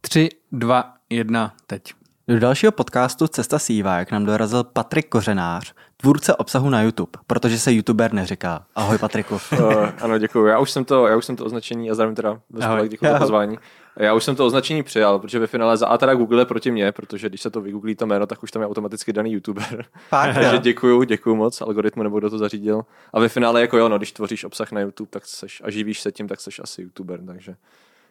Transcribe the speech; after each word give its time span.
Tři, 0.00 0.28
dva, 0.52 0.94
jedna, 1.10 1.52
teď. 1.66 1.94
Do 2.28 2.38
dalšího 2.40 2.72
podcastu 2.72 3.26
Cesta 3.26 3.58
Sýva, 3.58 3.98
jak 3.98 4.12
nám 4.12 4.24
dorazil 4.24 4.64
Patrik 4.64 5.08
Kořenář, 5.08 5.74
tvůrce 5.96 6.34
obsahu 6.34 6.70
na 6.70 6.82
YouTube, 6.82 7.10
protože 7.26 7.58
se 7.58 7.72
youtuber 7.72 8.12
neříká. 8.12 8.66
Ahoj 8.74 8.98
Patriku. 8.98 9.34
Uh, 9.34 9.88
ano, 10.00 10.18
děkuji. 10.18 10.46
Já 10.46 10.58
už 10.58 10.70
jsem 10.70 10.84
to, 10.84 11.06
já 11.06 11.16
už 11.16 11.24
jsem 11.24 11.36
to 11.36 11.44
označení, 11.44 11.90
a 11.90 11.94
zdravím 11.94 12.14
teda 12.14 12.38
Ahoj. 12.60 12.88
děkuji 12.88 13.12
za 13.12 13.18
pozvání. 13.18 13.58
Já 13.96 14.14
už 14.14 14.24
jsem 14.24 14.36
to 14.36 14.46
označení 14.46 14.82
přijal, 14.82 15.18
protože 15.18 15.38
ve 15.38 15.46
finále 15.46 15.76
za 15.76 15.86
A 15.86 15.98
teda 15.98 16.14
Google 16.14 16.42
je 16.42 16.44
proti 16.44 16.70
mně, 16.70 16.92
protože 16.92 17.28
když 17.28 17.40
se 17.40 17.50
to 17.50 17.60
vygooglí 17.60 17.94
to 17.94 18.06
jméno, 18.06 18.26
tak 18.26 18.42
už 18.42 18.50
tam 18.50 18.62
je 18.62 18.68
automaticky 18.68 19.12
daný 19.12 19.32
youtuber. 19.32 19.84
Fakt, 20.08 20.34
Takže 20.34 20.58
děkuju, 20.58 21.02
děkuju 21.02 21.36
moc 21.36 21.60
algoritmu 21.60 22.02
nebo 22.02 22.18
kdo 22.18 22.30
to 22.30 22.38
zařídil. 22.38 22.82
A 23.12 23.20
ve 23.20 23.28
finále 23.28 23.60
jako 23.60 23.78
jo, 23.78 23.88
no, 23.88 23.98
když 23.98 24.12
tvoříš 24.12 24.44
obsah 24.44 24.72
na 24.72 24.80
YouTube, 24.80 25.10
tak 25.10 25.26
seš, 25.26 25.62
a 25.64 25.70
živíš 25.70 26.00
se 26.00 26.12
tím, 26.12 26.28
tak 26.28 26.40
seš 26.40 26.58
asi 26.58 26.82
youtuber, 26.82 27.20
takže 27.26 27.56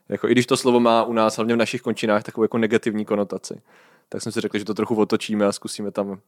jako 0.09 0.29
i 0.29 0.31
když 0.31 0.45
to 0.45 0.57
slovo 0.57 0.79
má 0.79 1.03
u 1.03 1.13
nás, 1.13 1.35
hlavně 1.35 1.53
v 1.53 1.57
našich 1.57 1.81
končinách, 1.81 2.23
takovou 2.23 2.43
jako 2.43 2.57
negativní 2.57 3.05
konotaci, 3.05 3.62
tak 4.09 4.21
jsem 4.21 4.31
si 4.31 4.41
řekl, 4.41 4.57
že 4.57 4.65
to 4.65 4.73
trochu 4.73 4.95
otočíme 4.95 5.45
a 5.45 5.52
zkusíme 5.52 5.91
tam 5.91 6.20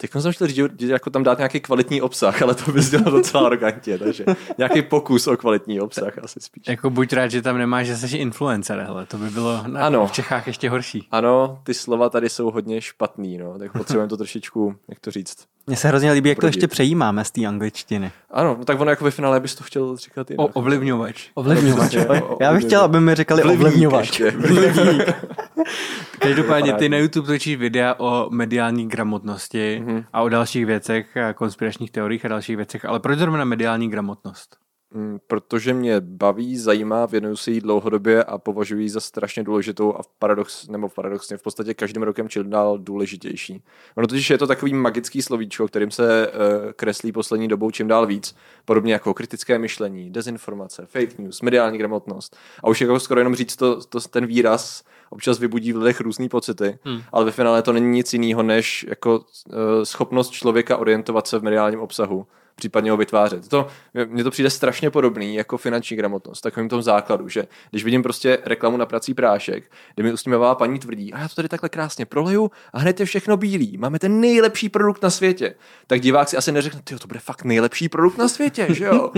Teď 0.00 0.10
jsem 0.18 0.32
chtěl 0.32 0.46
říct, 0.46 0.56
že 0.56 0.92
jako 0.92 1.10
tam 1.10 1.22
dát 1.22 1.38
nějaký 1.38 1.60
kvalitní 1.60 2.02
obsah, 2.02 2.42
ale 2.42 2.54
to 2.54 2.72
bys 2.72 2.90
dělal 2.90 3.10
docela 3.10 3.46
arrogantně, 3.46 3.98
takže 3.98 4.24
nějaký 4.58 4.82
pokus 4.82 5.26
o 5.26 5.36
kvalitní 5.36 5.80
obsah 5.80 6.18
asi 6.18 6.40
spíš. 6.40 6.64
Jako 6.68 6.90
buď 6.90 7.12
rád, 7.12 7.28
že 7.28 7.42
tam 7.42 7.58
nemáš, 7.58 7.86
že 7.86 7.96
jsi 7.96 8.16
influencer, 8.16 8.78
hele, 8.86 9.06
to 9.06 9.18
by 9.18 9.30
bylo 9.30 9.62
na, 9.66 9.86
Ano. 9.86 10.06
v 10.06 10.12
Čechách 10.12 10.46
ještě 10.46 10.70
horší. 10.70 11.08
Ano, 11.10 11.60
ty 11.64 11.74
slova 11.74 12.10
tady 12.10 12.28
jsou 12.28 12.50
hodně 12.50 12.80
špatný, 12.80 13.38
no, 13.38 13.58
tak 13.58 13.72
potřebujeme 13.72 14.08
to 14.08 14.16
trošičku, 14.16 14.76
jak 14.88 15.00
to 15.00 15.10
říct. 15.10 15.36
Mně 15.70 15.76
se 15.76 15.88
hrozně 15.88 16.12
líbí, 16.12 16.28
jak 16.28 16.38
to 16.38 16.46
ještě 16.46 16.68
přejímáme 16.68 17.24
z 17.24 17.30
té 17.30 17.46
angličtiny. 17.46 18.12
Ano, 18.30 18.56
no 18.58 18.64
tak 18.64 18.80
ono 18.80 18.90
jako 18.90 19.04
ve 19.04 19.10
finále 19.10 19.40
bys 19.40 19.54
to 19.54 19.64
chtěl 19.64 19.96
říkat 19.96 20.30
jinak. 20.30 20.46
O, 20.46 20.50
ovlivňovač. 20.52 21.28
Ovlivňovač. 21.34 21.94
Já 22.40 22.52
bych 22.52 22.64
chtěl, 22.64 22.80
aby 22.80 23.00
mi 23.00 23.14
říkali 23.14 23.42
Vlivník 23.42 23.66
ovlivňovač. 23.66 24.20
Každopádně 26.18 26.72
ty 26.72 26.88
na 26.88 26.96
YouTube 26.98 27.26
točíš 27.26 27.56
videa 27.56 27.94
o 27.98 28.26
mediální 28.30 28.88
gramotnosti 28.88 29.82
Mhm. 29.86 30.04
a 30.12 30.22
o 30.22 30.28
dalších 30.28 30.66
věcech, 30.66 31.16
a 31.16 31.32
konspiračních 31.32 31.90
teoriích 31.90 32.24
a 32.24 32.28
dalších 32.28 32.56
věcech, 32.56 32.84
ale 32.84 33.00
proč 33.00 33.18
zrovna 33.18 33.44
mediální 33.44 33.90
gramotnost? 33.90 34.56
Mm, 34.94 35.18
Protože 35.26 35.74
mě 35.74 36.00
baví, 36.00 36.58
zajímá, 36.58 37.06
věnuju 37.06 37.36
si 37.36 37.50
jí 37.50 37.60
dlouhodobě 37.60 38.24
a 38.24 38.38
považuji 38.38 38.82
ji 38.82 38.88
za 38.88 39.00
strašně 39.00 39.42
důležitou 39.42 39.94
a 39.94 40.02
v 40.02 40.08
paradox, 40.18 40.68
nebo 40.68 40.88
paradoxně 40.88 41.36
v 41.36 41.42
podstatě 41.42 41.74
každým 41.74 42.02
rokem 42.02 42.28
čím 42.28 42.50
dál 42.50 42.78
důležitější. 42.78 43.62
Ono 43.96 44.06
totiž 44.06 44.30
je 44.30 44.38
to 44.38 44.46
takový 44.46 44.74
magický 44.74 45.22
slovíčko, 45.22 45.68
kterým 45.68 45.90
se 45.90 46.28
uh, 46.28 46.72
kreslí 46.72 47.12
poslední 47.12 47.48
dobou 47.48 47.70
čím 47.70 47.88
dál 47.88 48.06
víc, 48.06 48.36
podobně 48.64 48.92
jako 48.92 49.14
kritické 49.14 49.58
myšlení, 49.58 50.10
dezinformace, 50.10 50.86
fake 50.86 51.18
news, 51.18 51.42
mediální 51.42 51.78
gramotnost. 51.78 52.36
A 52.64 52.68
už 52.68 52.80
jako 52.80 53.00
skoro 53.00 53.20
jenom 53.20 53.34
říct 53.34 53.56
to, 53.56 53.84
to 53.84 54.00
ten 54.00 54.26
výraz 54.26 54.82
občas 55.10 55.38
vybudí 55.38 55.72
v 55.72 55.76
lidech 55.76 56.00
různé 56.00 56.28
pocity, 56.28 56.78
hmm. 56.84 57.02
ale 57.12 57.24
ve 57.24 57.30
finále 57.30 57.62
to 57.62 57.72
není 57.72 57.88
nic 57.88 58.12
jiného 58.12 58.42
než 58.42 58.86
jako 58.88 59.18
uh, 59.18 59.54
schopnost 59.82 60.30
člověka 60.30 60.76
orientovat 60.76 61.26
se 61.26 61.38
v 61.38 61.42
mediálním 61.42 61.80
obsahu 61.80 62.26
případně 62.60 62.90
ho 62.90 62.96
vytvářet. 62.96 63.48
To, 63.48 63.66
mně 64.08 64.24
to 64.24 64.30
přijde 64.30 64.50
strašně 64.50 64.90
podobný 64.90 65.34
jako 65.34 65.58
finanční 65.58 65.96
gramotnost, 65.96 66.40
takovým 66.40 66.68
tom 66.68 66.82
základu, 66.82 67.28
že 67.28 67.44
když 67.70 67.84
vidím 67.84 68.02
prostě 68.02 68.38
reklamu 68.44 68.76
na 68.76 68.86
prací 68.86 69.14
prášek, 69.14 69.64
kde 69.94 70.04
mi 70.04 70.12
usměvá 70.12 70.54
paní 70.54 70.78
tvrdí, 70.78 71.12
a 71.12 71.18
já 71.18 71.28
to 71.28 71.34
tady 71.34 71.48
takhle 71.48 71.68
krásně 71.68 72.06
proleju 72.06 72.50
a 72.72 72.78
hned 72.78 73.00
je 73.00 73.06
všechno 73.06 73.36
bílý, 73.36 73.76
máme 73.78 73.98
ten 73.98 74.20
nejlepší 74.20 74.68
produkt 74.68 75.02
na 75.02 75.10
světě, 75.10 75.54
tak 75.86 76.00
divák 76.00 76.28
si 76.28 76.36
asi 76.36 76.52
neřekne, 76.52 76.80
ty 76.84 76.96
to 76.96 77.06
bude 77.06 77.20
fakt 77.20 77.44
nejlepší 77.44 77.88
produkt 77.88 78.18
na 78.18 78.28
světě, 78.28 78.66
že 78.70 78.84
jo? 78.84 79.10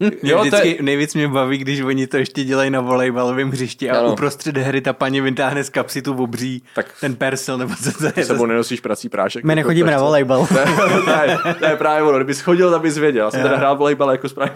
Mě 0.00 0.12
jo 0.22 0.40
vždycky, 0.42 0.68
je, 0.68 0.82
nejvíc 0.82 1.14
mě 1.14 1.28
baví, 1.28 1.58
když 1.58 1.80
oni 1.80 2.06
to 2.06 2.16
ještě 2.16 2.44
dělají 2.44 2.70
na 2.70 2.80
volejbalovém 2.80 3.50
hřišti 3.50 3.90
a 3.90 3.98
Ano. 3.98 4.12
uprostřed 4.12 4.56
hry 4.56 4.80
ta 4.80 4.92
paní 4.92 5.20
vytáhne 5.20 5.64
z 5.64 5.68
kapsy 5.70 6.02
tu 6.02 6.14
obří, 6.22 6.62
Tak- 6.74 6.94
ten 7.00 7.16
persil, 7.16 7.58
nebo 7.58 7.74
co 7.82 7.92
to 7.92 8.20
je. 8.20 8.24
sebou 8.26 8.46
nenosíš 8.46 8.80
prací 8.80 9.08
prášek. 9.08 9.44
My 9.44 9.52
jako 9.52 9.56
nechodíme 9.56 9.90
na 9.90 9.98
volejbal. 9.98 10.46
to, 10.46 10.58
je, 10.58 10.66
to, 11.04 11.48
je, 11.48 11.54
to 11.54 11.64
je 11.66 11.76
právě 11.76 12.02
ono, 12.02 12.18
kdybys 12.18 12.40
chodil, 12.40 12.70
tak 12.70 12.79
bys 12.80 12.98
věděl. 12.98 13.24
Já 13.24 13.30
jsem 13.30 13.42
teda 13.42 13.56
hrál 13.56 13.76
volejbal 13.76 14.10
jako 14.10 14.28
správně. 14.28 14.54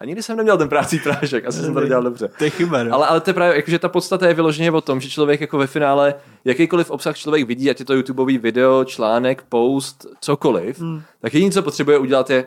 A 0.00 0.04
nikdy 0.04 0.22
jsem 0.22 0.36
neměl 0.36 0.58
ten 0.58 0.68
prácí 0.68 0.98
prášek, 0.98 1.46
asi 1.46 1.60
jsem 1.60 1.74
to 1.74 1.86
dělal 1.86 2.02
dobře. 2.02 2.28
To 2.38 2.44
je 2.44 2.50
chyba, 2.50 2.82
no. 2.82 2.94
Ale, 2.94 3.06
ale 3.06 3.20
to 3.20 3.30
je 3.30 3.34
právě, 3.34 3.56
jakože 3.56 3.78
ta 3.78 3.88
podstata 3.88 4.28
je 4.28 4.34
vyloženě 4.34 4.70
o 4.70 4.80
tom, 4.80 5.00
že 5.00 5.10
člověk 5.10 5.40
jako 5.40 5.58
ve 5.58 5.66
finále, 5.66 6.14
jakýkoliv 6.44 6.90
obsah 6.90 7.16
člověk 7.16 7.46
vidí, 7.46 7.70
ať 7.70 7.80
je 7.80 7.86
to 7.86 7.94
YouTubeový 7.94 8.38
video, 8.38 8.84
článek, 8.84 9.42
post, 9.42 10.06
cokoliv, 10.20 10.80
hmm. 10.80 11.02
tak 11.20 11.34
jediné, 11.34 11.52
co 11.52 11.62
potřebuje 11.62 11.98
udělat 11.98 12.30
je 12.30 12.46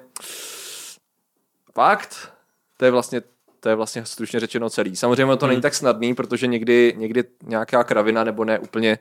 fakt, 1.75 2.33
to 2.77 2.85
je 2.85 2.91
vlastně 2.91 3.21
to 3.59 3.69
je 3.69 3.75
vlastně 3.75 4.05
stručně 4.05 4.39
řečeno 4.39 4.69
celý. 4.69 4.95
Samozřejmě 4.95 5.37
to 5.37 5.47
není 5.47 5.61
tak 5.61 5.75
snadný, 5.75 6.15
protože 6.15 6.47
někdy, 6.47 6.93
někdy 6.97 7.23
nějaká 7.43 7.83
kravina 7.83 8.23
nebo 8.23 8.45
ne 8.45 8.59
úplně 8.59 8.99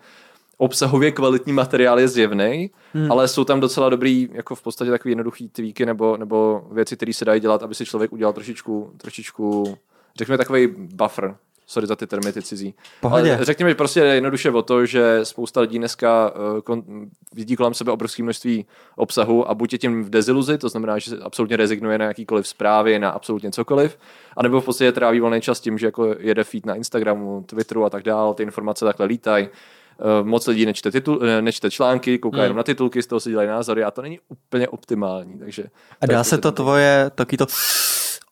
obsahově 0.58 1.12
kvalitní 1.12 1.52
materiál 1.52 2.00
je 2.00 2.08
zjevný, 2.08 2.70
hmm. 2.94 3.12
ale 3.12 3.28
jsou 3.28 3.44
tam 3.44 3.60
docela 3.60 3.88
dobrý, 3.88 4.28
jako 4.32 4.54
v 4.54 4.62
podstatě 4.62 4.90
takový 4.90 5.12
jednoduchý 5.12 5.48
tweaky 5.48 5.86
nebo, 5.86 6.16
nebo 6.16 6.62
věci, 6.72 6.96
které 6.96 7.12
se 7.12 7.24
dají 7.24 7.40
dělat, 7.40 7.62
aby 7.62 7.74
si 7.74 7.86
člověk 7.86 8.12
udělal 8.12 8.32
trošičku, 8.32 8.92
trošičku 8.96 9.78
řekněme 10.18 10.38
takový 10.38 10.66
buffer. 10.76 11.36
Sorry 11.70 11.86
za 11.86 11.96
ty 11.96 12.06
termy, 12.06 12.32
ty 12.32 12.42
cizí. 12.42 12.74
Pohodě. 13.00 13.36
Ale 13.36 13.44
řekněme 13.44 13.74
prostě 13.74 14.00
jednoduše 14.00 14.50
o 14.50 14.62
to, 14.62 14.86
že 14.86 15.20
spousta 15.22 15.60
lidí 15.60 15.78
dneska 15.78 16.32
uh, 16.54 16.60
kon, 16.60 16.82
vidí 17.34 17.56
kolem 17.56 17.74
sebe 17.74 17.92
obrovské 17.92 18.22
množství 18.22 18.66
obsahu 18.96 19.50
a 19.50 19.54
buď 19.54 19.72
je 19.72 19.78
tím 19.78 20.04
v 20.04 20.10
deziluzi, 20.10 20.58
to 20.58 20.68
znamená, 20.68 20.98
že 20.98 21.10
se 21.10 21.18
absolutně 21.18 21.56
rezignuje 21.56 21.98
na 21.98 22.04
jakýkoliv 22.04 22.48
zprávy, 22.48 22.98
na 22.98 23.10
absolutně 23.10 23.50
cokoliv, 23.50 23.98
anebo 24.36 24.60
v 24.60 24.64
podstatě 24.64 24.92
tráví 24.92 25.20
volný 25.20 25.40
čas 25.40 25.60
tím, 25.60 25.78
že 25.78 25.86
jako 25.86 26.14
jede 26.18 26.44
feed 26.44 26.66
na 26.66 26.74
Instagramu, 26.74 27.44
Twitteru 27.46 27.84
a 27.84 27.90
tak 27.90 28.02
dále, 28.02 28.34
ty 28.34 28.42
informace 28.42 28.84
takhle 28.84 29.06
lítají. 29.06 29.48
Uh, 30.20 30.26
moc 30.26 30.46
lidí 30.46 30.66
nečte, 30.66 30.90
titul, 30.90 31.20
eh, 31.24 31.42
nečte 31.42 31.70
články, 31.70 32.18
kouká 32.18 32.36
Hmm. 32.36 32.42
jenom 32.42 32.56
na 32.56 32.62
titulky, 32.62 33.02
z 33.02 33.06
toho 33.06 33.20
si 33.20 33.30
dělají 33.30 33.48
názory 33.48 33.84
a 33.84 33.90
to 33.90 34.02
není 34.02 34.18
úplně 34.28 34.68
optimální. 34.68 35.38
Takže 35.38 35.64
A 36.00 36.06
dá 36.06 36.22
v 36.22 36.26
se 36.26 36.38
to 36.38 36.52
tvoje 36.52 37.10
taky 37.14 37.36
to 37.36 37.46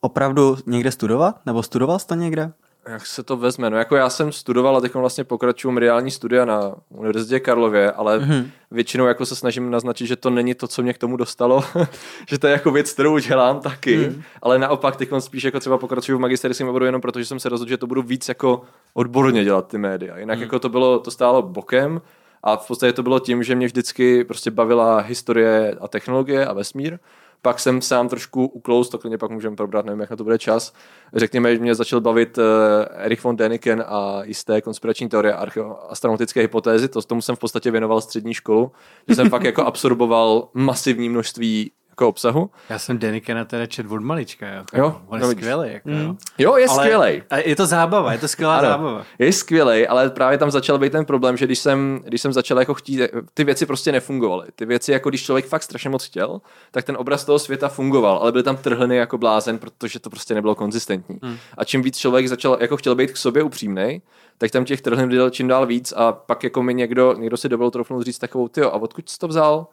opravdu 0.00 0.56
někde 0.66 0.91
studovat? 0.91 1.47
Nebo 1.47 1.62
studoval 1.62 1.99
jsi 1.99 2.06
to 2.06 2.15
někde? 2.15 2.53
Jak 2.88 3.06
se 3.06 3.22
to 3.22 3.36
vezme? 3.36 3.70
No 3.70 3.76
jako 3.76 3.97
já 3.97 4.10
jsem 4.10 4.32
studoval 4.32 4.76
a 4.76 4.80
teď 4.80 4.94
vlastně 4.94 5.24
pokračuju 5.24 5.72
mediální 5.72 6.10
studia 6.10 6.44
na 6.44 6.74
Univerzitě 6.88 7.41
Karlově, 7.41 7.92
ale 7.92 8.19
Mhm. 8.19 8.30
mm-hmm. 8.30 8.50
většinou 8.70 9.06
jako 9.06 9.26
se 9.26 9.36
snažím 9.36 9.70
naznačit, 9.70 10.06
že 10.06 10.16
to 10.16 10.30
není 10.30 10.54
to, 10.54 10.69
co 10.69 10.82
mě 10.82 10.92
k 10.92 10.98
tomu 10.98 11.16
dostalo, 11.16 11.64
že 12.28 12.38
to 12.38 12.46
je 12.46 12.52
jako 12.52 12.70
věc, 12.70 12.92
kterou 12.92 13.19
dělám 13.19 13.60
taky, 13.60 13.96
mm. 13.96 14.22
ale 14.42 14.58
naopak 14.58 14.96
teď 14.96 15.08
spíš 15.19 15.44
jako 15.44 15.60
třeba 15.60 15.78
pokračuju 15.78 16.19
v 16.19 16.20
magisterském 16.20 16.69
oboru 16.69 16.84
jenom 16.84 17.00
protože 17.00 17.25
jsem 17.25 17.41
se 17.41 17.48
rozhodl, 17.48 17.69
že 17.69 17.76
to 17.76 17.86
budu 17.86 18.02
víc 18.02 18.28
jako 18.28 18.62
odborně 18.94 19.44
dělat 19.44 19.69
ty 19.69 19.78
média. 19.78 20.19
Jinak 20.19 20.38
mm. 20.38 20.42
jako 20.42 20.58
to 20.58 20.69
bylo, 20.69 20.98
to 20.98 21.10
stálo 21.10 21.42
bokem 21.42 22.00
a 22.42 22.56
v 22.56 22.66
podstatě 22.66 22.92
to 22.92 23.02
bylo 23.02 23.20
tím, 23.20 23.42
že 23.42 23.54
mě 23.54 23.66
vždycky 23.66 24.25
prostě 24.25 24.50
bavila 24.50 24.98
historie 24.98 25.76
a 25.80 25.88
technologie 25.88 26.46
a 26.46 26.52
vesmír. 26.52 26.98
Pak 27.46 27.60
jsem 27.60 27.82
sám 27.82 28.08
trošku 28.08 28.46
uklous, 28.46 28.88
to 28.88 28.98
klidně 28.98 29.18
pak 29.18 29.30
můžeme 29.30 29.56
probrat, 29.56 29.86
nevím, 29.86 30.00
jak 30.00 30.10
na 30.10 30.16
to 30.16 30.24
bude 30.24 30.38
čas. 30.38 30.72
Řekněme, 31.14 31.54
že 31.54 31.60
mě 31.60 31.74
začal 31.74 32.00
bavit 32.00 32.38
uh, 32.38 32.44
Erich 32.90 33.24
von 33.24 33.36
Däniken 33.36 33.84
a 33.86 34.24
jisté 34.24 34.60
konspirační 34.60 35.08
teorie 35.08 35.34
a 35.34 35.46
archeo- 35.46 35.76
astronautické 35.88 36.40
hypotézy. 36.40 36.88
To, 36.88 37.02
tomu 37.02 37.22
jsem 37.22 37.36
v 37.36 37.38
podstatě 37.38 37.70
věnoval 37.70 38.00
střední 38.00 38.34
školu, 38.34 38.72
že 39.08 39.14
jsem 39.14 39.30
fakt 39.30 39.44
jako 39.44 39.62
absorboval 39.66 40.48
masivní 40.54 41.08
množství 41.08 41.70
jako 41.96 42.08
obsahu. 42.08 42.50
Já 42.68 42.78
jsem 42.78 42.98
Denikena 42.98 43.44
teda 43.44 43.66
čet 43.66 43.86
od 43.90 44.00
malička, 44.00 44.46
jako. 44.46 44.76
Jo, 44.76 45.00
On 45.06 45.18
no 45.18 45.24
je 45.24 45.28
vidíš. 45.28 45.44
skvělý, 45.44 45.72
jako, 45.72 45.88
mm. 45.88 46.18
Jo, 46.38 46.56
je 46.56 46.66
ale, 46.68 46.84
skvělej. 46.84 47.22
A 47.30 47.36
je 47.36 47.56
to 47.56 47.66
zábava, 47.66 48.12
je 48.12 48.18
to 48.18 48.28
skvělá 48.28 48.56
Ano, 48.56 48.68
zábava. 48.68 49.04
Je 49.18 49.32
skvělej, 49.32 49.86
ale 49.90 50.10
právě 50.10 50.38
tam 50.38 50.50
začal 50.50 50.78
být 50.78 50.92
ten 50.92 51.04
problém, 51.04 51.36
že 51.36 51.44
když 51.46 51.58
jsem, 51.58 52.00
když 52.04 52.20
jsem 52.20 52.32
začal 52.32 52.58
jako 52.58 52.74
chtít, 52.74 53.00
ty 53.34 53.44
věci 53.44 53.66
prostě 53.66 53.92
nefungovaly. 53.92 54.46
Ty 54.54 54.66
věci, 54.66 54.92
jako 54.92 55.08
když 55.08 55.24
člověk 55.24 55.46
fakt 55.46 55.62
strašně 55.62 55.90
moc 55.90 56.04
chtěl, 56.04 56.40
tak 56.70 56.84
ten 56.84 56.96
obraz 56.96 57.24
toho 57.24 57.38
světa 57.38 57.68
fungoval, 57.68 58.18
ale 58.18 58.32
byl 58.32 58.42
tam 58.42 58.56
trhliny 58.56 58.96
jako 58.96 59.19
blázen, 59.19 59.58
protože 59.58 60.00
to 60.00 60.10
prostě 60.10 60.34
nebylo 60.34 60.54
konzistentní. 60.54 61.19
Hmm. 61.22 61.37
A 61.58 61.64
čím 61.64 61.82
víc 61.82 61.99
člověk 61.99 62.28
začal, 62.28 62.56
jako 62.60 62.76
chtěl 62.76 62.94
být 62.94 63.12
k 63.12 63.16
sobě 63.16 63.42
upřímný, 63.42 64.02
tak 64.38 64.50
tam 64.50 64.64
těch 64.64 64.81
trhlin 64.81 65.08
byl 65.08 65.31
čím 65.31 65.49
dál 65.49 65.66
víc 65.66 65.92
a 65.96 66.12
pak 66.12 66.44
jako 66.44 66.62
mi 66.62 66.75
někdo, 66.75 67.14
někdo 67.19 67.37
si 67.37 67.49
dovolil 67.49 67.70
trofnout 67.70 68.02
říct 68.02 68.19
takovou, 68.19 68.49
ty 68.49 68.62
a 68.62 68.69
odkud 68.69 69.08
jsi 69.08 69.19
to 69.19 69.28
vzal? 69.28 69.66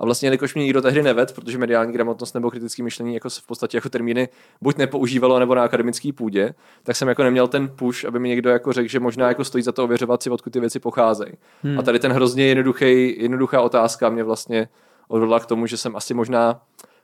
A 0.00 0.04
vlastně, 0.04 0.26
jelikož 0.26 0.54
mě 0.54 0.64
nikdo 0.64 0.82
tehdy 0.82 1.02
neved, 1.02 1.32
protože 1.32 1.58
mediální 1.58 1.92
gramotnost 1.92 2.34
nebo 2.34 2.50
kritické 2.50 2.82
myšlení 2.82 3.14
jako 3.14 3.30
se 3.30 3.40
v 3.40 3.46
podstatě 3.46 3.76
jako 3.76 3.88
termíny 3.88 4.28
buď 4.60 4.76
nepoužívalo 4.76 5.38
nebo 5.38 5.54
na 5.54 5.62
akademické 5.62 6.12
půdě, 6.12 6.54
tak 6.82 6.96
jsem 6.96 7.08
jako 7.08 7.22
neměl 7.22 7.48
ten 7.48 7.68
push, 7.68 8.04
aby 8.04 8.18
mi 8.18 8.28
někdo 8.28 8.50
jako 8.50 8.72
řekl, 8.72 8.88
že 8.88 9.00
možná 9.00 9.28
jako 9.28 9.44
stojí 9.44 9.64
za 9.64 9.72
to 9.72 9.84
ověřovat 9.84 10.22
si, 10.22 10.30
odkud 10.30 10.52
ty 10.52 10.60
věci 10.60 10.80
pocházejí. 10.80 11.32
Hmm. 11.62 11.78
A 11.78 11.82
tady 11.82 11.98
ten 11.98 12.12
hrozně 12.12 12.44
jednoduchý, 12.44 13.22
jednoduchá 13.22 13.60
otázka 13.60 14.10
mě 14.10 14.24
vlastně 14.24 14.68
odvedla 15.08 15.40
k 15.40 15.46
tomu, 15.46 15.66
že 15.66 15.76
jsem 15.76 15.96
asi 15.96 16.14
možná 16.14 16.60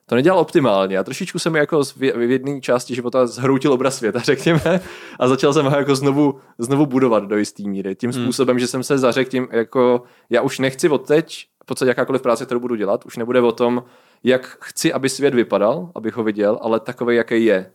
to 0.07 0.15
nedělal 0.15 0.41
optimálně 0.41 0.99
a 0.99 1.05
trošičku 1.05 1.39
jsem 1.39 1.57
jako 1.57 1.83
v 1.97 2.03
jedné 2.03 2.61
části 2.61 2.95
života 2.95 3.27
zhroutil 3.27 3.73
obraz 3.73 3.97
světa, 3.97 4.19
řekněme, 4.25 4.81
a 5.19 5.29
začal 5.29 5.53
jsem 5.53 5.67
ho 5.67 5.77
jako 5.77 5.97
znovu, 5.97 6.41
znovu 6.59 6.87
budovat 6.87 7.25
do 7.25 7.37
jisté 7.37 7.63
míry. 7.63 7.95
Tím 7.95 8.13
způsobem, 8.13 8.59
že 8.59 8.67
jsem 8.67 8.83
se 8.83 8.99
zařekl 8.99 9.31
tím, 9.31 9.49
jako 9.53 10.03
já 10.31 10.43
už 10.43 10.59
nechci 10.59 10.89
odteď, 10.89 11.47
v 11.67 11.69
podstatě 11.69 11.89
jakákoliv 11.89 12.23
práce, 12.23 12.45
kterou 12.45 12.61
budu 12.61 12.75
dělat, 12.75 13.07
už 13.07 13.17
nebude 13.17 13.41
o 13.41 13.53
tom, 13.53 13.85
jak 14.25 14.59
chci, 14.61 14.93
aby 14.93 15.09
svět 15.09 15.35
vypadal, 15.35 15.91
abych 15.95 16.17
ho 16.17 16.25
viděl, 16.25 16.59
ale 16.63 16.81
takový, 16.81 17.17
jaký 17.17 17.45
je 17.45 17.71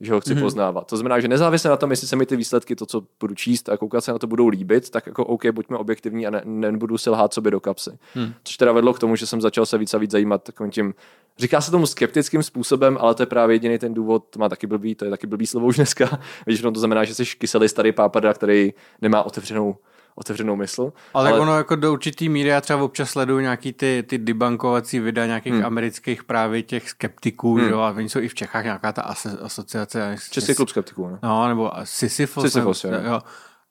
že 0.00 0.12
ho 0.12 0.20
chci 0.20 0.34
mm-hmm. 0.34 0.40
poznávat. 0.40 0.86
To 0.86 0.96
znamená, 0.96 1.20
že 1.20 1.28
nezávisle 1.28 1.70
na 1.70 1.76
tom, 1.76 1.90
jestli 1.90 2.08
se 2.08 2.16
mi 2.16 2.26
ty 2.26 2.36
výsledky, 2.36 2.76
to, 2.76 2.86
co 2.86 3.02
budu 3.20 3.34
číst 3.34 3.68
a 3.68 3.76
koukat 3.76 4.04
se 4.04 4.12
na 4.12 4.18
to 4.18 4.26
budou 4.26 4.48
líbit, 4.48 4.90
tak 4.90 5.06
jako 5.06 5.24
OK, 5.24 5.46
buďme 5.46 5.76
objektivní 5.76 6.26
a 6.26 6.30
ne, 6.30 6.42
nebudu 6.44 6.98
si 6.98 7.10
lhát 7.10 7.34
sobě 7.34 7.50
do 7.50 7.60
kapsy. 7.60 7.90
Hmm. 8.14 8.34
Což 8.44 8.56
teda 8.56 8.72
vedlo 8.72 8.94
k 8.94 8.98
tomu, 8.98 9.16
že 9.16 9.26
jsem 9.26 9.40
začal 9.40 9.66
se 9.66 9.78
víc 9.78 9.94
a 9.94 9.98
víc 9.98 10.10
zajímat 10.10 10.42
takovým 10.42 10.72
tím, 10.72 10.94
říká 11.38 11.60
se 11.60 11.70
tomu 11.70 11.86
skeptickým 11.86 12.42
způsobem, 12.42 12.98
ale 13.00 13.14
to 13.14 13.22
je 13.22 13.26
právě 13.26 13.54
jediný 13.54 13.78
ten 13.78 13.94
důvod, 13.94 14.24
to 14.30 14.38
má 14.38 14.48
taky 14.48 14.66
blbý, 14.66 14.94
to 14.94 15.04
je 15.04 15.10
taky 15.10 15.26
blbý 15.26 15.46
slovo 15.46 15.66
už 15.66 15.76
dneska. 15.76 16.20
Většinou 16.46 16.70
to 16.70 16.80
znamená, 16.80 17.04
že 17.04 17.14
jsi 17.14 17.24
kyselý 17.24 17.68
starý 17.68 17.92
pápada, 17.92 18.34
který 18.34 18.74
nemá 19.02 19.22
otevřenou 19.22 19.76
otevřenou 20.14 20.56
mysl. 20.56 20.92
Ale, 21.14 21.30
ale 21.30 21.40
ono 21.40 21.56
jako 21.56 21.76
do 21.76 21.92
určitý 21.92 22.28
míry, 22.28 22.48
já 22.48 22.60
třeba 22.60 22.82
občas 22.82 23.10
sleduju 23.10 23.40
nějaký 23.40 23.72
ty, 23.72 24.04
ty 24.08 24.18
debankovací 24.18 25.00
videa 25.00 25.26
nějakých 25.26 25.52
hmm. 25.52 25.64
amerických 25.64 26.24
právě 26.24 26.62
těch 26.62 26.90
skeptiků, 26.90 27.54
hmm. 27.54 27.68
jo, 27.68 27.80
a 27.80 27.90
oni 27.90 28.08
jsou 28.08 28.20
i 28.20 28.28
v 28.28 28.34
Čechách 28.34 28.64
nějaká 28.64 28.92
ta 28.92 29.02
asociace. 29.42 30.16
Český 30.30 30.54
klub 30.54 30.68
skeptiků, 30.68 31.08
ne? 31.08 31.18
No, 31.22 31.48
nebo 31.48 31.72
Sisyphos. 31.84 32.44
Sisyphos, 32.44 32.84
nebo, 32.84 32.96
jo. 32.96 33.02
jo. 33.12 33.20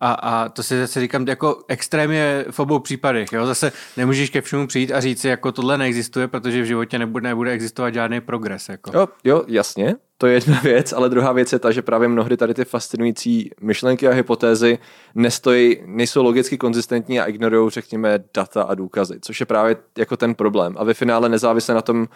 A, 0.06 0.12
a 0.14 0.50
to 0.50 0.64
si 0.64 0.80
zase 0.80 1.00
říkám, 1.00 1.28
jako 1.28 1.64
extrémně 1.68 2.46
v 2.52 2.60
obou 2.60 2.80
případech. 2.80 3.28
Jo? 3.32 3.46
Zase 3.46 3.72
nemůžeš 3.98 4.30
ke 4.30 4.42
všemu 4.42 4.68
přijít 4.68 4.92
a 4.92 5.00
říct 5.00 5.26
jako 5.26 5.52
tohle 5.52 5.78
neexistuje, 5.78 6.28
protože 6.28 6.62
v 6.62 6.66
životě 6.66 7.00
nebude, 7.00 7.30
nebude 7.30 7.52
existovat 7.52 7.94
žádný 7.94 8.22
progres. 8.22 8.70
Jako. 8.70 8.92
Jo, 8.94 9.08
jo, 9.24 9.44
jasně, 9.48 9.96
to 10.18 10.28
je 10.28 10.34
jedna 10.34 10.60
věc, 10.60 10.94
ale 10.94 11.10
druhá 11.10 11.32
věc 11.32 11.54
je 11.54 11.60
ta, 11.60 11.72
že 11.72 11.82
právě 11.82 12.08
mnohdy 12.08 12.38
tady 12.38 12.54
ty 12.54 12.66
fascinující 12.66 13.52
myšlenky 13.62 14.08
a 14.08 14.12
hypotézy 14.12 14.80
nestojí, 15.16 15.78
nejsou 15.86 16.24
logicky 16.24 16.58
konzistentní 16.58 17.20
a 17.20 17.26
ignorují, 17.26 17.70
řekněme, 17.70 18.24
data 18.34 18.64
a 18.64 18.76
důkazy, 18.76 19.20
což 19.22 19.40
je 19.40 19.46
právě 19.46 19.76
jako 19.98 20.18
ten 20.18 20.36
problém. 20.36 20.76
A 20.78 20.84
ve 20.84 20.94
finále 20.94 21.30
nezávisle 21.30 21.76
na 21.76 21.82
tom, 21.82 22.08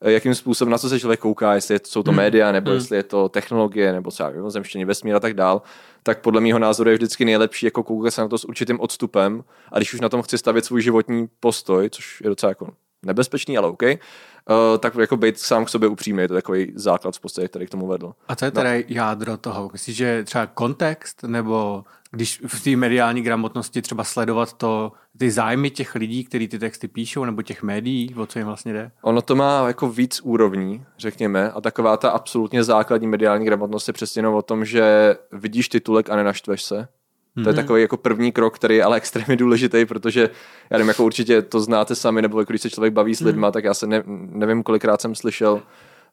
jakým 0.00 0.34
způsobem, 0.34 0.72
na 0.72 0.78
co 0.78 0.88
se 0.88 1.00
člověk 1.00 1.20
kouká, 1.20 1.54
jestli 1.54 1.78
jsou 1.84 2.02
to 2.02 2.10
hmm. 2.10 2.16
média, 2.16 2.52
nebo 2.52 2.70
hmm. 2.70 2.78
jestli 2.78 2.96
je 2.96 3.02
to 3.02 3.28
technologie, 3.28 3.92
nebo 3.92 4.10
třeba 4.10 4.30
mimozemštění, 4.30 4.84
vesmír 4.84 5.14
a 5.14 5.20
tak 5.20 5.34
dál, 5.34 5.62
tak 6.02 6.20
podle 6.20 6.40
mého 6.40 6.58
názoru 6.58 6.90
je 6.90 6.96
vždycky 6.96 7.24
nejlepší 7.24 7.66
jako 7.66 7.82
koukat 7.82 8.14
se 8.14 8.20
na 8.20 8.28
to 8.28 8.38
s 8.38 8.44
určitým 8.44 8.80
odstupem 8.80 9.44
a 9.72 9.76
když 9.76 9.94
už 9.94 10.00
na 10.00 10.08
tom 10.08 10.22
chci 10.22 10.38
stavět 10.38 10.64
svůj 10.64 10.82
životní 10.82 11.28
postoj, 11.40 11.90
což 11.90 12.20
je 12.20 12.28
docela 12.28 12.50
jako 12.50 12.68
nebezpečný, 13.02 13.58
ale 13.58 13.68
OK, 13.68 13.82
uh, 13.82 13.96
tak 14.78 14.94
jako 14.94 15.16
být 15.16 15.38
sám 15.38 15.64
k 15.64 15.68
sobě 15.68 15.88
upřímný, 15.88 16.22
je 16.22 16.28
to 16.28 16.34
takový 16.34 16.72
základ 16.74 17.16
v 17.16 17.20
podstatě, 17.20 17.48
který 17.48 17.66
k 17.66 17.70
tomu 17.70 17.86
vedl. 17.86 18.12
A 18.28 18.36
co 18.36 18.44
je 18.44 18.50
teda 18.50 18.74
no. 18.74 18.82
jádro 18.88 19.36
toho? 19.36 19.70
Myslíš, 19.72 19.96
že 19.96 20.24
třeba 20.24 20.46
kontext, 20.46 21.22
nebo 21.22 21.84
když 22.10 22.42
v 22.46 22.64
té 22.64 22.76
mediální 22.76 23.22
gramotnosti 23.22 23.82
třeba 23.82 24.04
sledovat 24.04 24.52
to, 24.52 24.92
ty 25.18 25.30
zájmy 25.30 25.70
těch 25.70 25.94
lidí, 25.94 26.24
kteří 26.24 26.48
ty 26.48 26.58
texty 26.58 26.88
píšou, 26.88 27.24
nebo 27.24 27.42
těch 27.42 27.62
médií, 27.62 28.14
o 28.14 28.26
co 28.26 28.38
jim 28.38 28.46
vlastně 28.46 28.72
jde? 28.72 28.90
Ono 29.02 29.22
to 29.22 29.36
má 29.36 29.66
jako 29.66 29.88
víc 29.88 30.20
úrovní, 30.24 30.84
řekněme, 30.98 31.50
a 31.50 31.60
taková 31.60 31.96
ta 31.96 32.10
absolutně 32.10 32.64
základní 32.64 33.06
mediální 33.06 33.44
gramotnost 33.44 33.88
je 33.88 33.94
přesně 33.94 34.18
jenom 34.18 34.34
o 34.34 34.42
tom, 34.42 34.64
že 34.64 35.16
vidíš 35.32 35.68
titulek 35.68 36.10
a 36.10 36.16
nenaštveš 36.16 36.62
se. 36.62 36.88
To 37.44 37.48
je 37.48 37.52
mhm. 37.52 37.56
takový 37.56 37.82
jako 37.82 37.96
první 37.96 38.32
krok, 38.32 38.54
který 38.54 38.76
je 38.76 38.84
ale 38.84 38.96
extrémně 38.96 39.36
důležitý, 39.36 39.86
protože 39.86 40.30
já 40.70 40.78
nevím, 40.78 40.88
jako 40.88 41.04
určitě 41.04 41.42
to 41.42 41.60
znáte 41.60 41.94
sami, 41.94 42.22
nebo 42.22 42.40
jako 42.40 42.52
když 42.52 42.62
se 42.62 42.70
člověk 42.70 42.92
baví 42.92 43.14
s 43.14 43.20
mhm. 43.20 43.26
lidma, 43.26 43.50
tak 43.50 43.64
já 43.64 43.74
se 43.74 43.86
ne, 43.86 44.02
nevím, 44.06 44.62
kolikrát 44.62 45.00
jsem 45.00 45.14
slyšel, 45.14 45.62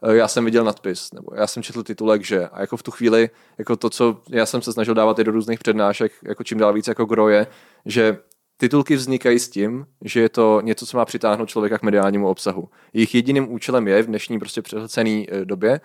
eh, 0.03 0.15
já 0.15 0.27
jsem 0.27 0.45
viděl 0.45 0.63
nadpis, 0.63 1.13
nebo 1.13 1.31
já 1.35 1.47
jsem 1.47 1.63
četl 1.63 1.83
titulek, 1.83 2.25
že 2.25 2.47
a 2.47 2.61
jako 2.61 2.77
v 2.77 2.83
tu 2.83 2.91
chvíli, 2.91 3.29
jako 3.57 3.75
to, 3.75 3.89
co 3.89 4.21
já 4.29 4.45
jsem 4.45 4.61
se 4.61 4.73
snažil 4.73 4.93
dávat 4.93 5.19
i 5.19 5.23
do 5.23 5.31
různých 5.31 5.59
přednášek, 5.59 6.11
jako 6.23 6.43
čím 6.43 6.57
dál 6.57 6.73
víc 6.73 6.87
jako 6.87 7.05
groje, 7.05 7.47
že 7.85 8.17
Titulky 8.57 8.95
vznikají 8.95 9.39
s 9.39 9.49
tím, 9.49 9.85
že 10.01 10.21
je 10.21 10.29
to 10.29 10.61
něco, 10.61 10.85
co 10.85 10.97
má 10.97 11.05
přitáhnout 11.05 11.49
člověka 11.49 11.77
k 11.77 11.83
mediálnímu 11.83 12.27
obsahu. 12.27 12.69
Jejich 12.93 13.15
jediným 13.15 13.51
účelem 13.53 13.87
je 13.87 14.03
v 14.03 14.05
dnešní 14.05 14.39
prostě 14.39 14.61
přehlcené 14.61 15.25
eh, 15.29 15.45
době 15.45 15.81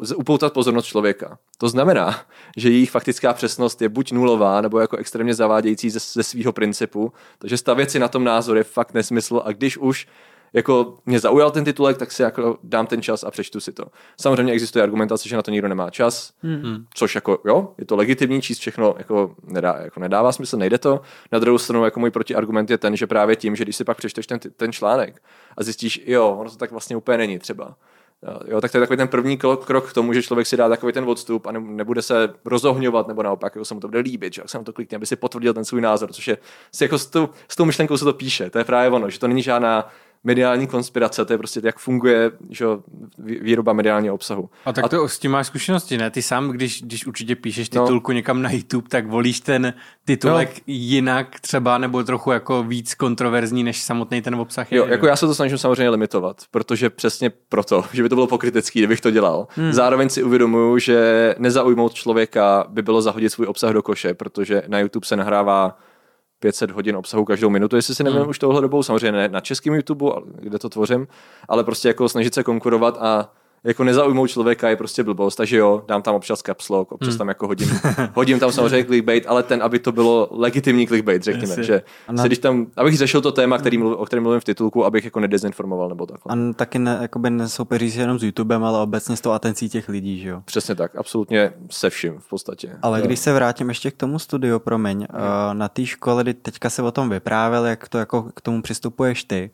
uh, 0.00 0.18
upoutat 0.18 0.52
pozornost 0.52 0.86
člověka. 0.86 1.38
To 1.58 1.68
znamená, 1.68 2.20
že 2.56 2.70
jejich 2.70 2.90
faktická 2.90 3.32
přesnost 3.32 3.82
je 3.82 3.88
buď 3.88 4.12
nulová, 4.12 4.60
nebo 4.60 4.78
jako 4.78 4.96
extrémně 4.96 5.34
zavádějící 5.34 5.90
ze, 5.90 5.98
ze 5.98 6.22
svého 6.22 6.52
principu, 6.52 7.12
takže 7.38 7.56
stavět 7.56 7.90
si 7.90 7.98
na 7.98 8.08
tom 8.08 8.24
názor 8.24 8.56
je 8.56 8.64
fakt 8.64 8.94
nesmysl 8.94 9.42
a 9.44 9.52
když 9.52 9.78
už 9.78 10.06
jako 10.52 10.98
mě 11.06 11.20
zaujal 11.20 11.50
ten 11.50 11.64
titulek, 11.64 11.96
tak 11.96 12.12
si 12.12 12.22
jako 12.22 12.58
dám 12.62 12.86
ten 12.86 13.02
čas 13.02 13.24
a 13.24 13.30
přečtu 13.30 13.60
si 13.60 13.72
to. 13.72 13.84
Samozřejmě 14.20 14.52
existuje 14.52 14.82
argumentace, 14.82 15.28
že 15.28 15.36
na 15.36 15.42
to 15.42 15.50
nikdo 15.50 15.68
nemá 15.68 15.90
čas, 15.90 16.32
mm-hmm. 16.44 16.84
což 16.94 17.14
jako 17.14 17.38
jo, 17.44 17.74
je 17.78 17.84
to 17.84 17.96
legitimní, 17.96 18.42
číst 18.42 18.58
všechno 18.58 18.94
jako, 18.98 19.34
nedá, 19.42 19.76
jako 19.82 20.00
nedává 20.00 20.32
smysl, 20.32 20.56
nejde 20.56 20.78
to. 20.78 21.00
Na 21.32 21.38
druhou 21.38 21.58
stranu 21.58 21.84
jako 21.84 22.00
můj 22.00 22.10
protiargument 22.10 22.70
je 22.70 22.78
ten, 22.78 22.96
že 22.96 23.06
právě 23.06 23.36
tím, 23.36 23.56
že 23.56 23.64
když 23.64 23.76
si 23.76 23.84
pak 23.84 23.96
přečteš 23.96 24.26
ten, 24.26 24.38
ten 24.56 24.72
článek 24.72 25.22
a 25.56 25.62
zjistíš, 25.62 26.02
jo, 26.06 26.36
ono 26.40 26.50
to 26.50 26.56
tak 26.56 26.70
vlastně 26.70 26.96
úplně 26.96 27.18
není 27.18 27.38
třeba, 27.38 27.74
Jo, 28.46 28.60
tak 28.60 28.72
to 28.72 28.76
je 28.76 28.80
takový 28.80 28.96
ten 28.96 29.08
první 29.08 29.36
krok, 29.36 29.90
k 29.90 29.92
tomu, 29.92 30.12
že 30.12 30.22
člověk 30.22 30.46
si 30.46 30.56
dá 30.56 30.68
takový 30.68 30.92
ten 30.92 31.04
odstup 31.04 31.46
a 31.46 31.52
nebude 31.52 32.02
se 32.02 32.34
rozohňovat, 32.44 33.08
nebo 33.08 33.22
naopak, 33.22 33.54
jako 33.54 33.64
se 33.64 33.74
mu 33.74 33.80
to 33.80 33.88
bude 33.88 33.98
líbit, 33.98 34.34
že 34.34 34.42
se 34.46 34.58
mu 34.58 34.64
to 34.64 34.72
klikne, 34.72 34.96
aby 34.96 35.06
si 35.06 35.16
potvrdil 35.16 35.54
ten 35.54 35.64
svůj 35.64 35.80
názor, 35.80 36.12
což 36.12 36.28
je 36.28 36.38
si 36.72 36.84
jako 36.84 36.98
s 36.98 37.06
tou, 37.06 37.28
s 37.48 37.56
tou 37.56 37.64
myšlenkou 37.64 37.96
se 37.96 38.04
to 38.04 38.12
píše. 38.12 38.50
To 38.50 38.58
je 38.58 38.64
právě 38.64 38.90
ono, 38.90 39.10
že 39.10 39.18
to 39.18 39.28
není 39.28 39.42
žádná 39.42 39.88
mediální 40.24 40.66
konspirace, 40.66 41.24
to 41.24 41.32
je 41.32 41.38
prostě 41.38 41.60
jak 41.64 41.78
funguje 41.78 42.30
že, 42.50 42.64
výroba 43.18 43.72
mediálního 43.72 44.14
obsahu. 44.14 44.50
A 44.64 44.72
tak 44.72 44.88
to 44.88 45.04
a... 45.04 45.08
s 45.08 45.18
tím 45.18 45.30
máš 45.30 45.46
zkušenosti, 45.46 45.98
ne? 45.98 46.10
Ty 46.10 46.22
sám, 46.22 46.48
když, 46.48 46.82
když 46.82 47.06
určitě 47.06 47.36
píšeš 47.36 47.70
no. 47.70 47.84
titulku 47.84 48.12
no. 48.12 48.16
někam 48.16 48.42
na 48.42 48.50
YouTube, 48.50 48.88
tak 48.88 49.06
volíš 49.06 49.40
ten 49.40 49.74
titulek 50.04 50.50
no. 50.56 50.62
jinak 50.66 51.40
třeba, 51.40 51.78
nebo 51.78 52.04
trochu 52.04 52.30
jako 52.30 52.62
víc 52.62 52.94
kontroverzní, 52.94 53.64
než 53.64 53.82
samotný 53.82 54.22
ten 54.22 54.34
obsah 54.34 54.72
je. 54.72 54.78
Jo, 54.78 54.86
jako 54.86 55.06
já 55.06 55.16
se 55.16 55.26
to 55.26 55.34
snažím 55.34 55.58
samozřejmě 55.58 55.90
limitovat, 55.90 56.42
protože 56.50 56.90
přesně 56.90 57.30
proto, 57.48 57.84
že 57.92 58.02
by 58.02 58.08
to 58.08 58.14
bylo 58.14 58.26
pokrytecký, 58.26 58.78
kdybych 58.80 59.00
to 59.00 59.10
dělal. 59.10 59.46
Hmm. 59.50 59.72
Zároveň 59.72 60.08
si 60.08 60.22
uvědomuju, 60.22 60.78
že 60.78 61.34
nezaujmout 61.38 61.94
člověka 61.94 62.66
by 62.68 62.82
bylo 62.82 63.02
zahodit 63.02 63.32
svůj 63.32 63.46
obsah 63.46 63.72
do 63.72 63.82
koše, 63.82 64.14
protože 64.14 64.62
na 64.68 64.78
YouTube 64.78 65.06
se 65.06 65.16
nahrává 65.16 65.78
500 66.40 66.70
hodin 66.70 66.96
obsahu 66.96 67.24
každou 67.24 67.50
minutu, 67.50 67.76
jestli 67.76 67.94
si 67.94 68.04
nevím 68.04 68.20
hmm. 68.20 68.30
už 68.30 68.38
tohle 68.38 68.60
dobou, 68.60 68.82
samozřejmě 68.82 69.12
ne 69.12 69.28
na 69.28 69.40
českém 69.40 69.74
YouTube, 69.74 70.10
kde 70.40 70.58
to 70.58 70.68
tvořím, 70.68 71.06
ale 71.48 71.64
prostě 71.64 71.88
jako 71.88 72.08
snažit 72.08 72.34
se 72.34 72.44
konkurovat 72.44 72.96
a 73.00 73.32
jako 73.64 73.84
nezaujmou 73.84 74.26
člověka 74.26 74.68
je 74.68 74.76
prostě 74.76 75.02
blbost, 75.04 75.36
takže 75.36 75.56
jo, 75.56 75.84
dám 75.88 76.02
tam 76.02 76.14
občas 76.14 76.42
caps 76.42 76.68
lock, 76.68 76.92
občas 76.92 77.08
hmm. 77.08 77.18
tam 77.18 77.28
jako 77.28 77.46
hodím, 77.46 77.80
hodím 78.14 78.40
tam 78.40 78.52
samozřejmě 78.52 78.84
clickbait, 78.84 79.26
ale 79.26 79.42
ten, 79.42 79.62
aby 79.62 79.78
to 79.78 79.92
bylo 79.92 80.28
legitimní 80.30 80.86
clickbait, 80.86 81.22
řekněme, 81.22 81.62
že 81.62 81.82
na... 82.10 82.24
když 82.24 82.38
tam, 82.38 82.66
abych 82.76 82.98
řešil 82.98 83.20
to 83.20 83.32
téma, 83.32 83.58
který 83.58 83.78
mluv, 83.78 83.96
o 83.98 84.06
kterém 84.06 84.22
mluvím 84.22 84.40
v 84.40 84.44
titulku, 84.44 84.84
abych 84.84 85.04
jako 85.04 85.20
nedezinformoval 85.20 85.88
nebo 85.88 86.06
takhle. 86.06 86.32
A 86.32 86.52
taky 86.52 86.78
ne, 86.78 86.98
jakoby 87.02 87.30
nesoupeří 87.30 87.90
se 87.90 88.00
jenom 88.00 88.18
s 88.18 88.22
YouTubem, 88.22 88.64
ale 88.64 88.80
obecně 88.80 89.16
s 89.16 89.20
tou 89.20 89.30
atencí 89.30 89.68
těch 89.68 89.88
lidí, 89.88 90.18
že 90.18 90.28
jo? 90.28 90.42
Přesně 90.44 90.74
tak, 90.74 90.96
absolutně 90.96 91.52
se 91.70 91.90
vším 91.90 92.18
v 92.18 92.28
podstatě. 92.28 92.76
Ale 92.82 93.00
jo. 93.00 93.06
když 93.06 93.18
se 93.18 93.32
vrátím 93.32 93.68
ještě 93.68 93.90
k 93.90 93.96
tomu 93.96 94.18
studiu, 94.18 94.58
promiň, 94.58 95.06
hmm. 95.10 95.58
na 95.58 95.68
té 95.68 95.86
škole, 95.86 96.24
teďka 96.24 96.70
se 96.70 96.82
o 96.82 96.90
tom 96.90 97.10
vyprávěl, 97.10 97.66
jak 97.66 97.88
to 97.88 97.98
jako 97.98 98.22
k 98.34 98.40
tomu 98.40 98.62
přistupuješ 98.62 99.24
ty, 99.24 99.50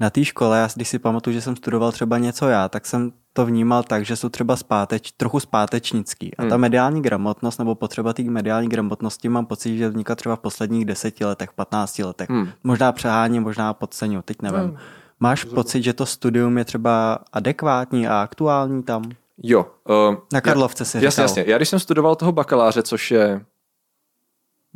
na 0.00 0.10
té 0.10 0.24
škole, 0.24 0.58
já 0.58 0.68
když 0.74 0.88
si 0.88 0.98
pamatuju, 0.98 1.34
že 1.34 1.40
jsem 1.40 1.56
studoval 1.56 1.92
třeba 1.92 2.18
něco 2.18 2.48
já, 2.48 2.68
tak 2.68 2.86
jsem 2.86 3.12
to 3.32 3.46
vnímal 3.46 3.82
tak, 3.82 4.04
že 4.04 4.16
jsou 4.16 4.28
třeba 4.28 4.56
zpáteč, 4.56 5.12
trochu 5.12 5.40
zpátečnický. 5.40 6.36
A 6.36 6.42
ta 6.42 6.54
hmm. 6.54 6.60
mediální 6.60 7.02
gramotnost 7.02 7.58
nebo 7.58 7.74
potřeba 7.74 8.12
té 8.12 8.22
mediální 8.22 8.68
gramotnosti 8.68 9.28
mám 9.28 9.46
pocit, 9.46 9.78
že 9.78 9.88
vznikla 9.88 10.14
třeba 10.14 10.36
v 10.36 10.40
posledních 10.40 10.84
deseti 10.84 11.24
letech, 11.24 11.52
15 11.52 11.98
letech. 11.98 12.30
Hmm. 12.30 12.48
Možná 12.64 12.92
přehání, 12.92 13.40
možná 13.40 13.74
podceňu, 13.74 14.22
teď 14.22 14.42
nevím. 14.42 14.60
Hmm. 14.60 14.76
Máš 15.20 15.44
pocit, 15.44 15.82
že 15.82 15.92
to 15.92 16.06
studium 16.06 16.58
je 16.58 16.64
třeba 16.64 17.18
adekvátní 17.32 18.08
a 18.08 18.22
aktuální 18.22 18.82
tam? 18.82 19.02
Jo. 19.42 19.66
Uh, 19.88 20.16
Na 20.32 20.40
Karlovce 20.40 20.84
si 20.84 21.04
Jasně, 21.04 21.22
jasně. 21.22 21.44
Já 21.46 21.56
když 21.56 21.68
jsem 21.68 21.80
studoval 21.80 22.16
toho 22.16 22.32
bakaláře, 22.32 22.82
což 22.82 23.10
je 23.10 23.40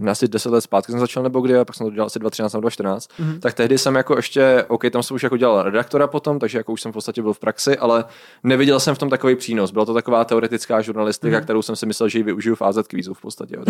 asi 0.09 0.29
10 0.29 0.51
let 0.51 0.61
zpátky 0.61 0.93
jsem 0.93 1.01
začal 1.01 1.23
nebo 1.23 1.41
kdy, 1.41 1.59
a 1.59 1.65
pak 1.65 1.77
jsem 1.77 1.87
to 1.87 1.91
dělal 1.93 2.07
asi 2.07 2.19
2013 2.19 2.53
nebo 2.53 2.61
2014, 2.61 3.11
mm-hmm. 3.11 3.41
tak 3.41 3.55
tehdy 3.55 3.79
jsem 3.79 3.95
jako 3.95 4.17
ještě, 4.17 4.65
OK, 4.69 4.83
tam 4.91 5.03
jsem 5.03 5.15
už 5.15 5.23
jako 5.23 5.37
dělal 5.37 5.63
redaktora 5.63 6.07
potom, 6.07 6.39
takže 6.39 6.59
jako 6.59 6.73
už 6.73 6.81
jsem 6.81 6.93
v 6.93 6.95
podstatě 6.95 7.23
byl 7.23 7.33
v 7.33 7.39
praxi, 7.39 7.79
ale 7.79 8.05
neviděl 8.43 8.81
jsem 8.81 8.95
v 8.95 8.99
tom 8.99 9.11
takový 9.11 9.37
přínos. 9.37 9.71
Byla 9.71 9.85
to 9.85 9.95
taková 9.95 10.25
teoretická 10.25 10.81
žurnalistika, 10.81 11.37
mm-hmm. 11.37 11.43
kterou 11.43 11.63
jsem 11.63 11.77
si 11.77 11.87
myslel, 11.87 12.09
že 12.09 12.19
ji 12.19 12.23
využiju 12.23 12.55
v 12.55 12.63
AZ 12.63 12.79
kvízu 12.89 13.15
v 13.15 13.21
podstatě. 13.21 13.57
Jo, 13.57 13.65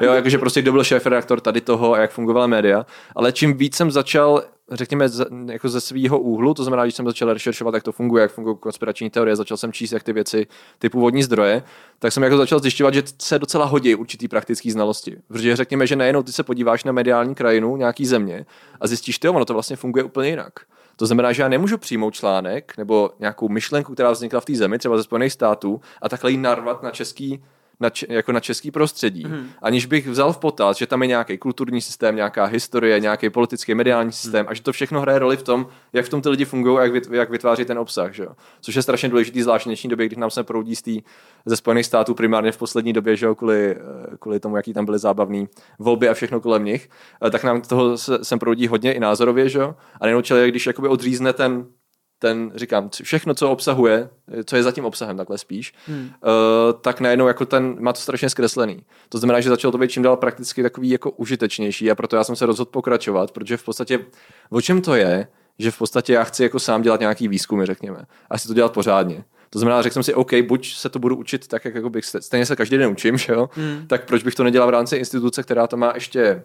jo 0.00 0.12
jakože 0.12 0.38
prostě 0.38 0.62
kdo 0.62 0.72
byl 0.72 0.84
šéf 0.84 1.06
redaktor 1.06 1.40
tady 1.40 1.60
toho 1.60 1.94
a 1.94 1.98
jak 1.98 2.10
fungovala 2.10 2.46
média, 2.46 2.86
ale 3.16 3.32
čím 3.32 3.54
víc 3.56 3.76
jsem 3.76 3.90
začal 3.90 4.42
řekněme, 4.70 5.08
z, 5.08 5.26
jako 5.46 5.68
ze 5.68 5.80
svého 5.80 6.18
úhlu, 6.18 6.54
to 6.54 6.64
znamená, 6.64 6.82
když 6.82 6.94
jsem 6.94 7.06
začal 7.06 7.32
rešeršovat, 7.32 7.74
jak 7.74 7.82
to 7.82 7.92
funguje, 7.92 8.22
jak 8.22 8.32
fungují 8.32 8.56
konspirační 8.60 9.10
teorie, 9.10 9.36
začal 9.36 9.56
jsem 9.56 9.72
číst, 9.72 9.92
jak 9.92 10.02
ty 10.02 10.12
věci, 10.12 10.46
ty 10.78 10.88
původní 10.88 11.22
zdroje, 11.22 11.62
tak 11.98 12.12
jsem 12.12 12.22
jako 12.22 12.36
začal 12.36 12.58
zjišťovat, 12.58 12.94
že 12.94 13.02
se 13.22 13.38
docela 13.38 13.64
hodí 13.64 13.94
určitý 13.94 14.28
praktický 14.28 14.70
znalosti. 14.70 15.16
Protože 15.28 15.56
řekněme, 15.56 15.86
že 15.86 15.96
nejenom 15.96 16.24
ty 16.24 16.32
se 16.32 16.42
podíváš 16.42 16.84
na 16.84 16.92
mediální 16.92 17.34
krajinu 17.34 17.76
nějaký 17.76 18.06
země 18.06 18.46
a 18.80 18.86
zjistíš, 18.86 19.18
že 19.22 19.30
ono 19.30 19.44
to 19.44 19.52
vlastně 19.52 19.76
funguje 19.76 20.04
úplně 20.04 20.28
jinak. 20.28 20.52
To 20.96 21.06
znamená, 21.06 21.32
že 21.32 21.42
já 21.42 21.48
nemůžu 21.48 21.78
přijmout 21.78 22.14
článek 22.14 22.74
nebo 22.78 23.10
nějakou 23.20 23.48
myšlenku, 23.48 23.94
která 23.94 24.10
vznikla 24.10 24.40
v 24.40 24.44
té 24.44 24.54
zemi, 24.54 24.78
třeba 24.78 24.96
ze 24.96 25.02
Spojených 25.02 25.32
států, 25.32 25.80
a 26.02 26.08
takhle 26.08 26.30
ji 26.30 26.36
narvat 26.36 26.82
na 26.82 26.90
český 26.90 27.44
na, 27.80 27.90
č- 27.90 28.06
jako 28.08 28.32
na 28.32 28.40
český 28.40 28.70
prostředí, 28.70 29.24
mm. 29.24 29.46
aniž 29.62 29.86
bych 29.86 30.08
vzal 30.08 30.32
v 30.32 30.38
potaz, 30.38 30.76
že 30.76 30.86
tam 30.86 31.02
je 31.02 31.08
nějaký 31.08 31.38
kulturní 31.38 31.80
systém, 31.80 32.16
nějaká 32.16 32.44
historie, 32.44 33.00
nějaký 33.00 33.30
politický, 33.30 33.74
mediální 33.74 34.12
systém 34.12 34.46
mm. 34.46 34.48
a 34.48 34.54
že 34.54 34.62
to 34.62 34.72
všechno 34.72 35.00
hraje 35.00 35.18
roli 35.18 35.36
v 35.36 35.42
tom, 35.42 35.66
jak 35.92 36.06
v 36.06 36.08
tom 36.08 36.22
ty 36.22 36.28
lidi 36.28 36.44
fungují 36.44 36.78
a 36.78 36.82
jak, 36.82 36.94
vyt- 36.94 37.14
jak 37.14 37.30
vytváří 37.30 37.64
ten 37.64 37.78
obsah. 37.78 38.14
Že? 38.14 38.26
Což 38.60 38.74
je 38.74 38.82
strašně 38.82 39.08
důležitý, 39.08 39.42
zvlášť 39.42 39.64
v 39.64 39.68
dnešní 39.68 39.90
době, 39.90 40.06
když 40.06 40.16
nám 40.16 40.30
se 40.30 40.42
proudí 40.42 40.76
z 40.76 40.82
tý, 40.82 41.02
ze 41.46 41.56
Spojených 41.56 41.86
států 41.86 42.14
primárně 42.14 42.52
v 42.52 42.58
poslední 42.58 42.92
době, 42.92 43.16
že 43.16 43.26
jo, 43.26 43.34
kvůli, 43.34 43.76
eh, 43.76 44.16
kvůli 44.18 44.40
tomu, 44.40 44.56
jaký 44.56 44.72
tam 44.72 44.84
byly 44.84 44.98
zábavné 44.98 45.46
volby 45.78 46.08
a 46.08 46.14
všechno 46.14 46.40
kolem 46.40 46.64
nich, 46.64 46.90
eh, 47.26 47.30
tak 47.30 47.44
nám 47.44 47.60
toho 47.60 47.98
se, 47.98 48.24
sem 48.24 48.38
proudí 48.38 48.66
hodně 48.66 48.92
i 48.92 49.00
názorově, 49.00 49.48
že 49.48 49.58
jo? 49.58 49.74
A 50.00 50.04
nejenom 50.04 50.22
člověk, 50.22 50.50
když 50.50 50.66
jakoby 50.66 50.88
odřízne 50.88 51.32
ten 51.32 51.66
ten, 52.24 52.52
říkám, 52.54 52.90
všechno, 53.02 53.34
co 53.34 53.50
obsahuje, 53.50 54.08
co 54.44 54.56
je 54.56 54.62
za 54.62 54.72
tím 54.72 54.84
obsahem 54.84 55.16
takhle 55.16 55.38
spíš, 55.38 55.74
hmm. 55.86 56.00
uh, 56.04 56.10
tak 56.80 57.00
najednou 57.00 57.26
jako 57.26 57.46
ten 57.46 57.76
má 57.80 57.92
to 57.92 58.00
strašně 58.00 58.30
zkreslený. 58.30 58.84
To 59.08 59.18
znamená, 59.18 59.40
že 59.40 59.48
začalo 59.48 59.72
to 59.72 59.78
být 59.78 59.90
čím 59.90 60.02
dál 60.02 60.16
prakticky 60.16 60.62
takový 60.62 60.90
jako 60.90 61.10
užitečnější 61.10 61.90
a 61.90 61.94
proto 61.94 62.16
já 62.16 62.24
jsem 62.24 62.36
se 62.36 62.46
rozhodl 62.46 62.70
pokračovat, 62.70 63.30
protože 63.30 63.56
v 63.56 63.64
podstatě 63.64 63.98
o 64.50 64.60
čem 64.60 64.80
to 64.80 64.94
je, 64.94 65.26
že 65.58 65.70
v 65.70 65.78
podstatě 65.78 66.12
já 66.12 66.24
chci 66.24 66.42
jako 66.42 66.60
sám 66.60 66.82
dělat 66.82 67.00
nějaký 67.00 67.28
výzkumy, 67.28 67.66
řekněme, 67.66 68.04
a 68.30 68.38
si 68.38 68.48
to 68.48 68.54
dělat 68.54 68.72
pořádně. 68.72 69.24
To 69.50 69.58
znamená, 69.58 69.82
řekl 69.82 69.92
jsem 69.92 70.02
si, 70.02 70.14
OK, 70.14 70.30
buď 70.48 70.74
se 70.74 70.88
to 70.88 70.98
budu 70.98 71.16
učit 71.16 71.48
tak, 71.48 71.64
jak 71.64 71.74
jako 71.74 71.90
bych, 71.90 72.04
stejně 72.04 72.46
se 72.46 72.56
každý 72.56 72.78
den 72.78 72.90
učím, 72.90 73.18
že 73.18 73.32
jo? 73.32 73.48
Hmm. 73.52 73.86
tak 73.86 74.04
proč 74.04 74.22
bych 74.22 74.34
to 74.34 74.44
nedělal 74.44 74.68
v 74.68 74.70
rámci 74.70 74.96
instituce, 74.96 75.42
která 75.42 75.66
to 75.66 75.76
má 75.76 75.92
ještě 75.94 76.42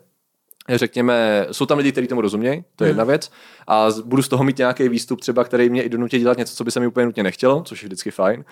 řekněme, 0.78 1.48
jsou 1.52 1.66
tam 1.66 1.78
lidi, 1.78 1.92
kteří 1.92 2.08
tomu 2.08 2.22
rozumějí, 2.22 2.64
to 2.76 2.84
je 2.84 2.90
jedna 2.90 3.04
hmm. 3.04 3.10
věc, 3.10 3.32
a 3.68 3.88
budu 4.06 4.24
z 4.24 4.28
toho 4.28 4.44
mít 4.44 4.58
nějaký 4.58 4.90
výstup 4.90 5.22
třeba, 5.22 5.44
který 5.44 5.70
mě 5.70 5.84
i 5.84 5.90
donutí 5.90 6.20
dělat 6.20 6.38
něco, 6.38 6.56
co 6.56 6.64
by 6.64 6.72
se 6.72 6.80
mi 6.80 6.88
úplně 6.88 7.06
nutně 7.06 7.24
nechtělo, 7.24 7.64
což 7.64 7.84
je 7.84 7.88
vždycky 7.88 8.12
fajn. 8.12 8.46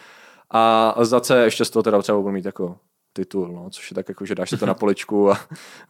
A 0.51 0.95
za 1.01 1.19
C 1.19 1.43
ještě 1.43 1.65
z 1.65 1.69
toho 1.69 1.83
teda 1.83 2.01
třeba 2.01 2.17
budu 2.17 2.31
mít 2.31 2.45
jako 2.45 2.77
titul, 3.17 3.47
no, 3.47 3.69
což 3.69 3.91
je 3.91 3.95
tak 3.95 4.09
jako, 4.09 4.25
že 4.25 4.35
dáš 4.35 4.49
to 4.59 4.65
na 4.65 4.73
poličku 4.73 5.31
a 5.31 5.35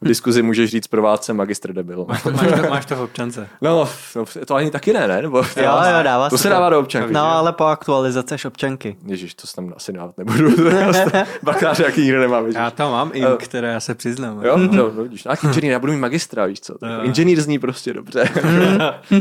v 0.00 0.08
diskuzi 0.08 0.42
můžeš 0.42 0.70
říct 0.70 0.86
provádce 0.86 1.32
magistr 1.32 1.72
debil. 1.72 2.06
Máš 2.08 2.22
to, 2.22 2.30
máš 2.30 2.60
to, 2.60 2.70
máš 2.70 2.86
to 2.86 2.96
v 2.96 3.00
občance. 3.00 3.48
No, 3.60 3.88
no, 4.16 4.24
to 4.46 4.54
ani 4.54 4.70
taky 4.70 4.92
ne, 4.92 5.08
ne? 5.08 5.22
Nebo, 5.22 5.38
jo, 5.38 5.44
jo, 5.56 6.02
dává 6.02 6.30
to 6.30 6.38
se 6.38 6.48
dává 6.48 6.70
do 6.70 6.78
občanky. 6.80 7.12
No, 7.12 7.20
ale 7.20 7.52
po 7.52 7.64
aktualizaci 7.64 8.36
občanky. 8.46 8.96
Ježíš, 9.06 9.34
to 9.34 9.46
tam 9.56 9.72
asi 9.76 9.92
dávat 9.92 10.18
nebudu. 10.18 10.50
Bakaláře 11.42 11.82
jaký 11.82 12.00
nikdo 12.00 12.20
nemám. 12.20 12.46
Ježiš. 12.46 12.58
Já 12.58 12.70
tam 12.70 12.90
mám 12.90 13.10
ink, 13.14 13.28
uh, 13.28 13.36
které 13.36 13.72
já 13.72 13.80
se 13.80 13.94
přiznám. 13.94 14.42
Jo, 14.42 14.56
no, 14.56 14.72
no, 14.72 14.90
vidíš, 14.90 15.24
no, 15.24 15.32
inženýr, 15.44 15.70
já 15.70 15.78
budu 15.78 15.92
mít 15.92 15.98
magistra, 15.98 16.46
víš 16.46 16.60
co. 16.60 16.74
Uh. 16.74 16.88
Inženýr 17.02 17.40
zní 17.40 17.58
prostě 17.58 17.92
dobře. 17.92 18.28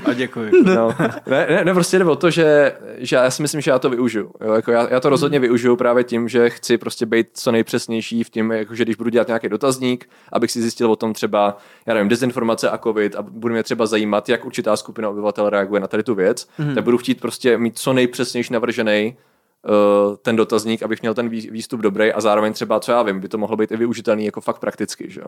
a 0.06 0.14
děkuji. 0.14 0.52
No, 0.64 0.96
ne, 1.28 1.48
ne, 1.50 1.66
ne, 1.66 1.74
prostě 1.74 2.00
jde 2.00 2.06
o 2.06 2.16
to, 2.16 2.30
že, 2.30 2.74
že 2.98 3.16
já 3.16 3.32
si 3.32 3.42
myslím, 3.42 3.62
že 3.62 3.72
já 3.72 3.80
to 3.80 3.90
využiju. 3.90 4.32
Jo, 4.46 4.54
jako 4.54 4.72
já, 4.72 4.88
já 4.90 5.00
to 5.00 5.10
rozhodně 5.10 5.40
využiju 5.40 5.76
právě 5.76 6.04
tím, 6.04 6.28
že 6.28 6.50
chci 6.50 6.78
prostě 6.78 7.06
být 7.06 7.28
co 7.34 7.52
nejpřesnější 7.52 7.97
v 8.02 8.30
tím, 8.30 8.54
že 8.72 8.84
když 8.84 8.96
budu 8.96 9.10
dělat 9.10 9.28
nějaký 9.28 9.50
dotazník, 9.50 10.10
abych 10.32 10.52
si 10.52 10.62
zjistil 10.62 10.92
o 10.92 10.96
tom 10.96 11.14
třeba, 11.14 11.58
já 11.86 11.94
nevím, 11.94 12.10
dezinformace 12.10 12.70
a 12.70 12.78
covid 12.78 13.16
a 13.16 13.22
budu 13.22 13.54
mě 13.54 13.64
třeba 13.64 13.86
zajímat, 13.86 14.30
jak 14.30 14.46
určitá 14.46 14.78
skupina 14.78 15.10
obyvatel 15.10 15.50
reaguje 15.50 15.82
na 15.82 15.88
tady 15.88 16.04
tu 16.04 16.16
věc, 16.16 16.48
mm-hmm. 16.60 16.76
tak 16.76 16.84
budu 16.84 16.98
chtít 16.98 17.22
prostě 17.22 17.58
mít 17.58 17.80
co 17.80 17.94
nejpřesnější 17.94 18.54
navržený 18.54 19.18
uh, 19.18 20.16
ten 20.16 20.36
dotazník, 20.36 20.84
abych 20.84 21.02
měl 21.02 21.14
ten 21.14 21.30
výstup 21.30 21.82
dobrý 21.82 22.14
a 22.14 22.22
zároveň 22.22 22.54
třeba, 22.54 22.80
co 22.80 22.92
já 22.92 23.04
vím, 23.04 23.20
by 23.20 23.28
to 23.28 23.38
mohlo 23.38 23.58
být 23.58 23.72
i 23.72 23.78
využitelný 23.78 24.26
jako 24.26 24.42
fakt 24.42 24.60
prakticky. 24.60 25.12
Že? 25.12 25.22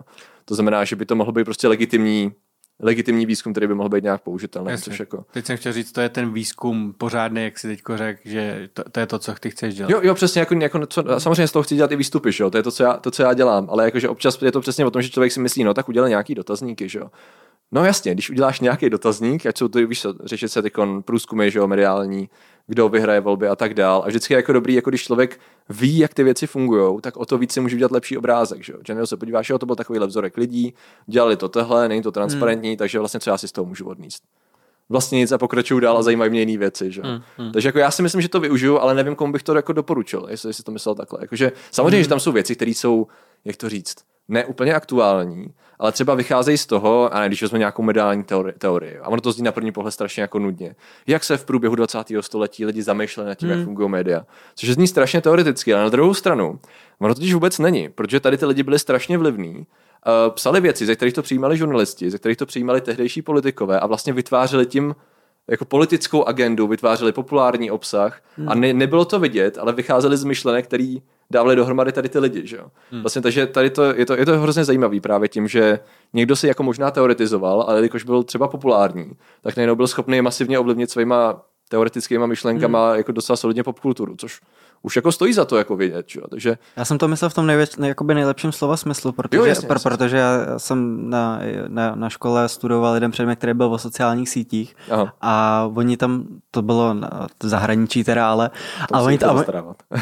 To 0.45 0.55
znamená, 0.55 0.83
že 0.83 0.95
by 0.95 1.05
to 1.05 1.15
mohlo 1.15 1.33
být 1.33 1.43
prostě 1.43 1.67
legitimní 1.67 2.31
legitimní 2.79 3.25
výzkum, 3.25 3.53
který 3.53 3.67
by 3.67 3.75
mohl 3.75 3.89
být 3.89 4.03
nějak 4.03 4.21
použitelný. 4.21 4.77
Což 4.77 4.99
jako... 4.99 5.25
Teď 5.31 5.45
jsem 5.45 5.57
chtěl 5.57 5.73
říct, 5.73 5.91
to 5.91 6.01
je 6.01 6.09
ten 6.09 6.33
výzkum 6.33 6.93
pořádný, 6.97 7.43
jak 7.43 7.59
si 7.59 7.67
teď 7.67 7.81
řekl, 7.95 8.21
že 8.25 8.69
to, 8.73 8.83
to, 8.91 8.99
je 8.99 9.05
to, 9.05 9.19
co 9.19 9.33
ty 9.39 9.49
chceš 9.49 9.75
dělat. 9.75 9.89
Jo, 9.89 9.99
jo 10.03 10.15
přesně, 10.15 10.39
jako, 10.39 10.55
jako 10.55 10.85
co, 10.85 11.03
samozřejmě 11.19 11.47
z 11.47 11.51
toho 11.51 11.63
chci 11.63 11.75
dělat 11.75 11.91
i 11.91 11.95
výstupy, 11.95 12.31
že 12.31 12.43
jo? 12.43 12.49
to 12.49 12.57
je 12.57 12.63
to 12.63 12.71
co, 12.71 12.83
já, 12.83 12.93
to, 12.93 13.11
co 13.11 13.23
já 13.23 13.33
dělám, 13.33 13.67
ale 13.69 13.85
jakože 13.85 14.09
občas 14.09 14.41
je 14.41 14.51
to 14.51 14.61
přesně 14.61 14.85
o 14.85 14.91
tom, 14.91 15.01
že 15.01 15.09
člověk 15.09 15.31
si 15.31 15.39
myslí, 15.39 15.63
no 15.63 15.73
tak 15.73 15.89
udělej 15.89 16.09
nějaký 16.09 16.35
dotazníky, 16.35 16.89
že 16.89 16.99
jo. 16.99 17.07
No 17.71 17.85
jasně, 17.85 18.13
když 18.13 18.29
uděláš 18.29 18.59
nějaký 18.59 18.89
dotazník, 18.89 19.45
ať 19.45 19.57
jsou 19.57 19.67
to, 19.67 19.87
víš 19.87 20.07
řešit 20.23 20.49
se 20.49 20.61
tykon 20.61 21.03
průzkumy, 21.03 21.51
že 21.51 21.59
jo, 21.59 21.67
mediální, 21.67 22.29
kdo 22.67 22.89
vyhraje 22.89 23.19
volby 23.19 23.47
a 23.47 23.55
tak 23.55 23.73
dál. 23.73 24.01
A 24.05 24.07
vždycky 24.07 24.33
je 24.33 24.35
jako 24.35 24.53
dobrý, 24.53 24.73
jako 24.73 24.89
když 24.89 25.03
člověk 25.03 25.39
ví, 25.69 25.97
jak 25.97 26.13
ty 26.13 26.23
věci 26.23 26.47
fungují, 26.47 27.01
tak 27.01 27.17
o 27.17 27.25
to 27.25 27.37
víc 27.37 27.51
si 27.51 27.61
může 27.61 27.75
udělat 27.75 27.91
lepší 27.91 28.17
obrázek. 28.17 28.63
Že, 28.63 28.73
že 28.87 29.07
se 29.07 29.17
podíváš, 29.17 29.49
jo, 29.49 29.57
to 29.57 29.65
byl 29.65 29.75
takový 29.75 29.99
vzorek 29.99 30.37
lidí, 30.37 30.73
dělali 31.07 31.37
to 31.37 31.49
tehle, 31.49 31.87
není 31.87 32.01
to 32.01 32.11
transparentní, 32.11 32.69
hmm. 32.69 32.77
takže 32.77 32.99
vlastně 32.99 33.19
co 33.19 33.29
já 33.29 33.37
si 33.37 33.47
z 33.47 33.51
toho 33.51 33.65
můžu 33.65 33.85
odníst. 33.85 34.23
Vlastně 34.89 35.19
nic 35.19 35.31
a 35.31 35.37
pokračuju 35.37 35.79
dál 35.79 35.97
a 35.97 36.01
zajímají 36.03 36.31
mě 36.31 36.39
jiné 36.39 36.57
věci. 36.57 36.91
Že? 36.91 37.01
Hmm, 37.01 37.21
hmm. 37.37 37.51
Takže 37.51 37.67
jako 37.67 37.79
já 37.79 37.91
si 37.91 38.01
myslím, 38.01 38.21
že 38.21 38.29
to 38.29 38.39
využiju, 38.39 38.79
ale 38.79 38.93
nevím, 38.95 39.15
komu 39.15 39.33
bych 39.33 39.43
to 39.43 39.55
jako 39.55 39.73
doporučil, 39.73 40.27
jestli 40.29 40.53
si 40.53 40.63
to 40.63 40.71
myslel 40.71 40.95
takhle. 40.95 41.19
Jakože, 41.21 41.51
samozřejmě, 41.71 41.97
hmm. 41.97 42.03
že 42.03 42.09
tam 42.09 42.19
jsou 42.19 42.31
věci, 42.31 42.55
které 42.55 42.71
jsou, 42.71 43.07
jak 43.45 43.57
to 43.57 43.69
říct, 43.69 43.95
ne 44.29 44.45
úplně 44.45 44.73
aktuální, 44.73 45.53
ale 45.79 45.91
třeba 45.91 46.15
vycházejí 46.15 46.57
z 46.57 46.65
toho, 46.65 47.13
a 47.13 47.19
ne, 47.19 47.27
když 47.27 47.41
vezme 47.41 47.59
nějakou 47.59 47.83
mediální 47.83 48.23
teorii, 48.23 48.53
teorii, 48.57 48.99
a 48.99 49.07
ono 49.07 49.21
to 49.21 49.31
zní 49.31 49.43
na 49.43 49.51
první 49.51 49.71
pohled 49.71 49.91
strašně 49.91 50.21
jako 50.21 50.39
nudně, 50.39 50.75
jak 51.07 51.23
se 51.23 51.37
v 51.37 51.45
průběhu 51.45 51.75
20. 51.75 51.97
století 52.21 52.65
lidi 52.65 52.81
zamýšleli 52.81 53.29
nad 53.29 53.35
tím, 53.35 53.49
hmm. 53.49 53.57
jak 53.57 53.65
fungují 53.65 53.89
média. 53.89 54.25
Což 54.55 54.69
zní 54.69 54.87
strašně 54.87 55.21
teoreticky, 55.21 55.73
ale 55.73 55.83
na 55.83 55.89
druhou 55.89 56.13
stranu, 56.13 56.59
ono 56.99 57.15
totiž 57.15 57.33
vůbec 57.33 57.59
není, 57.59 57.89
protože 57.89 58.19
tady 58.19 58.37
ty 58.37 58.45
lidi 58.45 58.63
byli 58.63 58.79
strašně 58.79 59.17
vlivní, 59.17 59.55
uh, 59.57 59.63
psali 60.29 60.61
věci, 60.61 60.85
ze 60.85 60.95
kterých 60.95 61.13
to 61.13 61.21
přijímali 61.21 61.57
žurnalisti, 61.57 62.11
ze 62.11 62.17
kterých 62.17 62.37
to 62.37 62.45
přijímali 62.45 62.81
tehdejší 62.81 63.21
politikové 63.21 63.79
a 63.79 63.87
vlastně 63.87 64.13
vytvářeli 64.13 64.65
tím 64.65 64.95
jako 65.49 65.65
politickou 65.65 66.23
agendu, 66.23 66.67
vytvářeli 66.67 67.11
populární 67.11 67.71
obsah 67.71 68.21
hmm. 68.37 68.49
a 68.49 68.55
ne, 68.55 68.73
nebylo 68.73 69.05
to 69.05 69.19
vidět, 69.19 69.57
ale 69.57 69.73
vycházeli 69.73 70.17
z 70.17 70.23
myšlenek, 70.23 70.65
který 70.65 71.01
dávali 71.31 71.55
dohromady 71.55 71.91
tady 71.91 72.09
ty 72.09 72.19
lidi, 72.19 72.47
že 72.47 72.57
jo. 72.57 72.65
Hmm. 72.91 73.01
Vlastně, 73.01 73.21
takže 73.21 73.47
tady 73.47 73.69
to, 73.69 73.83
je, 73.83 74.05
to, 74.05 74.13
je 74.13 74.25
to 74.25 74.39
hrozně 74.39 74.63
zajímavý 74.63 74.99
právě 74.99 75.29
tím, 75.29 75.47
že 75.47 75.79
někdo 76.13 76.35
si 76.35 76.47
jako 76.47 76.63
možná 76.63 76.91
teoretizoval, 76.91 77.61
ale 77.61 77.77
jelikož 77.77 78.03
byl 78.03 78.23
třeba 78.23 78.47
populární, 78.47 79.11
tak 79.41 79.55
nejenom 79.55 79.77
byl 79.77 79.87
schopný 79.87 80.21
masivně 80.21 80.59
ovlivnit 80.59 80.91
svýma 80.91 81.41
teoretickými 81.69 82.27
myšlenkama 82.27 82.87
hmm. 82.87 82.97
jako 82.97 83.11
docela 83.11 83.37
solidně 83.37 83.63
popkulturu, 83.63 84.15
což 84.17 84.41
už 84.81 84.95
jako 84.95 85.11
stojí 85.11 85.33
za 85.33 85.45
to 85.45 85.57
jako 85.57 85.75
vědět. 85.75 86.07
Čo? 86.07 86.27
Takže... 86.27 86.57
Já 86.75 86.85
jsem 86.85 86.97
to 86.97 87.07
myslel 87.07 87.29
v 87.29 87.33
tom 87.33 87.47
nejvěč, 87.47 87.71
jakoby 87.83 88.13
nejlepším 88.13 88.51
slova 88.51 88.77
smyslu, 88.77 89.11
protože, 89.11 89.37
jo, 89.37 89.45
jasně, 89.45 89.67
jasně. 89.67 89.67
protože 89.67 90.17
já 90.17 90.59
jsem 90.59 91.09
na, 91.09 91.39
na, 91.67 91.95
na 91.95 92.09
škole 92.09 92.49
studoval 92.49 92.93
jeden 92.93 93.11
předmět, 93.11 93.35
který 93.35 93.53
byl 93.53 93.73
o 93.73 93.77
sociálních 93.77 94.29
sítích 94.29 94.75
Aha. 94.91 95.13
a 95.21 95.67
oni 95.73 95.97
tam, 95.97 96.23
to 96.51 96.61
bylo 96.61 96.93
na 96.93 97.27
zahraničí 97.43 98.03
teda, 98.03 98.31
ale 98.31 98.49
a, 98.93 99.01
oni, 99.01 99.19
a, 99.19 99.45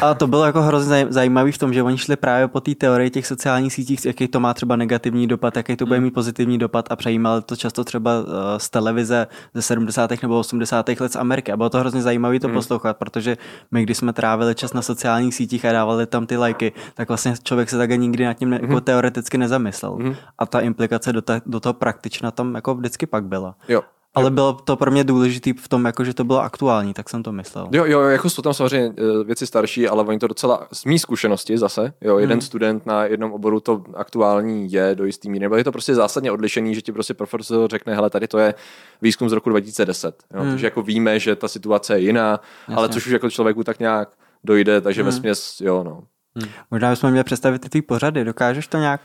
a 0.02 0.14
to 0.14 0.26
bylo 0.26 0.44
jako 0.44 0.62
hrozně 0.62 1.06
zajímavý 1.08 1.52
v 1.52 1.58
tom, 1.58 1.74
že 1.74 1.82
oni 1.82 1.98
šli 1.98 2.16
právě 2.16 2.48
po 2.48 2.60
té 2.60 2.74
teorii 2.74 3.10
těch 3.10 3.26
sociálních 3.26 3.72
sítích, 3.72 4.06
jaký 4.06 4.28
to 4.28 4.40
má 4.40 4.54
třeba 4.54 4.76
negativní 4.76 5.26
dopad, 5.26 5.56
jaký 5.56 5.76
to 5.76 5.86
bude 5.86 5.96
hmm. 5.96 6.04
mít 6.04 6.14
pozitivní 6.14 6.58
dopad 6.58 6.86
a 6.90 6.96
přejímali 6.96 7.42
to 7.42 7.56
často 7.56 7.84
třeba 7.84 8.12
eh, 8.20 8.60
z 8.60 8.70
televize 8.70 9.26
ze 9.54 9.62
70. 9.62 10.22
nebo 10.22 10.38
80. 10.38 10.88
let 11.00 11.12
z 11.12 11.16
Ameriky. 11.16 11.52
A 11.52 11.56
bylo 11.56 11.70
to 11.70 11.78
hrozně 11.78 12.02
zajímavé 12.02 12.40
to 12.40 12.46
hmm. 12.46 12.56
poslouchat, 12.56 12.96
protože 12.96 13.36
my, 13.70 13.82
když 13.82 13.98
jsme 13.98 14.12
trávili 14.12 14.54
čas 14.54 14.67
čas 14.68 14.74
na 14.74 14.82
sociálních 14.82 15.34
sítích 15.34 15.64
a 15.64 15.72
dávali 15.72 16.06
tam 16.06 16.26
ty 16.26 16.36
lajky, 16.36 16.72
tak 16.94 17.08
vlastně 17.08 17.34
člověk 17.42 17.70
se 17.70 17.78
také 17.78 17.96
nikdy 17.96 18.24
nad 18.24 18.34
tím 18.34 18.50
ne, 18.50 18.58
mm-hmm. 18.58 18.68
jako 18.68 18.80
teoreticky 18.80 19.38
nezamyslel. 19.38 19.96
Mm-hmm. 19.96 20.16
A 20.38 20.46
ta 20.46 20.60
implikace 20.60 21.12
do, 21.12 21.22
ta, 21.22 21.40
do 21.46 21.60
toho 21.60 21.72
praktična 21.72 22.30
tam 22.30 22.54
jako 22.54 22.74
vždycky 22.74 23.06
pak 23.06 23.24
byla. 23.24 23.54
Jo. 23.68 23.82
Ale 24.14 24.30
bylo 24.30 24.52
to 24.52 24.76
pro 24.76 24.90
mě 24.90 25.04
důležité 25.04 25.50
v 25.60 25.68
tom, 25.68 25.84
jako, 25.84 26.04
že 26.04 26.14
to 26.14 26.24
bylo 26.24 26.42
aktuální, 26.42 26.94
tak 26.94 27.08
jsem 27.08 27.22
to 27.22 27.32
myslel. 27.32 27.68
Jo, 27.72 27.84
jo, 27.86 28.00
jako 28.00 28.30
jsou 28.30 28.42
tam 28.42 28.54
samozřejmě 28.54 28.94
eh, 28.98 29.24
věci 29.24 29.46
starší, 29.46 29.88
ale 29.88 30.04
oni 30.04 30.18
to 30.18 30.26
docela, 30.26 30.66
z 30.72 30.84
mý 30.84 30.98
zkušenosti 30.98 31.58
zase, 31.58 31.92
jo, 32.00 32.18
jeden 32.18 32.34
hmm. 32.34 32.40
student 32.40 32.86
na 32.86 33.04
jednom 33.04 33.32
oboru 33.32 33.60
to 33.60 33.84
aktuální 33.94 34.72
je 34.72 34.94
do 34.94 35.04
jistý 35.04 35.30
míry, 35.30 35.42
nebo 35.42 35.56
je 35.56 35.64
to 35.64 35.72
prostě 35.72 35.94
zásadně 35.94 36.32
odlišený, 36.32 36.74
že 36.74 36.82
ti 36.82 36.92
prostě 36.92 37.14
profesor 37.14 37.70
řekne, 37.70 37.94
hele, 37.94 38.10
tady 38.10 38.28
to 38.28 38.38
je 38.38 38.54
výzkum 39.02 39.28
z 39.28 39.32
roku 39.32 39.50
2010, 39.50 40.22
jo, 40.34 40.40
hmm. 40.40 40.50
takže 40.50 40.66
jako 40.66 40.82
víme, 40.82 41.18
že 41.18 41.36
ta 41.36 41.48
situace 41.48 41.94
je 41.94 42.00
jiná, 42.00 42.40
Jasně. 42.60 42.76
ale 42.76 42.88
což 42.88 43.06
už 43.06 43.12
jako 43.12 43.30
člověku 43.30 43.64
tak 43.64 43.80
nějak 43.80 44.08
dojde, 44.44 44.80
takže 44.80 45.02
hmm. 45.02 45.10
ve 45.10 45.16
směs, 45.16 45.60
jo, 45.60 45.84
no. 45.84 46.02
Hmm. 46.36 46.50
Možná 46.70 46.90
bychom 46.90 47.10
měli 47.10 47.24
představit 47.24 47.58
ty 47.58 47.68
tvý 47.68 47.82
pořady, 47.82 48.24
dokážeš 48.24 48.68
to 48.68 48.78
nějak 48.78 49.00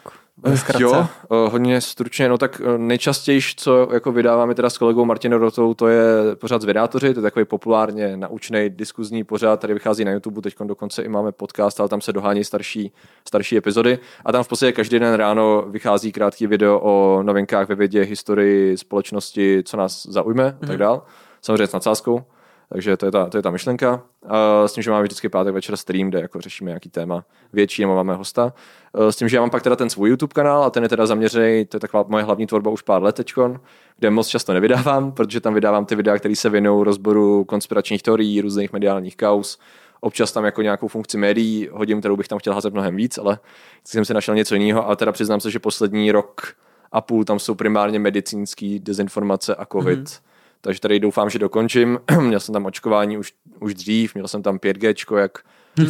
Zkratce. 0.56 0.84
Jo, 0.84 1.08
eh, 1.24 1.50
hodně 1.50 1.82
stručně, 1.82 2.30
no 2.30 2.38
tak 2.38 2.62
eh, 2.66 2.78
nejčastěji, 2.78 3.42
co 3.56 3.90
jako 3.94 4.12
vydáváme 4.12 4.56
teda 4.56 4.70
s 4.70 4.78
kolegou 4.78 5.06
Martinem 5.06 5.40
Rotou, 5.40 5.74
to 5.74 5.88
je 5.88 6.36
pořád 6.36 6.62
z 6.62 6.66
Vydátoři, 6.66 7.14
to 7.14 7.20
je 7.20 7.22
takový 7.22 7.46
populárně 7.46 8.18
naučný 8.18 8.70
diskuzní 8.70 9.24
pořád, 9.24 9.60
tady 9.60 9.74
vychází 9.74 10.06
na 10.06 10.12
YouTube, 10.12 10.42
teď 10.42 10.56
dokonce 10.64 11.02
i 11.04 11.10
máme 11.10 11.32
podcast, 11.32 11.80
ale 11.80 11.90
tam 11.90 12.02
se 12.02 12.14
dohání 12.14 12.44
starší, 12.44 12.92
starší 13.28 13.58
epizody 13.58 14.00
a 14.26 14.32
tam 14.32 14.44
v 14.44 14.48
podstatě 14.48 14.72
každý 14.72 15.00
den 15.00 15.14
ráno 15.14 15.66
vychází 15.70 16.12
krátký 16.12 16.48
video 16.48 16.80
o 16.80 17.24
novinkách 17.24 17.70
ve 17.70 17.76
vědě, 17.76 18.02
historii, 18.02 18.78
společnosti, 18.78 19.64
co 19.66 19.78
nás 19.78 20.06
zaujme 20.06 20.48
a 20.48 20.52
tak 20.52 20.70
mhm. 20.70 20.78
dál, 20.78 21.06
samozřejmě 21.42 21.68
s 21.68 21.74
nadsázkou. 21.74 22.24
Takže 22.74 22.98
to 22.98 23.06
je 23.06 23.12
ta, 23.12 23.30
to 23.30 23.38
je 23.38 23.42
ta 23.44 23.52
myšlenka. 23.52 24.04
Uh, 24.26 24.32
s 24.66 24.74
tím, 24.74 24.84
že 24.84 24.92
máme 24.92 25.04
vždycky 25.04 25.30
pátek 25.30 25.54
večer 25.54 25.78
stream, 25.78 26.10
kde 26.10 26.22
jako 26.22 26.42
řešíme 26.42 26.70
nějaký 26.70 26.90
téma 26.90 27.26
větší, 27.54 27.82
nebo 27.82 27.96
máme 27.96 28.14
hosta. 28.14 28.54
Uh, 28.94 29.08
s 29.08 29.16
tím, 29.16 29.30
že 29.30 29.38
já 29.38 29.42
mám 29.42 29.50
pak 29.50 29.64
teda 29.64 29.76
ten 29.76 29.90
svůj 29.90 30.10
YouTube 30.10 30.34
kanál 30.34 30.64
a 30.64 30.70
ten 30.70 30.84
je 30.84 30.90
teda 30.90 31.06
zaměřený, 31.06 31.66
to 31.66 31.76
je 31.76 31.80
taková 31.80 32.06
moje 32.08 32.24
hlavní 32.24 32.48
tvorba 32.48 32.72
už 32.72 32.82
pár 32.82 33.04
let 33.04 33.16
teďkon, 33.16 33.60
kde 33.98 34.10
moc 34.10 34.28
často 34.28 34.54
nevydávám, 34.54 35.12
protože 35.12 35.42
tam 35.42 35.54
vydávám 35.54 35.86
ty 35.86 35.96
videa, 35.96 36.18
které 36.18 36.36
se 36.36 36.50
věnují 36.50 36.86
rozboru 36.86 37.44
konspiračních 37.44 38.04
teorií, 38.04 38.42
různých 38.42 38.74
mediálních 38.74 39.18
kaus, 39.18 39.60
občas 40.02 40.32
tam 40.32 40.46
jako 40.46 40.62
nějakou 40.62 40.88
funkci 40.88 41.18
médií 41.18 41.70
hodím, 41.72 42.00
kterou 42.00 42.18
bych 42.18 42.28
tam 42.28 42.40
chtěl 42.40 42.54
házet 42.54 42.74
mnohem 42.74 42.96
víc, 42.96 43.18
ale 43.18 43.40
jsem 43.84 44.06
si 44.06 44.14
našel 44.14 44.36
něco 44.36 44.56
jiného 44.56 44.90
a 44.90 44.96
teda 44.96 45.12
přiznám 45.12 45.40
se, 45.40 45.52
že 45.52 45.60
poslední 45.60 46.12
rok 46.12 46.42
a 46.92 47.02
půl 47.02 47.24
tam 47.24 47.40
jsou 47.40 47.56
primárně 47.56 48.00
medicínský 48.00 48.80
dezinformace 48.80 49.56
a 49.56 49.66
covid. 49.66 50.00
Mm-hmm. 50.00 50.33
Takže 50.64 50.80
tady 50.80 51.00
doufám, 51.00 51.30
že 51.30 51.40
dokončím. 51.40 52.00
měl 52.22 52.40
jsem 52.40 52.54
tam 52.54 52.66
očkování 52.66 53.18
už, 53.18 53.34
už 53.60 53.74
dřív, 53.74 54.14
měl 54.16 54.28
jsem 54.28 54.44
tam 54.44 54.58
5G, 54.58 55.18
jak 55.18 55.40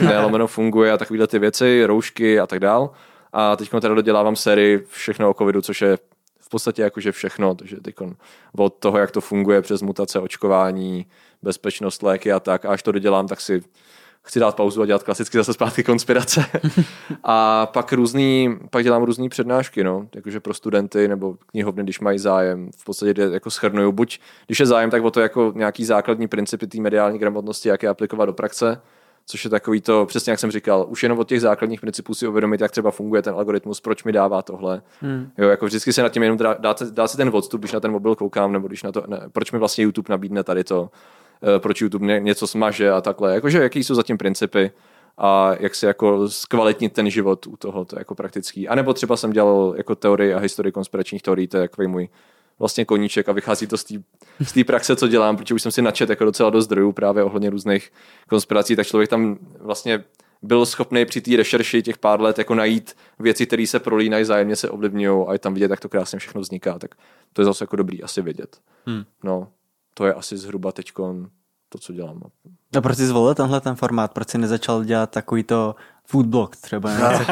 nelomeno 0.01 0.47
funguje 0.47 0.91
a 0.91 0.97
takovéhle 0.97 1.27
ty 1.27 1.39
věci, 1.39 1.85
roušky 1.85 2.39
a 2.39 2.47
tak 2.47 2.59
dál. 2.59 2.91
A 3.33 3.55
teď 3.55 3.69
teda 3.69 3.93
dodělávám 3.93 4.35
sérii 4.35 4.83
všechno 4.87 5.29
o 5.29 5.33
covidu, 5.33 5.61
což 5.61 5.81
je 5.81 5.97
v 6.39 6.49
podstatě 6.49 6.81
jakože 6.81 7.11
všechno, 7.11 7.55
takže 7.55 7.81
teď 7.81 7.95
od 8.57 8.73
toho, 8.73 8.97
jak 8.97 9.11
to 9.11 9.21
funguje 9.21 9.61
přes 9.61 9.81
mutace, 9.81 10.19
očkování, 10.19 11.05
bezpečnost, 11.41 12.03
léky 12.03 12.31
a 12.31 12.39
tak, 12.39 12.65
a 12.65 12.69
až 12.69 12.83
to 12.83 12.91
dodělám, 12.91 13.27
tak 13.27 13.41
si 13.41 13.63
chci 14.25 14.39
dát 14.39 14.55
pauzu 14.55 14.81
a 14.81 14.85
dělat 14.85 15.03
klasicky 15.03 15.37
zase 15.37 15.53
zpátky 15.53 15.83
konspirace. 15.83 16.45
a 17.23 17.65
pak 17.65 17.93
různý, 17.93 18.57
pak 18.69 18.83
dělám 18.83 19.03
různé 19.03 19.29
přednášky, 19.29 19.83
no, 19.83 20.07
jakože 20.15 20.39
pro 20.39 20.53
studenty 20.53 21.07
nebo 21.07 21.35
knihovny, 21.47 21.83
když 21.83 21.99
mají 21.99 22.19
zájem. 22.19 22.69
V 22.77 22.85
podstatě 22.85 23.21
jako 23.21 23.51
schrnuju, 23.51 23.91
buď 23.91 24.19
když 24.45 24.59
je 24.59 24.65
zájem, 24.65 24.89
tak 24.89 25.03
o 25.03 25.11
to 25.11 25.19
jako 25.19 25.53
nějaký 25.55 25.85
základní 25.85 26.27
principy 26.27 26.67
té 26.67 26.81
mediální 26.81 27.19
gramotnosti, 27.19 27.69
jak 27.69 27.83
je 27.83 27.89
aplikovat 27.89 28.25
do 28.25 28.33
praxe, 28.33 28.81
což 29.25 29.43
je 29.43 29.49
takový 29.49 29.81
to, 29.81 30.05
přesně 30.05 30.31
jak 30.31 30.39
jsem 30.39 30.51
říkal, 30.51 30.85
už 30.89 31.03
jenom 31.03 31.19
od 31.19 31.27
těch 31.27 31.41
základních 31.41 31.81
principů 31.81 32.13
si 32.13 32.27
uvědomit, 32.27 32.61
jak 32.61 32.71
třeba 32.71 32.91
funguje 32.91 33.21
ten 33.21 33.33
algoritmus, 33.33 33.81
proč 33.81 34.03
mi 34.03 34.11
dává 34.11 34.41
tohle. 34.41 34.81
Hmm. 35.01 35.31
Jo, 35.37 35.49
jako 35.49 35.65
vždycky 35.65 35.93
se 35.93 36.01
nad 36.01 36.09
tím 36.09 36.23
jenom 36.23 36.37
dá, 36.37 36.55
dá, 36.59 36.75
dá, 36.91 37.07
si 37.07 37.17
ten 37.17 37.29
odstup, 37.33 37.61
když 37.61 37.71
na 37.71 37.79
ten 37.79 37.91
mobil 37.91 38.15
koukám, 38.15 38.51
nebo 38.51 38.67
když 38.67 38.83
na 38.83 38.91
to, 38.91 39.03
ne, 39.07 39.21
proč 39.31 39.51
mi 39.51 39.59
vlastně 39.59 39.83
YouTube 39.83 40.07
nabídne 40.09 40.43
tady 40.43 40.63
to, 40.63 40.89
proč 41.57 41.81
YouTube 41.81 42.19
něco 42.19 42.47
smaže 42.47 42.91
a 42.91 43.01
takhle. 43.01 43.33
Jakože 43.33 43.63
jaký 43.63 43.83
jsou 43.83 43.95
zatím 43.95 44.17
principy 44.17 44.71
a 45.17 45.51
jak 45.59 45.75
si 45.75 45.85
jako 45.85 46.29
zkvalitnit 46.29 46.93
ten 46.93 47.09
život 47.09 47.47
u 47.47 47.57
toho, 47.57 47.85
to 47.85 47.95
je 47.95 47.99
jako 47.99 48.15
praktický. 48.15 48.67
A 48.67 48.75
nebo 48.75 48.93
třeba 48.93 49.17
jsem 49.17 49.31
dělal 49.31 49.73
jako 49.77 49.95
teorii 49.95 50.33
a 50.33 50.39
historii 50.39 50.71
konspiračních 50.71 51.21
teorií, 51.21 51.47
to 51.47 51.57
je 51.57 51.61
jako 51.61 51.83
můj 51.87 52.09
vlastně 52.59 52.85
koníček 52.85 53.29
a 53.29 53.31
vychází 53.31 53.67
to 53.67 53.77
z 53.77 53.85
té 54.53 54.63
praxe, 54.63 54.95
co 54.95 55.07
dělám, 55.07 55.37
protože 55.37 55.55
už 55.55 55.61
jsem 55.61 55.71
si 55.71 55.81
načet 55.81 56.09
jako 56.09 56.25
docela 56.25 56.49
do 56.49 56.61
zdrojů 56.61 56.91
právě 56.91 57.23
ohledně 57.23 57.49
různých 57.49 57.91
konspirací, 58.29 58.75
tak 58.75 58.87
člověk 58.87 59.09
tam 59.09 59.37
vlastně 59.59 60.03
byl 60.41 60.65
schopný 60.65 61.05
při 61.05 61.21
té 61.21 61.37
rešerši 61.37 61.81
těch 61.81 61.97
pár 61.97 62.21
let 62.21 62.37
jako 62.37 62.55
najít 62.55 62.95
věci, 63.19 63.45
které 63.45 63.67
se 63.67 63.79
prolínají, 63.79 64.25
zájemně 64.25 64.55
se 64.55 64.69
ovlivňují 64.69 65.27
a 65.27 65.33
je 65.33 65.39
tam 65.39 65.53
vidět, 65.53 65.71
jak 65.71 65.79
to 65.79 65.89
krásně 65.89 66.19
všechno 66.19 66.41
vzniká, 66.41 66.79
tak 66.79 66.95
to 67.33 67.41
je 67.41 67.45
zase 67.45 67.63
jako 67.63 67.75
dobrý 67.75 68.03
asi 68.03 68.21
vědět. 68.21 68.57
Hmm. 68.85 69.03
No, 69.23 69.47
to 69.93 70.05
je 70.05 70.13
asi 70.13 70.37
zhruba 70.37 70.71
teď 70.71 70.91
to, 71.69 71.77
co 71.79 71.93
dělám. 71.93 72.21
No 72.75 72.81
proč 72.81 72.97
jsi 72.97 73.07
zvolil 73.07 73.35
tenhle 73.35 73.61
ten 73.61 73.75
formát? 73.75 74.13
Proč 74.13 74.29
jsi 74.29 74.37
nezačal 74.37 74.83
dělat 74.83 75.09
takovýto 75.09 75.75
foodblog 76.05 76.55
třeba? 76.55 76.93
Ne, 76.93 77.25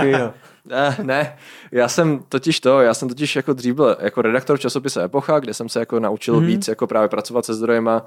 ne, 0.65 0.97
ne, 1.03 1.37
já 1.71 1.87
jsem 1.87 2.19
totiž 2.29 2.59
to, 2.59 2.81
já 2.81 2.93
jsem 2.93 3.07
totiž 3.07 3.35
jako 3.35 3.53
dřív 3.53 3.75
byl 3.75 3.97
jako 3.99 4.21
redaktor 4.21 4.59
časopise 4.59 5.03
Epocha, 5.03 5.39
kde 5.39 5.53
jsem 5.53 5.69
se 5.69 5.79
jako 5.79 5.99
naučil 5.99 6.35
mm-hmm. 6.35 6.45
víc 6.45 6.67
jako 6.67 6.87
právě 6.87 7.09
pracovat 7.09 7.45
se 7.45 7.53
zdrojema, 7.53 8.05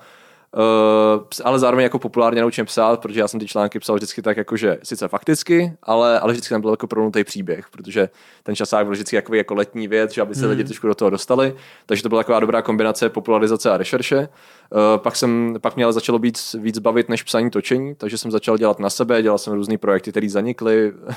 Uh, 0.57 1.23
ale 1.45 1.59
zároveň 1.59 1.83
jako 1.83 1.99
populárně 1.99 2.41
naučím 2.41 2.67
psát, 2.67 3.01
protože 3.01 3.21
já 3.21 3.29
jsem 3.29 3.41
ty 3.41 3.47
články 3.47 3.79
psal 3.79 3.97
vždycky 3.97 4.23
tak 4.23 4.37
jako, 4.37 4.57
že 4.57 4.79
sice 4.83 5.09
fakticky, 5.09 5.73
ale, 5.83 6.21
ale 6.21 6.33
vždycky 6.33 6.55
tam 6.55 6.61
byl 6.61 6.71
jako 6.71 6.87
prolnutý 6.87 7.25
příběh, 7.25 7.67
protože 7.71 8.09
ten 8.43 8.57
časák 8.57 8.87
byl 8.87 8.93
vždycky 8.93 9.17
jako, 9.17 9.35
jako 9.35 9.55
letní 9.55 9.89
věc, 9.89 10.15
že 10.15 10.23
aby 10.23 10.35
se 10.35 10.45
mm. 10.45 10.51
lidi 10.51 10.65
trošku 10.65 10.87
do 10.87 10.95
toho 10.95 11.11
dostali, 11.11 11.55
takže 11.87 12.03
to 12.03 12.09
byla 12.09 12.21
taková 12.21 12.41
dobrá 12.41 12.63
kombinace 12.63 13.09
popularizace 13.09 13.71
a 13.71 13.77
rešerše. 13.77 14.29
Uh, 14.73 15.03
pak 15.03 15.17
jsem, 15.17 15.57
pak 15.61 15.77
mě 15.77 15.85
ale 15.85 15.93
začalo 15.93 16.19
být 16.19 16.39
víc 16.59 16.79
bavit 16.79 17.09
než 17.09 17.23
psaní 17.23 17.51
točení, 17.51 17.95
takže 17.95 18.19
jsem 18.19 18.31
začal 18.31 18.59
dělat 18.59 18.79
na 18.79 18.91
sebe, 18.91 19.23
dělal 19.23 19.39
jsem 19.39 19.53
různé 19.53 19.79
projekty, 19.79 20.11
které 20.11 20.29
zanikly, 20.29 20.93
uh, 20.93 21.15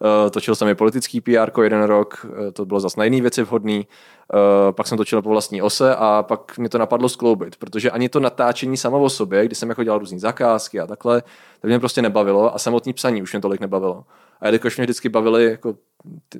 točil 0.30 0.54
jsem 0.54 0.68
i 0.68 0.74
politický 0.74 1.20
PR 1.20 1.62
jeden 1.62 1.82
rok, 1.82 2.26
uh, 2.28 2.50
to 2.52 2.64
bylo 2.64 2.80
zase 2.80 3.00
na 3.00 3.04
jiné 3.04 3.20
věci 3.20 3.42
vhodný, 3.42 3.86
pak 4.70 4.86
jsem 4.86 4.98
točil 4.98 5.22
po 5.22 5.28
vlastní 5.28 5.62
ose 5.62 5.96
a 5.96 6.22
pak 6.22 6.58
mě 6.58 6.68
to 6.68 6.78
napadlo 6.78 7.08
skloubit, 7.08 7.56
protože 7.56 7.90
ani 7.90 8.08
to 8.08 8.20
natáčení 8.20 8.76
samo 8.76 9.02
o 9.02 9.10
sobě, 9.10 9.46
kdy 9.46 9.54
jsem 9.54 9.68
jako 9.68 9.84
dělal 9.84 9.98
různé 9.98 10.18
zakázky 10.18 10.80
a 10.80 10.86
takhle, 10.86 11.22
to 11.60 11.66
mě 11.66 11.78
prostě 11.78 12.02
nebavilo 12.02 12.54
a 12.54 12.58
samotný 12.58 12.92
psaní 12.92 13.22
už 13.22 13.32
mě 13.32 13.40
tolik 13.40 13.60
nebavilo. 13.60 14.04
A 14.44 14.48
jelikož 14.48 14.76
mě 14.76 14.84
vždycky 14.84 15.08
bavily 15.08 15.44
jako 15.44 15.76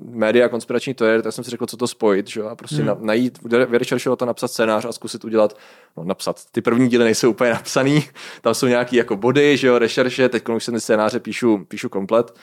média 0.05 0.49
konspirační 0.49 0.95
je, 1.05 1.23
tak 1.23 1.33
jsem 1.33 1.45
si 1.45 1.51
řekl, 1.51 1.67
co 1.67 1.77
to 1.77 1.89
spojit, 1.89 2.29
že? 2.29 2.43
a 2.43 2.55
prostě 2.55 2.77
hmm. 2.77 2.87
na, 2.87 2.97
najít, 3.01 3.39
vyrešeršovat 3.69 4.23
a 4.23 4.27
napsat 4.27 4.49
scénář 4.49 4.85
a 4.85 4.93
zkusit 4.93 5.25
udělat, 5.25 5.59
no 5.97 6.05
napsat, 6.05 6.41
ty 6.53 6.61
první 6.61 6.89
díly 6.89 7.05
nejsou 7.05 7.31
úplně 7.31 7.51
napsaný, 7.51 8.05
tam 8.41 8.55
jsou 8.55 8.67
nějaký 8.67 8.97
jako 8.97 9.17
body, 9.17 9.57
že 9.57 9.67
jo, 9.67 9.79
rešerše, 9.79 10.29
teď 10.29 10.49
už 10.49 10.65
se 10.65 10.73
ty 10.73 10.81
scénáře 10.81 11.21
píšu, 11.21 11.65
píšu 11.69 11.89
komplet, 11.89 12.35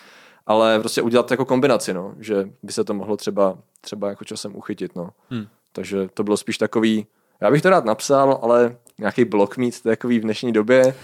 ale 0.47 0.79
prostě 0.79 1.01
udělat 1.01 1.31
jako 1.31 1.45
kombinaci, 1.45 1.93
no, 1.93 2.15
že 2.19 2.49
by 2.63 2.73
se 2.73 2.83
to 2.83 2.93
mohlo 2.93 3.17
třeba, 3.17 3.57
třeba 3.81 4.09
jako 4.09 4.25
časem 4.25 4.55
uchytit, 4.55 4.95
no. 4.95 5.09
Hmm. 5.29 5.45
Takže 5.71 6.09
to 6.13 6.23
bylo 6.23 6.37
spíš 6.37 6.57
takový, 6.57 7.07
já 7.41 7.51
bych 7.51 7.61
to 7.61 7.69
rád 7.69 7.85
napsal, 7.85 8.39
ale 8.41 8.75
nějaký 8.99 9.25
blok 9.25 9.57
mít 9.57 9.81
takový 9.81 10.19
v 10.19 10.23
dnešní 10.23 10.51
době 10.51 10.95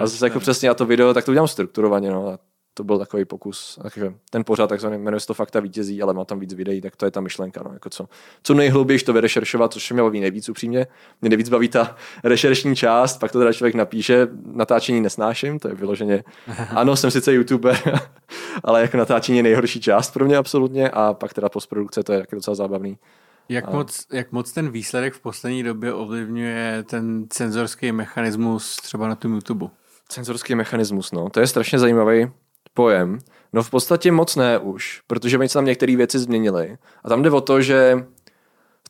a 0.00 0.06
zase 0.06 0.26
jako 0.26 0.40
přesně 0.40 0.68
a 0.68 0.74
to 0.74 0.86
video, 0.86 1.14
tak 1.14 1.24
to 1.24 1.30
udělám 1.30 1.48
strukturovaně, 1.48 2.10
no. 2.10 2.28
A 2.28 2.38
to 2.76 2.84
byl 2.84 2.98
takový 2.98 3.24
pokus. 3.24 3.78
Takže 3.82 4.14
ten 4.30 4.44
pořád 4.44 4.66
takzvaný 4.66 4.98
jmenuje 4.98 5.20
se 5.20 5.26
to 5.26 5.34
Fakta 5.34 5.60
vítězí, 5.60 6.02
ale 6.02 6.14
má 6.14 6.24
tam 6.24 6.40
víc 6.40 6.54
videí, 6.54 6.80
tak 6.80 6.96
to 6.96 7.04
je 7.04 7.10
ta 7.10 7.20
myšlenka. 7.20 7.62
No, 7.64 7.72
jako 7.72 7.90
co, 7.90 8.08
co 8.42 8.54
nejhlouběji 8.54 8.98
to 8.98 9.12
vyrešeršovat, 9.12 9.72
což 9.72 9.92
mě 9.92 10.02
baví 10.02 10.20
nejvíc 10.20 10.48
upřímně. 10.48 10.86
Mě 11.20 11.30
nejvíc 11.30 11.48
baví 11.48 11.68
ta 11.68 11.96
rešeršní 12.24 12.76
část, 12.76 13.18
pak 13.18 13.32
to 13.32 13.38
teda 13.38 13.52
člověk 13.52 13.74
napíše, 13.74 14.28
natáčení 14.44 15.00
nesnáším, 15.00 15.58
to 15.58 15.68
je 15.68 15.74
vyloženě. 15.74 16.24
Ano, 16.70 16.96
jsem 16.96 17.10
sice 17.10 17.32
youtuber, 17.32 18.00
ale 18.64 18.80
jako 18.80 18.96
natáčení 18.96 19.36
je 19.36 19.42
nejhorší 19.42 19.80
část 19.80 20.10
pro 20.10 20.24
mě 20.24 20.36
absolutně 20.36 20.90
a 20.90 21.14
pak 21.14 21.34
teda 21.34 21.48
postprodukce, 21.48 22.02
to 22.02 22.12
je 22.12 22.20
taky 22.20 22.36
docela 22.36 22.54
zábavný. 22.54 22.98
Jak, 23.48 23.68
a... 23.68 23.70
moc, 23.70 24.06
jak 24.12 24.32
moc 24.32 24.52
ten 24.52 24.70
výsledek 24.70 25.14
v 25.14 25.20
poslední 25.20 25.62
době 25.62 25.92
ovlivňuje 25.92 26.84
ten 26.90 27.26
cenzorský 27.28 27.92
mechanismus 27.92 28.76
třeba 28.76 29.08
na 29.08 29.14
tom 29.14 29.34
YouTube? 29.34 29.66
Cenzorský 30.08 30.54
mechanismus, 30.54 31.12
no, 31.12 31.30
to 31.30 31.40
je 31.40 31.46
strašně 31.46 31.78
zajímavý 31.78 32.26
pojem. 32.76 33.18
No 33.52 33.62
v 33.62 33.70
podstatě 33.70 34.12
moc 34.12 34.36
ne 34.36 34.58
už, 34.58 35.02
protože 35.06 35.38
oni 35.38 35.48
se 35.48 35.54
tam 35.54 35.64
některé 35.64 35.96
věci 35.96 36.18
změnili. 36.18 36.76
A 37.04 37.08
tam 37.08 37.22
jde 37.22 37.30
o 37.30 37.40
to, 37.40 37.60
že 37.62 38.06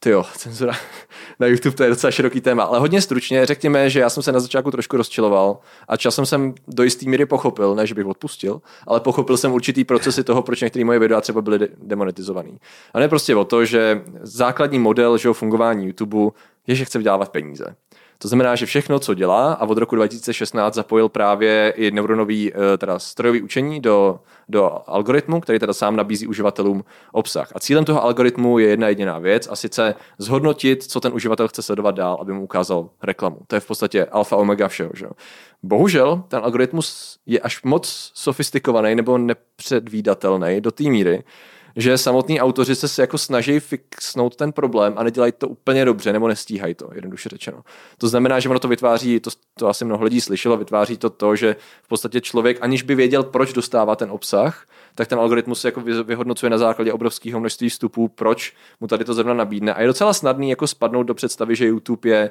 ty 0.00 0.10
jo, 0.10 0.24
cenzura 0.36 0.72
na 1.40 1.46
YouTube 1.46 1.76
to 1.76 1.82
je 1.82 1.88
docela 1.88 2.10
široký 2.10 2.40
téma, 2.40 2.62
ale 2.62 2.78
hodně 2.78 3.00
stručně 3.00 3.46
řekněme, 3.46 3.90
že 3.90 4.00
já 4.00 4.10
jsem 4.10 4.22
se 4.22 4.32
na 4.32 4.40
začátku 4.40 4.70
trošku 4.70 4.96
rozčiloval 4.96 5.58
a 5.88 5.96
časem 5.96 6.26
jsem 6.26 6.54
do 6.68 6.82
jisté 6.82 7.06
míry 7.08 7.26
pochopil, 7.26 7.74
ne 7.74 7.86
že 7.86 7.94
bych 7.94 8.06
odpustil, 8.06 8.60
ale 8.86 9.00
pochopil 9.00 9.36
jsem 9.36 9.52
určitý 9.52 9.84
procesy 9.84 10.24
toho, 10.24 10.42
proč 10.42 10.60
některé 10.60 10.84
moje 10.84 10.98
videa 10.98 11.20
třeba 11.20 11.42
byly 11.42 11.58
de- 11.58 11.68
demonetizované. 11.82 12.50
A 12.94 13.00
ne 13.00 13.08
prostě 13.08 13.36
o 13.36 13.44
to, 13.44 13.64
že 13.64 14.02
základní 14.22 14.78
model 14.78 15.18
že 15.18 15.32
fungování 15.32 15.86
YouTube 15.86 16.30
je, 16.66 16.74
že 16.74 16.84
chce 16.84 16.98
vydávat 16.98 17.28
peníze. 17.28 17.76
To 18.18 18.28
znamená, 18.28 18.54
že 18.54 18.66
všechno, 18.66 18.98
co 18.98 19.14
dělá, 19.14 19.52
a 19.52 19.66
od 19.66 19.78
roku 19.78 19.96
2016 19.96 20.74
zapojil 20.74 21.08
právě 21.08 21.72
i 21.76 21.90
neuronový 21.90 22.52
eh, 22.52 22.78
teda 22.78 22.98
strojový 22.98 23.42
učení 23.42 23.80
do, 23.80 24.20
do 24.48 24.78
algoritmu, 24.86 25.40
který 25.40 25.58
teda 25.58 25.72
sám 25.72 25.96
nabízí 25.96 26.26
uživatelům 26.26 26.84
obsah. 27.12 27.52
A 27.54 27.60
cílem 27.60 27.84
toho 27.84 28.04
algoritmu 28.04 28.58
je 28.58 28.68
jedna 28.68 28.88
jediná 28.88 29.18
věc, 29.18 29.48
a 29.50 29.56
sice 29.56 29.94
zhodnotit, 30.18 30.82
co 30.82 31.00
ten 31.00 31.12
uživatel 31.14 31.48
chce 31.48 31.62
sledovat 31.62 31.94
dál, 31.94 32.18
aby 32.20 32.32
mu 32.32 32.42
ukázal 32.42 32.88
reklamu. 33.02 33.38
To 33.46 33.56
je 33.56 33.60
v 33.60 33.66
podstatě 33.66 34.04
alfa 34.04 34.36
omega 34.36 34.68
všeho. 34.68 34.90
Že? 34.94 35.06
Bohužel 35.62 36.22
ten 36.28 36.40
algoritmus 36.42 37.18
je 37.26 37.40
až 37.40 37.62
moc 37.62 38.10
sofistikovaný 38.14 38.94
nebo 38.94 39.18
nepředvídatelný 39.18 40.60
do 40.60 40.70
té 40.70 40.84
míry, 40.84 41.24
že 41.76 41.98
samotní 41.98 42.40
autoři 42.40 42.74
se 42.74 43.02
jako 43.02 43.18
snaží 43.18 43.60
fixnout 43.60 44.36
ten 44.36 44.52
problém 44.52 44.94
a 44.96 45.02
nedělají 45.02 45.32
to 45.38 45.48
úplně 45.48 45.84
dobře 45.84 46.12
nebo 46.12 46.28
nestíhají 46.28 46.74
to, 46.74 46.88
jednoduše 46.94 47.28
řečeno. 47.28 47.64
To 47.98 48.08
znamená, 48.08 48.40
že 48.40 48.48
ono 48.48 48.58
to 48.58 48.68
vytváří, 48.68 49.20
to, 49.20 49.30
to 49.58 49.68
asi 49.68 49.84
mnoho 49.84 50.04
lidí 50.04 50.20
slyšelo, 50.20 50.56
vytváří 50.56 50.96
to 50.96 51.10
to, 51.10 51.36
že 51.36 51.56
v 51.82 51.88
podstatě 51.88 52.20
člověk, 52.20 52.58
aniž 52.60 52.82
by 52.82 52.94
věděl, 52.94 53.22
proč 53.22 53.52
dostává 53.52 53.96
ten 53.96 54.10
obsah, 54.10 54.66
tak 54.94 55.08
ten 55.08 55.18
algoritmus 55.18 55.60
se 55.60 55.68
jako 55.68 55.80
vyhodnocuje 55.80 56.50
na 56.50 56.58
základě 56.58 56.92
obrovského 56.92 57.40
množství 57.40 57.68
vstupů, 57.68 58.08
proč 58.08 58.52
mu 58.80 58.86
tady 58.86 59.04
to 59.04 59.14
zrovna 59.14 59.34
nabídne. 59.34 59.74
A 59.74 59.80
je 59.80 59.86
docela 59.86 60.12
snadný 60.12 60.50
jako 60.50 60.66
spadnout 60.66 61.06
do 61.06 61.14
představy, 61.14 61.56
že 61.56 61.66
YouTube 61.66 62.10
je 62.10 62.30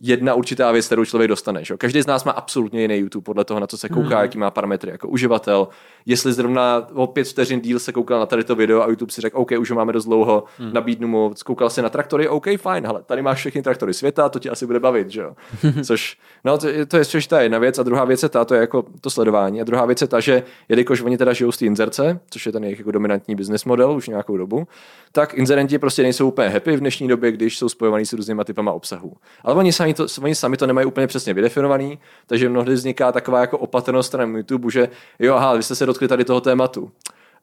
jedna 0.00 0.34
určitá 0.34 0.72
věc, 0.72 0.86
kterou 0.86 1.04
člověk 1.04 1.28
dostane. 1.28 1.64
Že? 1.64 1.76
Každý 1.76 2.02
z 2.02 2.06
nás 2.06 2.24
má 2.24 2.32
absolutně 2.32 2.82
jiný 2.82 2.94
YouTube 2.94 3.24
podle 3.24 3.44
toho, 3.44 3.60
na 3.60 3.66
co 3.66 3.78
se 3.78 3.88
kouká, 3.88 4.16
mm. 4.16 4.22
jaký 4.22 4.38
má 4.38 4.50
parametry 4.50 4.90
jako 4.90 5.08
uživatel. 5.08 5.68
Jestli 6.06 6.32
zrovna 6.32 6.86
o 6.94 7.06
pět 7.06 7.28
vteřin 7.28 7.60
díl 7.60 7.78
se 7.78 7.92
koukal 7.92 8.20
na 8.20 8.26
tady 8.26 8.44
to 8.44 8.54
video 8.54 8.82
a 8.82 8.88
YouTube 8.88 9.12
si 9.12 9.20
řekl, 9.20 9.38
OK, 9.38 9.50
už 9.58 9.70
ho 9.70 9.76
máme 9.76 9.92
dost 9.92 10.04
dlouho, 10.04 10.44
mm. 10.58 10.72
nabídnu 10.72 11.08
mu, 11.08 11.34
koukal 11.44 11.70
se 11.70 11.82
na 11.82 11.88
traktory, 11.88 12.28
OK, 12.28 12.46
fajn, 12.56 12.86
ale 12.86 13.02
tady 13.02 13.22
máš 13.22 13.38
všechny 13.38 13.62
traktory 13.62 13.94
světa, 13.94 14.28
to 14.28 14.38
tě 14.38 14.50
asi 14.50 14.66
bude 14.66 14.80
bavit, 14.80 15.10
že. 15.10 15.24
Což, 15.84 16.18
no, 16.44 16.58
to, 16.58 16.66
to 16.88 16.96
je 16.96 17.04
což 17.04 17.26
ta 17.26 17.40
jedna 17.40 17.58
věc 17.58 17.78
a 17.78 17.82
druhá 17.82 18.04
věc 18.04 18.22
je 18.22 18.28
ta, 18.28 18.44
to 18.44 18.54
je 18.54 18.60
jako 18.60 18.84
to 19.00 19.10
sledování. 19.10 19.60
A 19.60 19.64
druhá 19.64 19.86
věc 19.86 20.00
je 20.00 20.06
ta, 20.06 20.20
že 20.20 20.42
jelikož 20.68 21.02
oni 21.02 21.18
teda 21.18 21.32
žijou 21.32 21.52
z 21.52 21.58
té 21.58 21.66
inzerce, 21.66 22.20
což 22.30 22.46
je 22.46 22.52
ten 22.52 22.64
jejich 22.64 22.78
jako 22.78 22.90
dominantní 22.90 23.34
business 23.34 23.64
model 23.64 23.92
už 23.92 24.08
nějakou 24.08 24.36
dobu, 24.36 24.66
tak 25.12 25.34
inzerenti 25.34 25.78
prostě 25.78 26.02
nejsou 26.02 26.28
úplně 26.28 26.48
happy 26.48 26.76
v 26.76 26.80
dnešní 26.80 27.08
době, 27.08 27.32
když 27.32 27.58
jsou 27.58 27.68
spojovaní 27.68 28.06
s 28.06 28.12
různýma 28.12 28.44
typama 28.44 28.72
obsahu. 28.72 29.12
Ale 29.44 29.54
oni 29.54 29.72
sami 29.82 29.94
to, 29.94 30.06
oni 30.22 30.34
sami 30.34 30.56
to 30.56 30.66
nemají 30.66 30.86
úplně 30.86 31.06
přesně 31.06 31.34
vydefinovaný, 31.34 31.98
takže 32.26 32.48
mnohdy 32.48 32.74
vzniká 32.74 33.12
taková 33.12 33.40
jako 33.40 33.58
opatrnost 33.58 34.14
na 34.14 34.24
YouTube, 34.24 34.70
že 34.70 34.88
jo, 35.18 35.34
aha, 35.34 35.54
vy 35.54 35.62
jste 35.62 35.74
se 35.74 35.86
dotkli 35.86 36.08
tady 36.08 36.24
toho 36.24 36.40
tématu. 36.40 36.90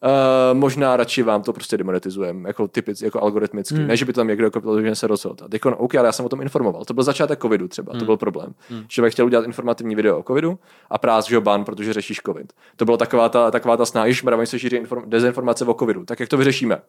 Uh, 0.04 0.58
možná 0.58 0.98
radši 0.98 1.24
vám 1.24 1.44
to 1.44 1.54
prostě 1.54 1.78
demonetizujeme, 1.78 2.50
jako 2.50 2.68
typicky, 2.68 3.06
jako 3.06 3.22
algoritmicky. 3.22 3.76
Hmm. 3.76 3.88
Ne, 3.88 3.98
že 3.98 4.06
by 4.06 4.14
tam 4.14 4.28
někdo 4.28 4.46
jako 4.46 4.82
že 4.82 4.96
se 4.96 5.08
rozhodl. 5.08 5.46
A 5.46 5.48
jako, 5.54 5.78
OK, 5.78 5.96
ale 5.96 6.08
já 6.08 6.12
jsem 6.12 6.26
o 6.26 6.30
tom 6.30 6.42
informoval. 6.42 6.86
To 6.86 6.94
byl 6.94 7.04
začátek 7.04 7.42
covidu 7.42 7.68
třeba, 7.68 7.92
hmm. 7.92 8.00
to 8.00 8.06
byl 8.06 8.18
problém. 8.18 8.54
Hmm. 8.70 8.84
Člověk 8.88 9.14
chtěl 9.14 9.26
udělat 9.26 9.46
informativní 9.46 9.96
video 9.96 10.20
o 10.20 10.24
covidu 10.24 10.60
a 10.90 10.98
prás, 10.98 11.28
že 11.28 11.40
ban, 11.40 11.66
protože 11.66 11.94
řešíš 11.94 12.22
covid. 12.26 12.54
To 12.76 12.86
byla 12.86 12.98
taková 12.98 13.30
ta, 13.30 13.52
taková 13.52 13.78
ta 13.78 13.86
snaha, 13.86 14.10
že 14.10 14.22
se 14.44 14.60
šíří 14.60 14.78
inform- 14.78 15.04
dezinformace 15.06 15.66
o 15.66 15.74
covidu. 15.74 16.06
Tak 16.06 16.20
jak 16.20 16.30
to 16.30 16.38
vyřešíme? 16.38 16.82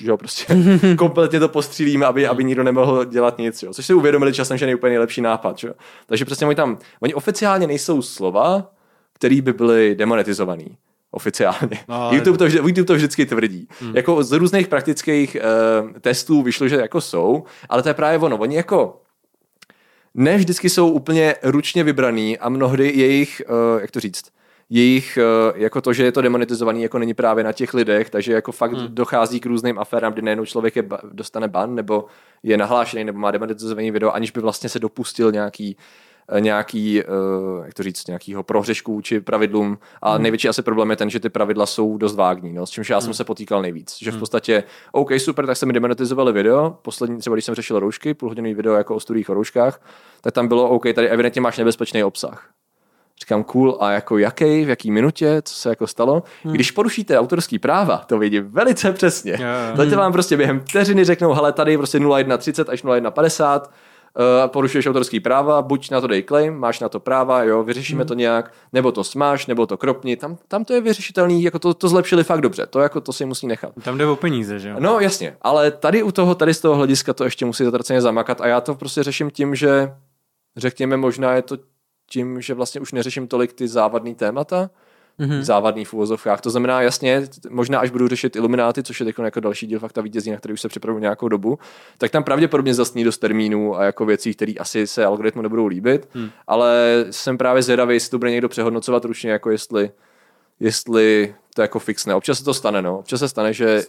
Že 0.00 0.10
jo, 0.10 0.16
prostě 0.16 0.56
kompletně 0.98 1.40
to 1.40 1.48
postřílíme, 1.48 2.06
aby, 2.06 2.26
aby 2.26 2.44
nikdo 2.44 2.62
nemohl 2.62 3.04
dělat 3.04 3.38
nic. 3.38 3.62
Jo. 3.62 3.74
Což 3.74 3.86
si 3.86 3.94
uvědomili 3.94 4.32
časem, 4.32 4.58
že 4.58 4.66
je 4.66 4.74
úplně 4.74 4.90
nejlepší 4.90 5.20
nápad. 5.20 5.64
Jo. 5.64 5.72
Takže 6.06 6.24
přesně 6.24 6.46
oni 6.46 6.56
tam, 6.56 6.78
oni 7.00 7.14
oficiálně 7.14 7.66
nejsou 7.66 8.02
slova, 8.02 8.70
který 9.12 9.40
by 9.40 9.52
byly 9.52 9.94
demonetizovaný 9.94 10.76
oficiálně. 11.10 11.78
No, 11.88 12.10
YouTube, 12.12 12.38
to, 12.38 12.46
YouTube 12.46 12.84
to 12.84 12.94
vždycky 12.94 13.26
tvrdí. 13.26 13.68
Hmm. 13.80 13.96
Jako 13.96 14.22
z 14.22 14.32
různých 14.32 14.68
praktických 14.68 15.36
uh, 15.36 15.92
testů 16.00 16.42
vyšlo, 16.42 16.68
že 16.68 16.76
jako 16.76 17.00
jsou, 17.00 17.44
ale 17.68 17.82
to 17.82 17.88
je 17.88 17.94
právě 17.94 18.18
ono. 18.18 18.36
Oni 18.36 18.56
jako 18.56 19.02
ne 20.14 20.36
vždycky 20.36 20.70
jsou 20.70 20.90
úplně 20.90 21.34
ručně 21.42 21.84
vybraný 21.84 22.38
a 22.38 22.48
mnohdy 22.48 22.92
jejich, 22.96 23.42
uh, 23.48 23.80
jak 23.80 23.90
to 23.90 24.00
říct, 24.00 24.24
jejich, 24.70 25.18
uh, 25.18 25.58
jako 25.60 25.80
to, 25.80 25.92
že 25.92 26.04
je 26.04 26.12
to 26.12 26.22
demonetizovaný, 26.22 26.82
jako 26.82 26.98
není 26.98 27.14
právě 27.14 27.44
na 27.44 27.52
těch 27.52 27.74
lidech, 27.74 28.10
takže 28.10 28.32
jako 28.32 28.52
fakt 28.52 28.72
hmm. 28.72 28.88
dochází 28.90 29.40
k 29.40 29.46
různým 29.46 29.78
aférám, 29.78 30.12
kdy 30.12 30.22
nejenom 30.22 30.46
člověk 30.46 30.76
je, 30.76 30.84
dostane 31.12 31.48
ban, 31.48 31.74
nebo 31.74 32.04
je 32.42 32.56
nahlášený, 32.56 33.04
nebo 33.04 33.18
má 33.18 33.30
demonetizovaný 33.30 33.90
video, 33.90 34.12
aniž 34.12 34.30
by 34.30 34.40
vlastně 34.40 34.68
se 34.68 34.78
dopustil 34.78 35.32
nějaký 35.32 35.76
Eh, 36.32 36.40
nějaký, 36.40 37.00
eh, 37.00 37.04
jak 37.64 37.74
to 37.74 37.82
říct, 37.82 38.06
nějakýho 38.06 38.42
prohřešku 38.42 39.00
či 39.00 39.20
pravidlům 39.20 39.78
a 40.02 40.12
hmm. 40.12 40.22
největší 40.22 40.48
asi 40.48 40.62
problém 40.62 40.90
je 40.90 40.96
ten, 40.96 41.10
že 41.10 41.20
ty 41.20 41.28
pravidla 41.28 41.66
jsou 41.66 41.98
dost 41.98 42.14
vágní, 42.14 42.52
no, 42.52 42.66
s 42.66 42.70
čímž 42.70 42.90
já 42.90 42.96
hmm. 42.96 43.04
jsem 43.04 43.14
se 43.14 43.24
potýkal 43.24 43.62
nejvíc, 43.62 43.96
že 44.00 44.10
v 44.10 44.14
hmm. 44.14 44.20
podstatě, 44.20 44.64
OK, 44.92 45.10
super, 45.18 45.46
tak 45.46 45.56
se 45.56 45.66
mi 45.66 45.72
demonetizovali 45.72 46.32
video, 46.32 46.78
poslední, 46.82 47.18
třeba 47.18 47.36
když 47.36 47.44
jsem 47.44 47.54
řešil 47.54 47.78
roušky, 47.78 48.14
půlhodinový 48.14 48.54
video 48.54 48.74
jako 48.74 48.94
o 48.94 49.00
studiích 49.00 49.30
o 49.30 49.34
rouškách, 49.34 49.80
tak 50.20 50.34
tam 50.34 50.48
bylo, 50.48 50.68
OK, 50.68 50.82
tady 50.94 51.08
evidentně 51.08 51.40
máš 51.40 51.58
nebezpečný 51.58 52.04
obsah. 52.04 52.48
Říkám, 53.20 53.44
cool, 53.44 53.78
a 53.80 53.90
jako 53.90 54.18
jaký, 54.18 54.64
v 54.64 54.68
jaký 54.68 54.90
minutě, 54.90 55.42
co 55.44 55.54
se 55.54 55.68
jako 55.68 55.86
stalo. 55.86 56.22
Hmm. 56.44 56.54
Když 56.54 56.70
porušíte 56.70 57.18
autorský 57.18 57.58
práva, 57.58 57.96
to 57.96 58.18
vidím 58.18 58.50
velice 58.50 58.92
přesně. 58.92 59.32
Yeah. 59.32 59.90
To 59.90 59.96
vám 59.96 60.12
prostě 60.12 60.36
během 60.36 60.60
vteřiny 60.60 61.04
řeknou, 61.04 61.32
hele, 61.32 61.52
tady 61.52 61.76
prostě 61.76 61.98
0130 61.98 62.68
až 62.68 62.82
0150, 62.82 63.70
uh, 64.16 64.50
porušuješ 64.50 64.86
autorský 64.86 65.20
práva, 65.20 65.62
buď 65.62 65.90
na 65.90 66.00
to 66.00 66.06
dej 66.06 66.22
claim, 66.22 66.54
máš 66.54 66.80
na 66.80 66.88
to 66.88 67.00
práva, 67.00 67.42
jo, 67.42 67.62
vyřešíme 67.62 68.00
hmm. 68.00 68.08
to 68.08 68.14
nějak, 68.14 68.52
nebo 68.72 68.92
to 68.92 69.04
smáš, 69.04 69.46
nebo 69.46 69.66
to 69.66 69.76
kropni, 69.76 70.16
tam, 70.16 70.38
tam 70.48 70.64
to 70.64 70.72
je 70.72 70.80
vyřešitelný, 70.80 71.42
jako 71.42 71.58
to, 71.58 71.74
to 71.74 71.88
zlepšili 71.88 72.24
fakt 72.24 72.40
dobře, 72.40 72.66
to 72.66 72.80
jako 72.80 73.00
to 73.00 73.12
si 73.12 73.24
musí 73.24 73.46
nechat. 73.46 73.72
Tam 73.82 73.98
jde 73.98 74.06
o 74.06 74.16
peníze, 74.16 74.58
že 74.58 74.68
jo? 74.68 74.76
No 74.78 75.00
jasně, 75.00 75.36
ale 75.42 75.70
tady 75.70 76.02
u 76.02 76.12
toho, 76.12 76.34
tady 76.34 76.54
z 76.54 76.60
toho 76.60 76.74
hlediska 76.74 77.12
to 77.12 77.24
ještě 77.24 77.44
musí 77.44 77.64
zatraceně 77.64 78.00
zamakat 78.00 78.40
a 78.40 78.46
já 78.46 78.60
to 78.60 78.74
prostě 78.74 79.02
řeším 79.02 79.30
tím, 79.30 79.54
že 79.54 79.92
řekněme 80.56 80.96
možná 80.96 81.34
je 81.34 81.42
to 81.42 81.56
tím, 82.10 82.40
že 82.40 82.54
vlastně 82.54 82.80
už 82.80 82.92
neřeším 82.92 83.28
tolik 83.28 83.52
ty 83.52 83.68
závadné 83.68 84.14
témata, 84.14 84.70
mm-hmm. 85.20 85.40
závadný 85.40 85.84
v 85.84 85.94
úvozovkách. 85.94 86.40
To 86.40 86.50
znamená, 86.50 86.82
jasně, 86.82 87.22
možná 87.50 87.78
až 87.78 87.90
budu 87.90 88.08
řešit 88.08 88.36
ilumináty, 88.36 88.82
což 88.82 89.00
je 89.00 89.06
jako 89.22 89.40
další 89.40 89.66
díl 89.66 89.78
fakta 89.78 90.00
vítězí, 90.00 90.30
na 90.30 90.36
který 90.36 90.54
už 90.54 90.60
se 90.60 90.68
připravuju 90.68 91.00
nějakou 91.00 91.28
dobu, 91.28 91.58
tak 91.98 92.10
tam 92.10 92.24
pravděpodobně 92.24 92.74
zasní 92.74 93.04
dost 93.04 93.18
termínů 93.18 93.76
a 93.76 93.84
jako 93.84 94.06
věcí, 94.06 94.34
které 94.34 94.52
asi 94.60 94.86
se 94.86 95.04
algoritmu 95.04 95.42
nebudou 95.42 95.66
líbit, 95.66 96.08
mm. 96.14 96.30
ale 96.46 97.04
jsem 97.10 97.38
právě 97.38 97.62
zvědavý, 97.62 97.94
jestli 97.94 98.10
to 98.10 98.18
bude 98.18 98.30
někdo 98.30 98.48
přehodnocovat 98.48 99.04
ručně, 99.04 99.30
jako 99.30 99.50
jestli, 99.50 99.90
jestli 100.60 101.34
to 101.54 101.62
jako 101.62 101.78
fixne. 101.78 102.14
Občas 102.14 102.38
se 102.38 102.44
to 102.44 102.54
stane, 102.54 102.82
no. 102.82 102.98
Občas 102.98 103.20
se 103.20 103.28
stane, 103.28 103.52
že 103.52 103.82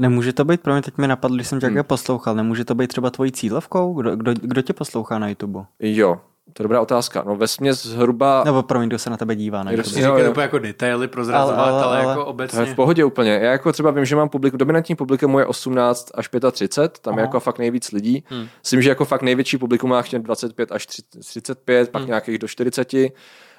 Nemůže 0.00 0.32
to 0.32 0.44
být, 0.44 0.60
pro 0.60 0.72
mě 0.72 0.82
teď 0.82 0.98
mi 0.98 1.08
napadlo, 1.08 1.36
když 1.36 1.48
jsem 1.48 1.60
tě 1.60 1.66
hmm. 1.66 1.84
poslouchal, 1.84 2.34
nemůže 2.34 2.64
to 2.64 2.74
být 2.74 2.86
třeba 2.86 3.10
tvojí 3.10 3.32
cílovkou? 3.32 3.94
Kdo, 3.94 4.16
kdo, 4.16 4.34
kdo 4.34 4.62
tě 4.62 4.72
poslouchá 4.72 5.18
na 5.18 5.28
YouTube? 5.28 5.64
Jo, 5.80 6.20
to 6.52 6.62
je 6.62 6.64
dobrá 6.64 6.80
otázka. 6.80 7.22
No 7.26 7.36
ve 7.36 7.48
směs 7.48 7.86
zhruba... 7.86 8.42
Nebo 8.44 8.62
promiň, 8.62 8.88
kdo 8.88 8.98
se 8.98 9.10
na 9.10 9.16
tebe 9.16 9.36
dívá. 9.36 9.64
Ne? 9.64 9.74
Kdo 9.74 9.84
si 9.84 9.94
říká 9.94 10.12
úplně 10.30 10.42
jako 10.42 10.58
detaily 10.58 11.08
prozrazovat, 11.08 11.58
ale, 11.58 11.70
ale, 11.70 11.82
ale, 11.84 11.98
ale, 11.98 12.08
jako 12.08 12.26
obecně. 12.26 12.56
To 12.56 12.64
je 12.64 12.72
v 12.72 12.76
pohodě 12.76 13.04
úplně. 13.04 13.30
Já 13.30 13.52
jako 13.52 13.72
třeba 13.72 13.90
vím, 13.90 14.04
že 14.04 14.16
mám 14.16 14.28
publik, 14.28 14.56
dominantní 14.56 14.94
publikum 14.94 15.38
je 15.38 15.46
18 15.46 16.10
až 16.14 16.28
35, 16.52 16.98
tam 16.98 17.14
Aha. 17.14 17.20
je 17.20 17.24
jako 17.24 17.40
fakt 17.40 17.58
nejvíc 17.58 17.92
lidí. 17.92 18.24
Hmm. 18.26 18.46
Myslím, 18.62 18.82
že 18.82 18.88
jako 18.88 19.04
fakt 19.04 19.22
největší 19.22 19.58
publikum 19.58 19.90
má 19.90 20.02
25 20.18 20.72
až 20.72 20.86
35, 20.86 21.78
hmm. 21.78 21.92
pak 21.92 22.06
nějakých 22.06 22.38
do 22.38 22.48
40 22.48 22.94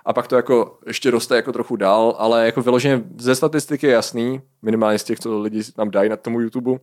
a 0.06 0.14
pak 0.14 0.28
to 0.28 0.36
jako 0.36 0.78
ještě 0.88 1.12
roste 1.12 1.36
jako 1.36 1.52
trochu 1.52 1.76
dál, 1.76 2.16
ale 2.18 2.46
jako 2.46 2.62
vyloženě 2.62 3.04
ze 3.18 3.36
statistiky 3.36 3.88
je 3.88 3.94
jasný, 3.94 4.42
minimálně 4.62 5.00
z 5.00 5.04
těch, 5.04 5.20
co 5.20 5.40
lidi 5.40 5.62
nám 5.78 5.92
dají 5.92 6.10
na 6.10 6.16
tomu 6.16 6.40
YouTube, 6.40 6.80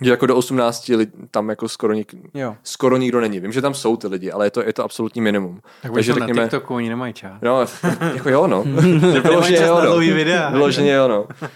že 0.00 0.10
jako 0.10 0.26
do 0.26 0.36
18 0.36 0.88
lidi, 0.88 1.12
tam 1.30 1.48
jako 1.48 1.68
skoro, 1.68 1.92
nik, 1.92 2.14
jo. 2.34 2.56
skoro 2.62 2.96
nikdo 2.96 3.20
není. 3.20 3.40
Vím, 3.40 3.52
že 3.52 3.62
tam 3.62 3.74
jsou 3.74 3.96
ty 3.96 4.06
lidi, 4.06 4.32
ale 4.32 4.46
je 4.46 4.50
to, 4.50 4.62
je 4.62 4.72
to 4.72 4.84
absolutní 4.84 5.20
minimum. 5.20 5.60
Tak 5.82 5.92
Takže 5.92 6.12
řekněme, 6.12 6.40
na 6.40 6.46
TikToku 6.46 6.74
oni 6.74 6.88
nemají 6.88 7.12
čas. 7.12 7.32
No, 7.42 7.66
jako 8.14 8.30
jo, 8.30 8.46
no. 8.46 8.62
Vyloženě 9.22 9.66
jo, 9.66 9.80
no. 9.84 9.96
Videa. 9.98 10.50
Vyloženě 10.50 10.92
jo, 10.92 11.08
no. 11.08 11.22
Uh, 11.22 11.48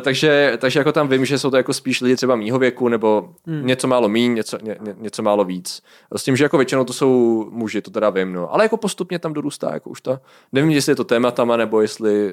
takže, 0.00 0.52
takže 0.58 0.80
jako 0.80 0.92
tam 0.92 1.08
vím, 1.08 1.24
že 1.24 1.38
jsou 1.38 1.50
to 1.50 1.56
jako 1.56 1.72
spíš 1.72 2.00
lidi 2.00 2.16
třeba 2.16 2.36
mýho 2.36 2.58
věku, 2.58 2.88
nebo 2.88 3.28
hmm. 3.46 3.66
něco 3.66 3.86
málo 3.88 4.08
míň, 4.08 4.34
něco, 4.34 4.58
ně, 4.62 4.76
ně, 4.80 4.94
něco 4.98 5.22
málo 5.22 5.44
víc. 5.44 5.82
S 6.16 6.24
tím, 6.24 6.36
že 6.36 6.44
jako 6.44 6.58
většinou 6.58 6.84
to 6.84 6.92
jsou 6.92 7.46
muži, 7.50 7.82
to 7.82 7.90
teda 7.90 8.10
vím, 8.10 8.32
no. 8.32 8.54
Ale 8.54 8.64
jako 8.64 8.76
postupně 8.76 9.18
tam 9.18 9.32
dorůstá 9.32 9.72
jako 9.72 9.90
už 9.90 10.00
ta, 10.00 10.20
nevím, 10.52 10.70
jestli 10.70 10.92
je 10.92 10.96
to 10.96 11.04
tématama, 11.04 11.56
nebo 11.56 11.80
jestli, 11.80 12.32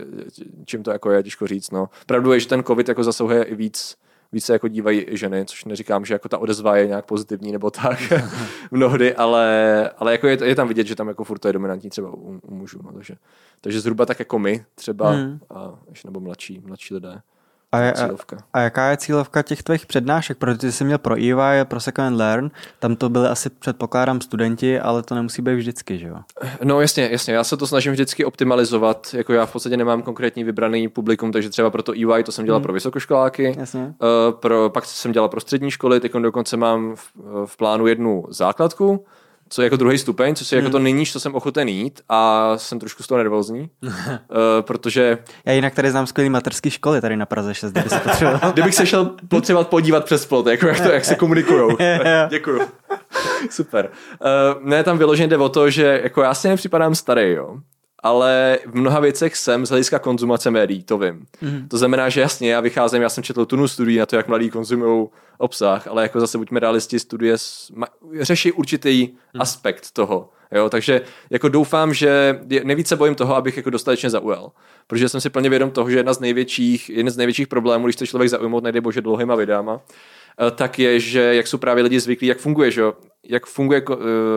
čím 0.65 0.83
to 0.83 0.91
jako 0.91 1.11
je, 1.11 1.23
těžko 1.23 1.47
říct, 1.47 1.71
no. 1.71 1.89
Pravdu 2.05 2.33
je, 2.33 2.39
že 2.39 2.47
ten 2.47 2.63
covid 2.63 2.87
jako 2.87 3.03
zasahuje 3.03 3.43
i 3.43 3.55
víc 3.55 3.95
více 4.35 4.53
jako 4.53 4.67
dívají 4.67 5.05
ženy, 5.09 5.45
což 5.45 5.65
neříkám, 5.65 6.05
že 6.05 6.13
jako 6.13 6.29
ta 6.29 6.37
odezva 6.37 6.77
je 6.77 6.87
nějak 6.87 7.05
pozitivní 7.05 7.51
nebo 7.51 7.71
tak 7.71 8.13
mnohdy, 8.71 9.15
ale, 9.15 9.89
ale 9.97 10.11
jako 10.11 10.27
je, 10.27 10.37
je, 10.43 10.55
tam 10.55 10.67
vidět, 10.67 10.87
že 10.87 10.95
tam 10.95 11.07
jako 11.07 11.23
furt 11.23 11.39
to 11.39 11.47
je 11.47 11.53
dominantní 11.53 11.89
třeba 11.89 12.09
u, 12.13 12.39
u 12.43 12.55
mužů, 12.55 12.79
no, 12.83 12.91
takže, 12.91 13.15
takže 13.61 13.81
zhruba 13.81 14.05
tak 14.05 14.19
jako 14.19 14.39
my 14.39 14.65
třeba, 14.75 15.11
hmm. 15.11 15.39
a, 15.55 15.79
nebo 16.05 16.19
mladší, 16.19 16.61
mladší 16.65 16.93
lidé. 16.93 17.21
A, 17.75 17.79
je, 17.79 17.93
a, 17.93 18.09
a 18.53 18.59
jaká 18.59 18.89
je 18.89 18.97
cílovka 18.97 19.41
těch 19.41 19.63
tvých 19.63 19.85
přednášek? 19.85 20.37
Protože 20.37 20.57
ty 20.57 20.71
jsi 20.71 20.83
měl 20.83 20.97
pro 20.97 21.15
EY, 21.15 21.35
pro 21.63 21.79
Second 21.79 22.17
Learn, 22.17 22.51
tam 22.79 22.95
to 22.95 23.09
byly 23.09 23.27
asi 23.27 23.49
předpokládám 23.49 24.21
studenti, 24.21 24.79
ale 24.79 25.03
to 25.03 25.15
nemusí 25.15 25.41
být 25.41 25.55
vždycky, 25.55 25.97
že 25.97 26.07
jo? 26.07 26.15
No 26.63 26.81
jasně, 26.81 27.09
jasně, 27.11 27.33
já 27.33 27.43
se 27.43 27.57
to 27.57 27.67
snažím 27.67 27.91
vždycky 27.91 28.25
optimalizovat, 28.25 29.07
jako 29.13 29.33
já 29.33 29.45
v 29.45 29.51
podstatě 29.51 29.77
nemám 29.77 30.01
konkrétní 30.01 30.43
vybraný 30.43 30.87
publikum, 30.87 31.31
takže 31.31 31.49
třeba 31.49 31.69
pro 31.69 31.83
to 31.83 31.93
EY 31.93 32.23
to 32.23 32.31
jsem 32.31 32.45
dělal 32.45 32.59
hmm. 32.59 32.63
pro 32.63 32.73
vysokoškoláky, 32.73 33.55
jasně. 33.59 33.81
Uh, 33.81 34.39
pro, 34.39 34.69
pak 34.69 34.85
jsem 34.85 35.11
dělal 35.11 35.29
pro 35.29 35.41
střední 35.41 35.71
školy, 35.71 35.99
teď 35.99 36.13
dokonce 36.13 36.57
mám 36.57 36.95
v, 36.95 37.11
v 37.45 37.57
plánu 37.57 37.87
jednu 37.87 38.25
základku, 38.29 39.05
co 39.49 39.61
je 39.61 39.65
jako 39.65 39.75
druhý 39.75 39.97
stupeň, 39.97 40.35
což 40.35 40.51
je 40.51 40.55
jako 40.55 40.69
to 40.69 40.77
hmm. 40.77 40.83
není, 40.83 41.05
co 41.05 41.19
jsem 41.19 41.35
ochoten 41.35 41.67
jít 41.67 42.01
a 42.09 42.51
jsem 42.57 42.79
trošku 42.79 43.03
z 43.03 43.07
toho 43.07 43.17
nervózní, 43.17 43.69
uh, 43.83 43.91
protože... 44.61 45.17
Já 45.45 45.53
jinak 45.53 45.75
tady 45.75 45.91
znám 45.91 46.07
skvělý 46.07 46.29
materský 46.29 46.69
školy 46.69 47.01
tady 47.01 47.17
na 47.17 47.25
Praze 47.25 47.53
6, 47.53 47.71
kdyby 47.71 47.89
se 47.89 47.99
potřeboval. 47.99 48.39
Kdybych 48.53 48.75
se 48.75 48.85
šel 48.85 49.11
potřebovat 49.27 49.67
podívat 49.67 50.05
přes 50.05 50.25
plot, 50.25 50.47
jako 50.47 50.67
jak, 50.67 50.81
to, 50.81 50.91
jak 50.91 51.05
se 51.05 51.15
komunikujou. 51.25 51.77
Děkuju. 52.29 52.61
Super. 53.49 53.89
Uh, 54.19 54.67
ne, 54.67 54.83
tam 54.83 54.97
vyloženě 54.97 55.27
jde 55.27 55.37
o 55.37 55.49
to, 55.49 55.69
že 55.69 55.99
jako 56.03 56.21
já 56.21 56.33
si 56.33 56.47
nepřipadám 56.47 56.95
starý, 56.95 57.31
jo 57.31 57.57
ale 58.05 58.59
v 58.65 58.75
mnoha 58.75 58.99
věcech 58.99 59.35
jsem 59.35 59.65
z 59.65 59.69
hlediska 59.69 59.99
konzumace 59.99 60.51
médií, 60.51 60.83
to 60.83 60.97
vím. 60.97 61.25
Mm. 61.41 61.67
To 61.67 61.77
znamená, 61.77 62.09
že 62.09 62.21
jasně, 62.21 62.51
já 62.51 62.61
vycházím, 62.61 63.01
já 63.01 63.09
jsem 63.09 63.23
četl 63.23 63.45
tunu 63.45 63.67
studií 63.67 63.97
na 63.97 64.05
to, 64.05 64.15
jak 64.15 64.27
mladí 64.27 64.49
konzumují 64.49 65.07
obsah, 65.37 65.87
ale 65.87 66.01
jako 66.03 66.19
zase 66.19 66.37
buďme 66.37 66.59
realisti, 66.59 66.99
studie 66.99 67.35
řeší 68.21 68.51
určitý 68.51 69.07
mm. 69.33 69.41
aspekt 69.41 69.91
toho. 69.91 70.29
Jo, 70.51 70.69
takže 70.69 71.01
jako 71.29 71.49
doufám, 71.49 71.93
že 71.93 72.39
nejvíce 72.63 72.95
bojím 72.95 73.15
toho, 73.15 73.35
abych 73.35 73.57
jako 73.57 73.69
dostatečně 73.69 74.09
zaujal. 74.09 74.51
Protože 74.87 75.09
jsem 75.09 75.21
si 75.21 75.29
plně 75.29 75.49
vědom 75.49 75.71
toho, 75.71 75.89
že 75.89 75.97
jedna 75.97 76.13
z 76.13 76.19
největších, 76.19 76.89
jeden 76.89 77.09
z 77.09 77.17
největších 77.17 77.47
problémů, 77.47 77.85
když 77.85 77.95
chce 77.95 78.07
člověk 78.07 78.29
zaujmout, 78.29 78.63
nejde 78.63 78.81
bože 78.81 79.01
dlouhýma 79.01 79.35
videama, 79.35 79.81
tak 80.55 80.79
je, 80.79 80.99
že 80.99 81.35
jak 81.35 81.47
jsou 81.47 81.57
právě 81.57 81.83
lidi 81.83 81.99
zvyklí, 81.99 82.27
jak 82.27 82.37
funguje, 82.37 82.71
že 82.71 82.81
jo? 82.81 82.93
jak 83.29 83.45
funguje 83.45 83.83
eh, 83.91 83.95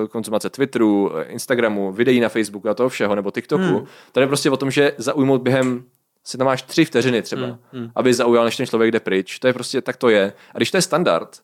konzumace 0.09 0.51
Twitteru, 0.51 1.11
Instagramu, 1.27 1.93
videí 1.93 2.21
na 2.21 2.29
Facebooku 2.29 2.69
a 2.69 2.75
toho 2.75 2.89
všeho, 2.89 3.15
nebo 3.15 3.31
TikToku. 3.31 3.63
Hmm. 3.63 3.87
To 4.13 4.21
je 4.21 4.27
prostě 4.27 4.51
o 4.51 4.57
tom, 4.57 4.71
že 4.71 4.93
zaujmout 4.99 5.43
během 5.43 5.85
si 6.25 6.39
tam 6.39 6.47
máš 6.47 6.63
tři 6.63 6.85
vteřiny 6.85 7.23
třeba, 7.23 7.47
hmm. 7.47 7.59
Hmm. 7.73 7.91
aby 7.95 8.15
zaujal, 8.15 8.45
než 8.45 8.57
ten 8.57 8.67
člověk 8.67 8.91
jde 8.91 9.01
pryč. 9.01 9.39
To 9.39 9.47
je 9.47 9.53
prostě, 9.53 9.81
tak 9.81 9.97
to 9.97 10.09
je. 10.09 10.33
A 10.55 10.57
když 10.57 10.71
to 10.71 10.77
je 10.77 10.83
standard, 10.83 11.39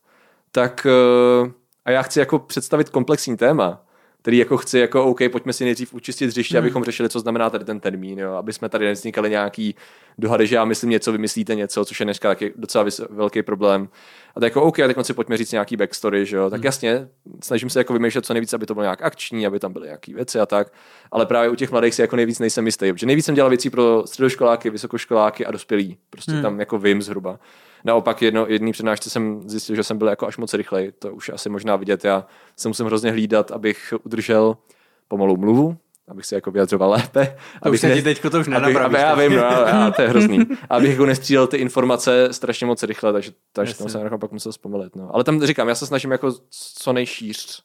tak 0.53 0.87
a 1.85 1.91
já 1.91 2.03
chci 2.03 2.19
jako 2.19 2.39
představit 2.39 2.89
komplexní 2.89 3.37
téma, 3.37 3.85
který 4.23 4.39
jako 4.39 4.57
chci, 4.57 4.79
jako 4.79 5.05
OK, 5.05 5.19
pojďme 5.33 5.53
si 5.53 5.65
nejdřív 5.65 5.95
učistit 5.95 6.27
hřiště, 6.27 6.57
hmm. 6.57 6.65
abychom 6.65 6.85
řešili, 6.85 7.09
co 7.09 7.21
znamená 7.21 7.51
tady 7.51 7.65
ten 7.65 7.81
termín, 7.81 8.19
jo, 8.19 8.33
aby 8.33 8.53
jsme 8.53 8.69
tady 8.69 8.87
nevznikali 8.87 9.31
nějaký 9.31 9.75
dohady, 10.19 10.47
že 10.47 10.57
já 10.57 10.65
myslím 10.65 10.91
něco, 10.91 11.13
vymyslíte 11.13 11.55
něco, 11.55 11.85
což 11.85 12.01
je 12.01 12.05
dneska 12.05 12.29
taky 12.29 12.53
docela 12.57 12.85
vys- 12.85 13.07
velký 13.11 13.43
problém. 13.43 13.89
A 14.37 14.41
tak 14.41 14.47
jako 14.51 14.63
OK, 14.63 14.77
teď 14.77 14.97
si 15.03 15.15
pojďme 15.15 15.37
říct 15.37 15.53
nějaký 15.53 15.77
backstory, 15.77 16.27
že 16.27 16.37
jo, 16.37 16.51
tak 16.51 16.61
hmm. 16.61 16.65
jasně, 16.65 17.09
snažím 17.45 17.71
se 17.71 17.81
jako 17.81 17.93
vymýšlet 17.93 18.27
co 18.27 18.35
nejvíc, 18.35 18.53
aby 18.53 18.67
to 18.67 18.75
bylo 18.75 18.83
nějak 18.83 19.03
akční, 19.03 19.47
aby 19.47 19.61
tam 19.61 19.73
byly 19.73 19.87
nějaké 19.87 20.15
věci 20.15 20.41
a 20.41 20.47
tak, 20.47 20.73
ale 21.13 21.27
právě 21.27 21.51
u 21.51 21.55
těch 21.55 21.71
mladých 21.71 21.95
si 21.95 22.03
jako 22.03 22.17
nejvíc 22.17 22.39
nejsem 22.39 22.67
jistý, 22.67 22.93
protože 22.93 23.07
nejvíc 23.07 23.25
jsem 23.25 23.35
dělal 23.35 23.51
věcí 23.51 23.71
pro 23.71 24.03
středoškoláky, 24.07 24.71
vysokoškoláky 24.71 25.47
a 25.47 25.51
dospělí, 25.51 25.99
prostě 26.11 26.33
hmm. 26.33 26.43
tam 26.43 26.61
jako 26.61 26.79
vím 26.79 27.03
zhruba. 27.03 27.39
Naopak 27.85 28.23
jedno, 28.23 28.47
jedný 28.49 28.73
přednášce 28.73 29.11
jsem 29.11 29.49
zjistil, 29.49 29.77
že 29.77 29.83
jsem 29.83 29.99
byl 29.99 30.09
jako 30.09 30.27
až 30.27 30.37
moc 30.37 30.55
rychlej, 30.55 30.93
to 30.99 31.13
už 31.13 31.29
asi 31.29 31.49
možná 31.49 31.77
vidět. 31.77 32.05
Já 32.05 32.27
se 32.57 32.69
musím 32.69 32.87
hrozně 32.87 33.11
hlídat, 33.11 33.51
abych 33.51 33.95
udržel 34.05 34.57
pomalou 35.09 35.37
mluvu, 35.37 35.77
abych 36.09 36.27
se 36.27 36.35
jako 36.35 36.51
vyjadřoval 36.51 36.91
lépe. 36.91 37.27
To 37.63 37.69
abych 37.69 37.79
už 37.79 37.83
ne... 37.83 38.03
teďko 38.03 38.31
to 38.31 38.41
už 38.41 38.49
abych, 38.49 38.77
aby, 38.77 38.97
já 38.97 39.15
vím, 39.15 39.37
no, 39.37 39.43
já, 39.43 39.91
to 39.91 40.03
je 40.03 40.09
hrozný. 40.09 40.39
abych 40.71 40.91
jako 40.91 41.07
nestřídal 41.07 41.47
ty 41.47 41.57
informace 41.57 42.29
strašně 42.33 42.67
moc 42.67 42.83
rychle, 42.83 43.13
takže, 43.13 43.33
takže 43.53 43.75
to 43.75 43.89
jsem 43.89 44.19
pak 44.19 44.33
musel 44.33 44.53
zpomalit. 44.53 44.97
No. 44.97 45.15
Ale 45.15 45.25
tam 45.25 45.43
říkám, 45.43 45.69
já 45.69 45.75
se 45.75 45.87
snažím 45.87 46.11
jako 46.11 46.33
co 46.77 46.93
nejšíř 46.93 47.65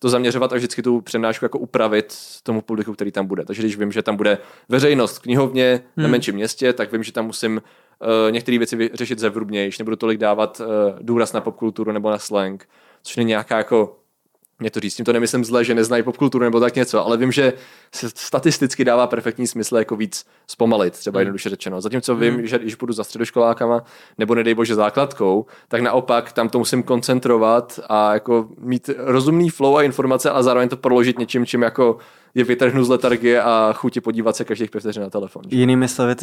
to 0.00 0.08
zaměřovat 0.08 0.52
a 0.52 0.56
vždycky 0.56 0.82
tu 0.82 1.00
přednášku 1.00 1.44
jako 1.44 1.58
upravit 1.58 2.16
tomu 2.42 2.60
publiku, 2.60 2.92
který 2.92 3.12
tam 3.12 3.26
bude. 3.26 3.44
Takže 3.44 3.62
když 3.62 3.76
vím, 3.76 3.92
že 3.92 4.02
tam 4.02 4.16
bude 4.16 4.38
veřejnost 4.68 5.16
v 5.16 5.22
knihovně 5.22 5.82
hmm. 5.96 6.02
na 6.02 6.08
menším 6.08 6.34
městě, 6.34 6.72
tak 6.72 6.92
vím, 6.92 7.02
že 7.02 7.12
tam 7.12 7.26
musím 7.26 7.62
uh, 8.00 8.32
některé 8.32 8.58
věci 8.58 8.90
řešit 8.94 9.18
zevrubnější, 9.18 9.82
nebudu 9.82 9.96
tolik 9.96 10.18
dávat 10.18 10.60
uh, 10.60 10.66
důraz 11.00 11.32
na 11.32 11.40
popkulturu 11.40 11.92
nebo 11.92 12.10
na 12.10 12.18
slang, 12.18 12.68
což 13.02 13.16
není 13.16 13.28
nějaká 13.28 13.58
jako 13.58 13.98
mě 14.58 14.70
to 14.70 14.80
říct, 14.80 14.94
tím 14.94 15.04
to 15.04 15.12
nemyslím 15.12 15.44
zle, 15.44 15.64
že 15.64 15.74
neznají 15.74 16.02
popkulturu 16.02 16.44
nebo 16.44 16.60
tak 16.60 16.74
něco, 16.74 17.06
ale 17.06 17.16
vím, 17.16 17.32
že 17.32 17.52
se 17.94 18.08
statisticky 18.14 18.84
dává 18.84 19.06
perfektní 19.06 19.46
smysl 19.46 19.76
jako 19.76 19.96
víc 19.96 20.24
zpomalit, 20.46 20.94
třeba 20.94 21.18
hmm. 21.18 21.20
jednoduše 21.20 21.48
řečeno. 21.48 21.80
Zatímco 21.80 22.16
vím, 22.16 22.34
hmm. 22.34 22.46
že 22.46 22.58
když 22.58 22.74
budu 22.74 22.92
za 22.92 23.04
středoškolákama 23.04 23.84
nebo 24.18 24.34
nedej 24.34 24.54
bože 24.54 24.74
základkou, 24.74 25.46
tak 25.68 25.80
naopak 25.80 26.32
tam 26.32 26.48
to 26.48 26.58
musím 26.58 26.82
koncentrovat 26.82 27.80
a 27.88 28.14
jako 28.14 28.48
mít 28.58 28.90
rozumný 28.96 29.50
flow 29.50 29.76
a 29.76 29.82
informace 29.82 30.30
a 30.30 30.42
zároveň 30.42 30.68
to 30.68 30.76
proložit 30.76 31.18
něčím, 31.18 31.46
čím 31.46 31.62
jako 31.62 31.98
je 32.34 32.44
vytrhnu 32.44 32.84
z 32.84 32.88
letargie 32.88 33.42
a 33.42 33.72
chuti 33.72 34.00
podívat 34.00 34.36
se 34.36 34.44
každých 34.44 34.70
pět 34.70 34.80
vteřin 34.80 35.02
na 35.02 35.10
telefon. 35.10 35.42
Že? 35.48 35.56
Jinými 35.56 35.88
slovy, 35.88 36.14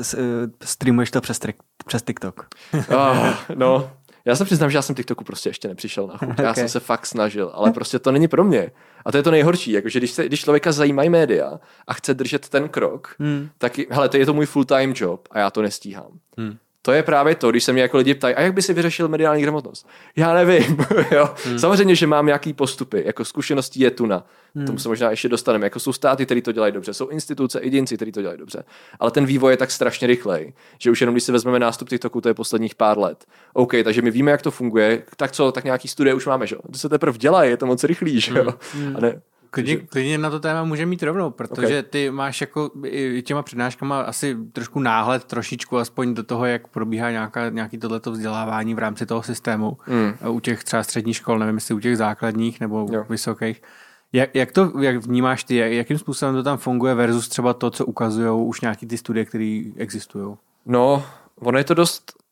streamuješ 0.63 1.11
to 1.11 1.21
přes, 1.21 1.39
přes 1.85 2.01
TikTok. 2.01 2.45
oh, 2.89 3.33
no, 3.55 3.91
já 4.25 4.35
se 4.35 4.45
přiznám, 4.45 4.71
že 4.71 4.77
já 4.77 4.81
jsem 4.81 4.95
TikToku 4.95 5.23
prostě 5.23 5.49
ještě 5.49 5.67
nepřišel 5.67 6.07
na 6.07 6.17
chuť. 6.17 6.29
okay. 6.29 6.45
Já 6.45 6.53
jsem 6.53 6.69
se 6.69 6.79
fakt 6.79 7.05
snažil, 7.05 7.51
ale 7.53 7.71
prostě 7.71 7.99
to 7.99 8.11
není 8.11 8.27
pro 8.27 8.43
mě. 8.43 8.71
A 9.05 9.11
to 9.11 9.17
je 9.17 9.23
to 9.23 9.31
nejhorší, 9.31 9.71
jakože 9.71 9.99
když, 9.99 10.11
se, 10.11 10.25
když 10.25 10.41
člověka 10.41 10.71
zajímají 10.71 11.09
média 11.09 11.59
a 11.87 11.93
chce 11.93 12.13
držet 12.13 12.49
ten 12.49 12.69
krok, 12.69 13.15
hmm. 13.19 13.49
tak 13.57 13.77
hele, 13.89 14.09
to 14.09 14.17
je 14.17 14.25
to 14.25 14.33
můj 14.33 14.45
full-time 14.45 14.93
job 14.95 15.27
a 15.31 15.39
já 15.39 15.49
to 15.49 15.61
nestíhám. 15.61 16.19
Hmm 16.37 16.57
to 16.85 16.91
je 16.91 17.03
právě 17.03 17.35
to, 17.35 17.51
když 17.51 17.63
se 17.63 17.73
mě 17.73 17.81
jako 17.81 17.97
lidi 17.97 18.13
ptají, 18.13 18.35
a 18.35 18.41
jak 18.41 18.53
by 18.53 18.61
si 18.61 18.73
vyřešil 18.73 19.07
mediální 19.07 19.41
gramotnost? 19.41 19.87
Já 20.15 20.33
nevím. 20.33 20.77
jo. 21.11 21.29
Hmm. 21.45 21.59
Samozřejmě, 21.59 21.95
že 21.95 22.07
mám 22.07 22.25
nějaký 22.25 22.53
postupy, 22.53 23.03
jako 23.05 23.25
zkušeností 23.25 23.79
je 23.79 23.91
tuna. 23.91 24.25
Hmm. 24.55 24.65
Tomu 24.65 24.79
se 24.79 24.89
možná 24.89 25.09
ještě 25.09 25.29
dostaneme. 25.29 25.65
Jako 25.65 25.79
jsou 25.79 25.93
státy, 25.93 26.25
které 26.25 26.41
to 26.41 26.51
dělají 26.51 26.73
dobře, 26.73 26.93
jsou 26.93 27.07
instituce, 27.07 27.59
jedinci, 27.63 27.95
kteří 27.95 28.11
to 28.11 28.21
dělají 28.21 28.39
dobře. 28.39 28.63
Ale 28.99 29.11
ten 29.11 29.25
vývoj 29.25 29.53
je 29.53 29.57
tak 29.57 29.71
strašně 29.71 30.07
rychlej, 30.07 30.53
že 30.79 30.91
už 30.91 31.01
jenom 31.01 31.13
když 31.13 31.23
si 31.23 31.31
vezmeme 31.31 31.59
nástup 31.59 31.89
TikToku, 31.89 32.21
to 32.21 32.27
je 32.27 32.33
posledních 32.33 32.75
pár 32.75 32.99
let. 32.99 33.25
OK, 33.53 33.73
takže 33.83 34.01
my 34.01 34.11
víme, 34.11 34.31
jak 34.31 34.41
to 34.41 34.51
funguje, 34.51 35.03
tak 35.17 35.31
co, 35.31 35.51
tak 35.51 35.63
nějaký 35.63 35.87
studie 35.87 36.13
už 36.13 36.25
máme, 36.25 36.47
že 36.47 36.55
To 36.71 36.77
se 36.77 36.89
teprve 36.89 37.17
dělá, 37.17 37.43
je 37.43 37.57
to 37.57 37.65
moc 37.65 37.83
rychlý, 37.83 38.19
že 38.19 38.37
jo? 38.37 38.53
Hmm. 38.73 38.95
A 38.95 38.99
ne, 38.99 39.21
Klidně, 39.53 39.77
klidně 39.77 40.17
na 40.17 40.29
to 40.29 40.39
téma 40.39 40.63
může 40.63 40.85
mít 40.85 41.03
rovnou, 41.03 41.29
protože 41.31 41.67
okay. 41.67 41.83
ty 41.83 42.11
máš 42.11 42.41
jako 42.41 42.71
těma 43.23 43.43
přednáškama 43.43 44.01
asi 44.01 44.37
trošku 44.53 44.79
náhled 44.79 45.23
trošičku 45.23 45.77
aspoň 45.77 46.13
do 46.13 46.23
toho, 46.23 46.45
jak 46.45 46.67
probíhá 46.67 47.11
nějaká, 47.11 47.49
nějaký 47.49 47.77
tohleto 47.77 48.11
vzdělávání 48.11 48.75
v 48.75 48.79
rámci 48.79 49.05
toho 49.05 49.23
systému. 49.23 49.77
Mm. 49.87 50.29
U 50.29 50.39
těch 50.39 50.63
třeba 50.63 50.83
středních 50.83 51.15
škol, 51.15 51.39
nevím 51.39 51.55
jestli 51.55 51.73
u 51.73 51.79
těch 51.79 51.97
základních 51.97 52.59
nebo 52.59 52.87
jo. 52.91 53.05
vysokých. 53.09 53.61
Jak, 54.13 54.35
jak 54.35 54.51
to 54.51 54.71
jak 54.79 55.05
vnímáš 55.05 55.43
ty, 55.43 55.55
jak, 55.55 55.71
jakým 55.71 55.97
způsobem 55.97 56.35
to 56.35 56.43
tam 56.43 56.57
funguje 56.57 56.93
versus 56.93 57.29
třeba 57.29 57.53
to, 57.53 57.69
co 57.69 57.85
ukazují 57.85 58.47
už 58.47 58.61
nějaký 58.61 58.85
ty 58.85 58.97
studie, 58.97 59.25
které 59.25 59.61
existují? 59.77 60.35
No, 60.65 61.05
ono 61.39 61.57
je 61.57 61.63
to 61.63 61.73
dost 61.73 62.22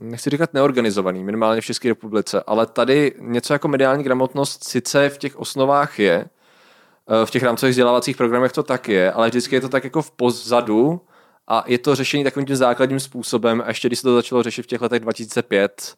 nechci 0.00 0.30
říkat 0.30 0.54
neorganizovaný, 0.54 1.24
minimálně 1.24 1.60
v 1.60 1.64
České 1.64 1.88
republice, 1.88 2.42
ale 2.46 2.66
tady 2.66 3.14
něco 3.18 3.52
jako 3.52 3.68
mediální 3.68 4.04
gramotnost 4.04 4.64
sice 4.64 5.08
v 5.08 5.18
těch 5.18 5.36
osnovách 5.36 5.98
je, 5.98 6.24
eh, 7.22 7.26
v 7.26 7.30
těch 7.30 7.42
rámcových 7.42 7.70
vzdělávacích 7.70 8.16
programech 8.16 8.52
to 8.52 8.62
tak 8.62 8.88
je, 8.88 9.12
ale 9.12 9.28
vždycky 9.28 9.54
je 9.54 9.60
to 9.60 9.68
tak 9.68 9.84
jako 9.84 10.02
v 10.02 10.10
pozadu 10.10 11.00
a 11.48 11.64
je 11.66 11.78
to 11.78 11.94
řešení 11.94 12.24
takovým 12.24 12.46
tím 12.46 12.56
základním 12.56 13.00
způsobem 13.00 13.62
a 13.64 13.68
ještě 13.68 13.88
když 13.88 13.98
se 13.98 14.02
to 14.02 14.14
začalo 14.14 14.42
řešit 14.42 14.62
v 14.62 14.66
těch 14.66 14.80
letech 14.80 15.00
2005, 15.00 15.94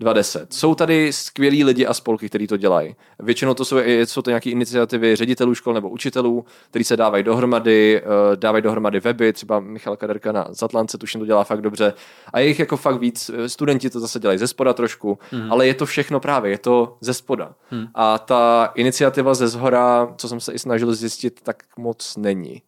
2010. 0.00 0.52
Jsou 0.52 0.74
tady 0.74 1.12
skvělí 1.12 1.64
lidi 1.64 1.86
a 1.86 1.94
spolky, 1.94 2.28
kteří 2.28 2.46
to 2.46 2.56
dělají. 2.56 2.96
Většinou 3.18 3.54
to 3.54 3.64
jsou, 3.64 3.76
jsou 3.78 4.22
to 4.22 4.30
nějaké 4.30 4.50
iniciativy 4.50 5.16
ředitelů 5.16 5.54
škol 5.54 5.74
nebo 5.74 5.88
učitelů, 5.88 6.44
kteří 6.70 6.84
se 6.84 6.96
dávají 6.96 7.24
dohromady, 7.24 8.02
eh, 8.02 8.36
dávají 8.36 8.62
dohromady 8.62 9.00
weby, 9.00 9.32
třeba 9.32 9.60
Michal 9.60 9.96
Kaderka 9.96 10.32
na 10.32 10.46
Zatlance, 10.50 10.98
tuším 10.98 11.20
to 11.20 11.26
dělá 11.26 11.44
fakt 11.44 11.60
dobře. 11.60 11.92
A 12.32 12.40
je 12.40 12.46
jich 12.46 12.58
jako 12.58 12.76
fakt 12.76 13.00
víc. 13.00 13.30
Eh, 13.34 13.48
studenti 13.48 13.90
to 13.90 14.00
zase 14.00 14.20
dělají 14.20 14.38
ze 14.38 14.48
spoda 14.48 14.72
trošku, 14.72 15.18
hmm. 15.30 15.52
ale 15.52 15.66
je 15.66 15.74
to 15.74 15.86
všechno 15.86 16.20
právě, 16.20 16.50
je 16.50 16.58
to 16.58 16.96
ze 17.00 17.14
spoda. 17.14 17.54
Hmm. 17.70 17.86
A 17.94 18.18
ta 18.18 18.72
iniciativa 18.74 19.34
ze 19.34 19.48
zhora, 19.48 20.14
co 20.16 20.28
jsem 20.28 20.40
se 20.40 20.52
i 20.52 20.58
snažil 20.58 20.94
zjistit, 20.94 21.40
tak 21.42 21.62
moc 21.78 22.16
není. 22.16 22.62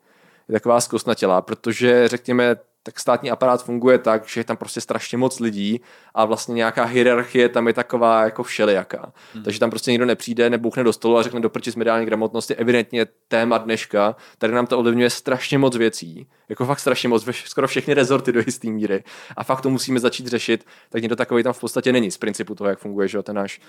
Je 0.48 0.52
taková 0.52 0.80
zkostnatělá, 0.80 1.42
protože 1.42 2.08
řekněme, 2.08 2.56
tak 2.86 3.00
státní 3.00 3.30
aparát 3.30 3.64
funguje 3.64 3.98
tak, 3.98 4.28
že 4.28 4.40
je 4.40 4.44
tam 4.44 4.56
prostě 4.56 4.80
strašně 4.80 5.18
moc 5.18 5.40
lidí 5.40 5.80
a 6.14 6.24
vlastně 6.24 6.54
nějaká 6.54 6.84
hierarchie 6.84 7.48
tam 7.48 7.66
je 7.66 7.72
taková 7.72 8.24
jako 8.24 8.42
všelijaká. 8.42 9.12
Hmm. 9.34 9.42
Takže 9.42 9.60
tam 9.60 9.70
prostě 9.70 9.90
nikdo 9.90 10.06
nepřijde, 10.06 10.50
nebouchne 10.50 10.84
do 10.84 10.92
stolu 10.92 11.18
a 11.18 11.22
řekne 11.22 11.40
doprčit 11.40 11.72
z 11.72 11.76
mediální 11.76 12.06
gramotnosti, 12.06 12.54
evidentně 12.54 13.06
téma 13.28 13.58
dneška, 13.58 14.16
tady 14.38 14.52
nám 14.52 14.66
to 14.66 14.78
ovlivňuje 14.78 15.10
strašně 15.10 15.58
moc 15.58 15.76
věcí, 15.76 16.26
jako 16.48 16.66
fakt 16.66 16.78
strašně 16.78 17.08
moc, 17.08 17.28
skoro 17.44 17.68
všechny 17.68 17.94
rezorty 17.94 18.32
do 18.32 18.40
jisté 18.46 18.68
míry 18.68 19.04
a 19.36 19.44
fakt 19.44 19.60
to 19.60 19.70
musíme 19.70 20.00
začít 20.00 20.26
řešit, 20.26 20.66
tak 20.90 21.02
někdo 21.02 21.16
takový 21.16 21.42
tam 21.42 21.52
v 21.52 21.60
podstatě 21.60 21.92
není 21.92 22.10
z 22.10 22.18
principu 22.18 22.54
toho, 22.54 22.70
jak 22.70 22.78
funguje 22.78 23.08
že, 23.08 23.22
ten 23.22 23.36
náš 23.36 23.60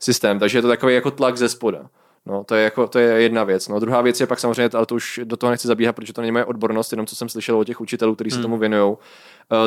systém, 0.00 0.38
takže 0.38 0.58
je 0.58 0.62
to 0.62 0.68
takový 0.68 0.94
jako 0.94 1.10
tlak 1.10 1.36
ze 1.36 1.48
spoda. 1.48 1.90
No, 2.28 2.44
to 2.44 2.54
je, 2.54 2.64
jako, 2.64 2.88
to 2.88 2.98
je 2.98 3.22
jedna 3.22 3.44
věc. 3.44 3.68
No, 3.68 3.80
druhá 3.80 4.00
věc 4.00 4.20
je 4.20 4.26
pak 4.26 4.40
samozřejmě, 4.40 4.70
ale 4.74 4.86
to 4.86 4.94
už 4.94 5.20
do 5.24 5.36
toho 5.36 5.50
nechci 5.50 5.68
zabíhat, 5.68 5.92
protože 5.92 6.12
to 6.12 6.20
není 6.20 6.32
moje 6.32 6.44
odbornost, 6.44 6.92
jenom 6.92 7.06
co 7.06 7.16
jsem 7.16 7.28
slyšel 7.28 7.58
od 7.58 7.64
těch 7.64 7.80
učitelů, 7.80 8.14
kteří 8.14 8.30
se 8.30 8.36
hmm. 8.36 8.42
tomu 8.42 8.58
věnují, 8.58 8.96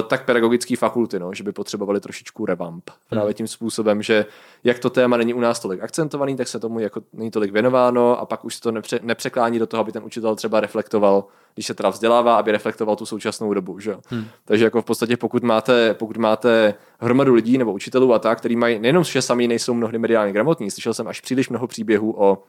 tak 0.08 0.26
pedagogické 0.26 0.76
fakulty, 0.76 1.20
no, 1.20 1.34
že 1.34 1.44
by 1.44 1.52
potřebovali 1.52 2.00
trošičku 2.00 2.46
revamp. 2.46 2.89
Právě 3.10 3.28
hmm. 3.28 3.34
tím 3.34 3.48
způsobem, 3.48 4.02
že 4.02 4.26
jak 4.63 4.80
to 4.80 4.89
téma 4.89 5.17
není 5.17 5.34
u 5.34 5.39
nás 5.39 5.60
tolik 5.60 5.82
akcentovaný, 5.82 6.36
tak 6.36 6.48
se 6.48 6.60
tomu 6.60 6.80
jako 6.80 7.02
není 7.13 7.32
tolik 7.32 7.52
věnováno 7.52 8.20
a 8.20 8.26
pak 8.26 8.46
už 8.46 8.56
se 8.56 8.62
to 8.62 8.72
nepře, 8.72 9.00
nepřeklání 9.04 9.60
do 9.60 9.67
toho, 9.67 9.82
aby 9.82 9.91
ten 9.91 10.04
učitel 10.04 10.36
třeba 10.36 10.60
reflektoval, 10.60 11.24
když 11.54 11.65
se 11.65 11.74
teda 11.74 11.89
vzdělává, 11.89 12.36
aby 12.36 12.52
reflektoval 12.52 12.96
tu 12.96 13.06
současnou 13.06 13.54
dobu. 13.54 13.80
Že? 13.80 13.96
Hmm. 14.08 14.26
Takže 14.46 14.63
jako 14.63 14.82
v 14.82 14.86
podstatě 14.86 15.17
pokud 15.17 15.44
máte, 15.44 15.94
pokud 15.94 16.17
máte 16.17 16.74
hromadu 17.00 17.34
lidí 17.34 17.58
nebo 17.58 17.74
učitelů 17.74 18.13
a 18.13 18.20
tak, 18.20 18.38
který 18.38 18.56
mají 18.56 18.80
nejenom, 18.80 19.04
že 19.04 19.22
sami 19.22 19.48
nejsou 19.48 19.74
mnohdy 19.74 19.98
mediálně 19.98 20.34
gramotní, 20.34 20.72
slyšel 20.72 20.94
jsem 20.94 21.08
až 21.08 21.22
příliš 21.22 21.50
mnoho 21.50 21.67
příběhů 21.67 22.15
o 22.17 22.44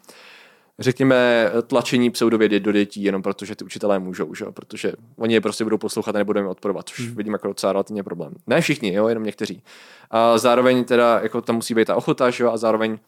řekněme, 0.83 1.51
tlačení 1.67 2.11
pseudovědy 2.11 2.61
do 2.61 2.73
dětí, 2.73 3.03
jenom 3.03 3.23
protože 3.23 3.57
ty 3.57 3.65
učitelé 3.65 3.99
můžou, 3.99 4.35
že? 4.35 4.45
protože 4.45 4.93
oni 5.17 5.35
je 5.35 5.41
prostě 5.41 5.65
budou 5.65 5.79
poslouchat 5.79 6.15
a 6.15 6.19
nebudou 6.19 6.41
jim 6.41 6.49
odporovat, 6.49 6.89
což 6.89 7.01
hmm. 7.01 7.17
vidím 7.17 7.33
jako 7.33 7.49
docela 7.49 7.73
relativně 7.73 8.03
problém. 8.03 8.35
Ne 8.47 8.61
všichni, 8.61 8.95
jo, 8.95 9.09
jenom 9.09 9.25
někteří. 9.25 9.63
A 10.11 10.39
zároveň 10.39 10.85
teda, 10.85 11.21
jako 11.23 11.41
tam 11.41 11.57
musí 11.57 11.75
být 11.75 11.85
ta 11.85 11.97
ochota, 11.97 12.31
že? 12.31 12.45
a 12.45 12.57
zároveň 12.57 12.99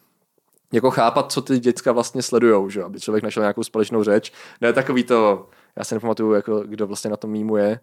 jako 0.72 0.90
chápat, 0.90 1.32
co 1.32 1.42
ty 1.42 1.58
děcka 1.58 1.92
vlastně 1.92 2.22
sledujou, 2.22 2.70
že? 2.70 2.82
aby 2.82 3.00
člověk 3.00 3.24
našel 3.24 3.40
nějakou 3.40 3.62
společnou 3.62 4.02
řeč. 4.02 4.32
Ne 4.60 4.72
takový 4.72 5.04
to, 5.04 5.48
já 5.76 5.84
se 5.84 5.94
nepamatuju, 5.94 6.32
jako, 6.32 6.60
kdo 6.60 6.87
vlastně 6.87 7.10
na 7.10 7.16
tom 7.16 7.30
mýmu 7.30 7.56
je, 7.56 7.80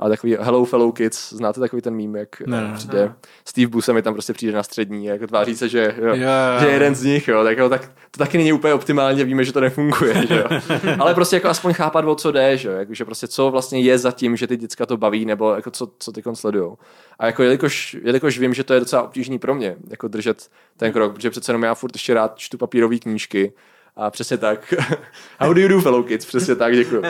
a 0.00 0.08
takový 0.08 0.36
Hello 0.40 0.64
Fellow 0.64 0.92
Kids, 0.92 1.32
znáte 1.32 1.60
takový 1.60 1.82
ten 1.82 1.94
mím, 1.94 2.16
jak 2.16 2.40
ne, 2.40 2.60
ne, 2.60 2.72
přijde 2.74 3.00
ne. 3.00 3.14
Steve 3.44 3.66
Buscemi 3.66 4.02
tam 4.02 4.14
prostě 4.14 4.32
přijde 4.32 4.52
na 4.52 4.62
střední, 4.62 5.04
jako 5.04 5.26
tváří 5.26 5.56
se, 5.56 5.68
že, 5.68 5.94
jo, 5.98 6.14
yeah. 6.14 6.60
že 6.60 6.66
je 6.66 6.72
jeden 6.72 6.94
z 6.94 7.04
nich, 7.04 7.28
jo, 7.28 7.44
tak, 7.44 7.58
jo, 7.58 7.68
tak 7.68 7.92
to 8.10 8.18
taky 8.18 8.38
není 8.38 8.52
úplně 8.52 8.74
optimálně, 8.74 9.24
víme, 9.24 9.44
že 9.44 9.52
to 9.52 9.60
nefunguje, 9.60 10.26
že 10.26 10.36
jo. 10.36 10.60
Ale 10.98 11.14
prostě 11.14 11.36
jako 11.36 11.48
aspoň 11.48 11.72
chápat, 11.72 12.04
o 12.04 12.14
co 12.14 12.32
jde, 12.32 12.56
že 12.56 12.68
jo, 12.68 12.74
jako, 12.74 12.94
že 12.94 13.04
prostě 13.04 13.28
co 13.28 13.50
vlastně 13.50 13.80
je 13.80 13.98
za 13.98 14.12
tím, 14.12 14.36
že 14.36 14.46
ty 14.46 14.56
děcka 14.56 14.86
to 14.86 14.96
baví, 14.96 15.24
nebo 15.24 15.54
jako 15.54 15.70
co, 15.70 15.90
co 15.98 16.12
ty 16.12 16.22
sledujou. 16.34 16.78
A 17.18 17.26
jako 17.26 17.42
jelikož, 17.42 17.96
jelikož 18.02 18.38
vím, 18.38 18.54
že 18.54 18.64
to 18.64 18.74
je 18.74 18.80
docela 18.80 19.02
obtížný 19.02 19.38
pro 19.38 19.54
mě, 19.54 19.76
jako 19.90 20.08
držet 20.08 20.48
ten 20.76 20.92
krok, 20.92 21.14
protože 21.14 21.30
přece 21.30 21.50
jenom 21.50 21.62
já 21.62 21.74
furt 21.74 21.94
ještě 21.94 22.14
rád 22.14 22.32
čtu 22.36 22.58
papírové 22.58 22.98
knížky, 22.98 23.52
a 24.00 24.10
přesně 24.10 24.36
tak. 24.36 24.74
How 25.40 25.52
do 25.52 25.60
you 25.60 25.68
do, 25.68 25.80
fellow 25.80 26.04
kids? 26.04 26.26
Přesně 26.26 26.56
tak, 26.56 26.74
děkuji. 26.74 26.98
Uh, 26.98 27.06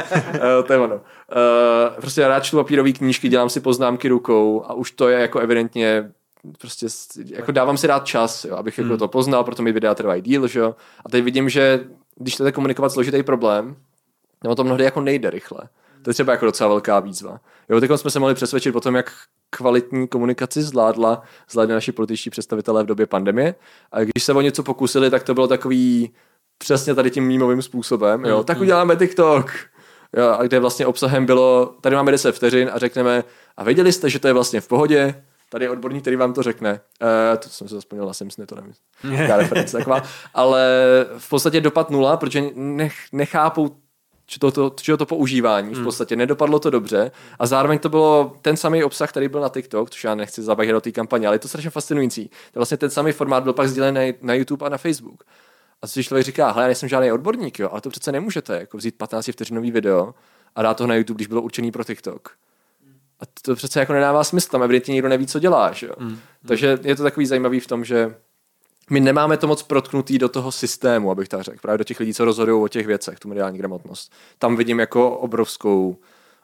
to 0.67 0.73
je 0.73 0.79
ono. 0.79 0.95
Uh, 0.95 1.01
prostě 2.01 2.21
já 2.21 2.29
rád 2.29 2.41
čtu 2.41 2.57
papírové 2.57 2.93
knížky, 2.93 3.29
dělám 3.29 3.49
si 3.49 3.61
poznámky 3.61 4.09
rukou 4.09 4.65
a 4.67 4.75
už 4.75 4.91
to 4.91 5.09
je 5.09 5.21
jako 5.21 5.39
evidentně 5.39 6.13
prostě 6.59 6.87
jako 7.27 7.53
dávám 7.53 7.77
si 7.77 7.87
rád 7.87 8.07
čas, 8.07 8.45
jo, 8.45 8.57
abych 8.57 8.79
jako 8.79 8.89
hmm. 8.89 8.99
to 8.99 9.09
poznal, 9.09 9.45
proto 9.45 9.63
mi 9.63 9.73
videa 9.73 9.95
trvají 9.95 10.23
díl, 10.23 10.49
že 10.49 10.61
jo. 10.61 10.75
A 11.05 11.09
teď 11.09 11.25
vidím, 11.25 11.49
že 11.49 11.85
když 12.17 12.35
chcete 12.35 12.53
komunikovat 12.53 12.89
složitý 12.89 13.23
problém, 13.23 13.77
nebo 14.43 14.55
to 14.55 14.65
mnohdy 14.65 14.85
jako 14.85 15.01
nejde 15.01 15.31
rychle. 15.31 15.61
To 16.03 16.11
je 16.11 16.15
třeba 16.15 16.33
jako 16.33 16.45
docela 16.45 16.69
velká 16.69 17.01
výzva. 17.01 17.41
Jo, 17.69 17.81
teď 17.81 17.91
jsme 17.97 18.11
se 18.11 18.21
mohli 18.21 18.35
přesvědčit 18.35 18.77
o 18.77 18.81
tom, 18.81 18.95
jak 18.95 19.13
kvalitní 19.51 20.09
komunikaci 20.09 20.63
zvládla, 20.63 21.23
zvládli 21.51 21.75
naši 21.75 21.93
političtí 21.93 22.31
představitelé 22.31 22.83
v 22.83 22.87
době 22.87 23.07
pandemie. 23.07 23.55
A 23.93 24.01
když 24.01 24.25
se 24.25 24.33
o 24.33 24.41
něco 24.41 24.63
pokusili, 24.63 25.11
tak 25.11 25.23
to 25.23 25.35
bylo 25.35 25.49
takový 25.49 26.11
přesně 26.63 26.95
tady 26.95 27.11
tím 27.11 27.27
mýmovým 27.27 27.63
způsobem, 27.63 28.25
jo, 28.25 28.39
mm, 28.39 28.45
tak 28.45 28.57
mm. 28.57 28.63
uděláme 28.63 28.97
TikTok. 28.97 29.53
Jo, 30.17 30.29
a 30.39 30.43
kde 30.43 30.59
vlastně 30.59 30.87
obsahem 30.87 31.27
bylo, 31.27 31.75
tady 31.81 31.97
máme 31.97 32.13
10 32.13 32.33
vteřin 32.33 32.71
a 32.73 32.79
řekneme, 32.79 33.25
a 33.57 33.65
věděli 33.65 33.93
jste, 33.93 34.11
že 34.11 34.19
to 34.19 34.27
je 34.27 34.33
vlastně 34.33 34.61
v 34.61 34.69
pohodě, 34.69 35.23
tady 35.51 35.65
je 35.65 35.71
odborník, 35.71 36.03
který 36.03 36.17
vám 36.17 36.33
to 36.33 36.43
řekne. 36.43 36.81
Uh, 37.03 37.39
to 37.39 37.49
jsem 37.49 37.69
se 37.69 37.75
zaspomněl 37.75 38.07
na 38.07 38.13
Simpsony, 38.13 38.47
to 38.47 38.55
nevím. 38.55 38.73
reference 39.37 39.79
taková. 39.79 40.03
Ale 40.35 40.67
v 41.19 41.29
podstatě 41.29 41.61
dopad 41.61 41.91
nula, 41.91 42.17
protože 42.17 42.43
nech, 42.55 42.95
nechápou 43.13 43.77
to, 44.39 44.51
to, 44.51 44.71
to, 44.71 44.97
to 44.97 45.07
používání. 45.07 45.71
V 45.71 45.75
hmm. 45.75 45.85
podstatě 45.85 46.17
nedopadlo 46.17 46.59
to 46.59 46.71
dobře 46.71 47.11
a 47.39 47.47
zároveň 47.47 47.79
to 47.79 47.89
bylo 47.89 48.37
ten 48.43 48.57
samý 48.57 48.85
obsah, 48.85 49.09
který 49.09 49.29
byl 49.29 49.41
na 49.41 49.49
TikTok, 49.49 49.91
což 49.91 50.05
já 50.05 50.15
nechci 50.15 50.43
zabahit 50.43 50.73
do 50.73 50.81
té 50.81 50.93
kampaně, 50.93 51.27
ale 51.27 51.35
je 51.35 51.39
to 51.39 51.49
strašně 51.49 51.71
fascinující. 51.71 52.29
To 52.29 52.61
vlastně 52.61 52.77
ten 52.77 52.91
samý 52.91 53.13
formát 53.13 53.43
byl 53.43 53.53
pak 53.53 53.69
sdílen 53.69 53.99
na 54.23 54.35
YouTube 54.35 54.67
a 54.67 54.69
na 54.69 54.79
Facebook. 54.79 55.25
A 55.83 55.87
si 55.87 56.05
člověk 56.05 56.27
říká, 56.27 56.51
hele, 56.51 56.63
já 56.63 56.67
nejsem 56.67 56.89
žádný 56.89 57.13
odborník, 57.13 57.59
jo, 57.59 57.69
ale 57.73 57.81
to 57.81 57.91
přece 57.91 58.13
nemůžete, 58.13 58.57
jako 58.59 58.77
vzít 58.77 58.95
15 58.95 59.31
vteřinový 59.33 59.71
video 59.71 60.15
a 60.55 60.63
dát 60.63 60.77
to 60.77 60.87
na 60.87 60.95
YouTube, 60.95 61.17
když 61.17 61.27
bylo 61.27 61.43
určený 61.43 61.73
pro 61.73 61.85
TikTok. 61.85 62.37
A 63.21 63.23
to 63.43 63.55
přece 63.55 63.81
jako 63.81 63.93
nedává 63.93 64.25
smysl, 64.25 64.51
tam 64.51 64.63
evidentně 64.63 64.93
nikdo 64.93 65.09
neví, 65.09 65.27
co 65.27 65.39
děláš. 65.39 65.83
Jo. 65.83 65.93
Mm. 65.99 66.19
Takže 66.47 66.79
je 66.83 66.97
to 66.97 67.03
takový 67.03 67.27
zajímavý 67.27 67.61
v 67.61 67.67
tom, 67.67 67.85
že 67.85 68.15
my 68.91 69.01
nemáme 69.01 69.37
to 69.37 69.47
moc 69.47 69.63
protknutý 69.63 70.19
do 70.19 70.29
toho 70.29 70.53
systému, 70.53 71.11
abych 71.11 71.29
tak 71.29 71.43
řekl, 71.43 71.59
právě 71.63 71.79
do 71.79 71.85
těch 71.85 72.01
lidí, 72.01 72.15
co 72.15 72.25
rozhodují 72.25 72.63
o 72.63 72.69
těch 72.69 72.87
věcech, 72.87 73.19
tu 73.19 73.29
mediální 73.29 73.59
gramotnost. 73.59 74.13
Tam 74.39 74.57
vidím 74.57 74.81
jako 74.81 75.11
obrovskou 75.11 75.97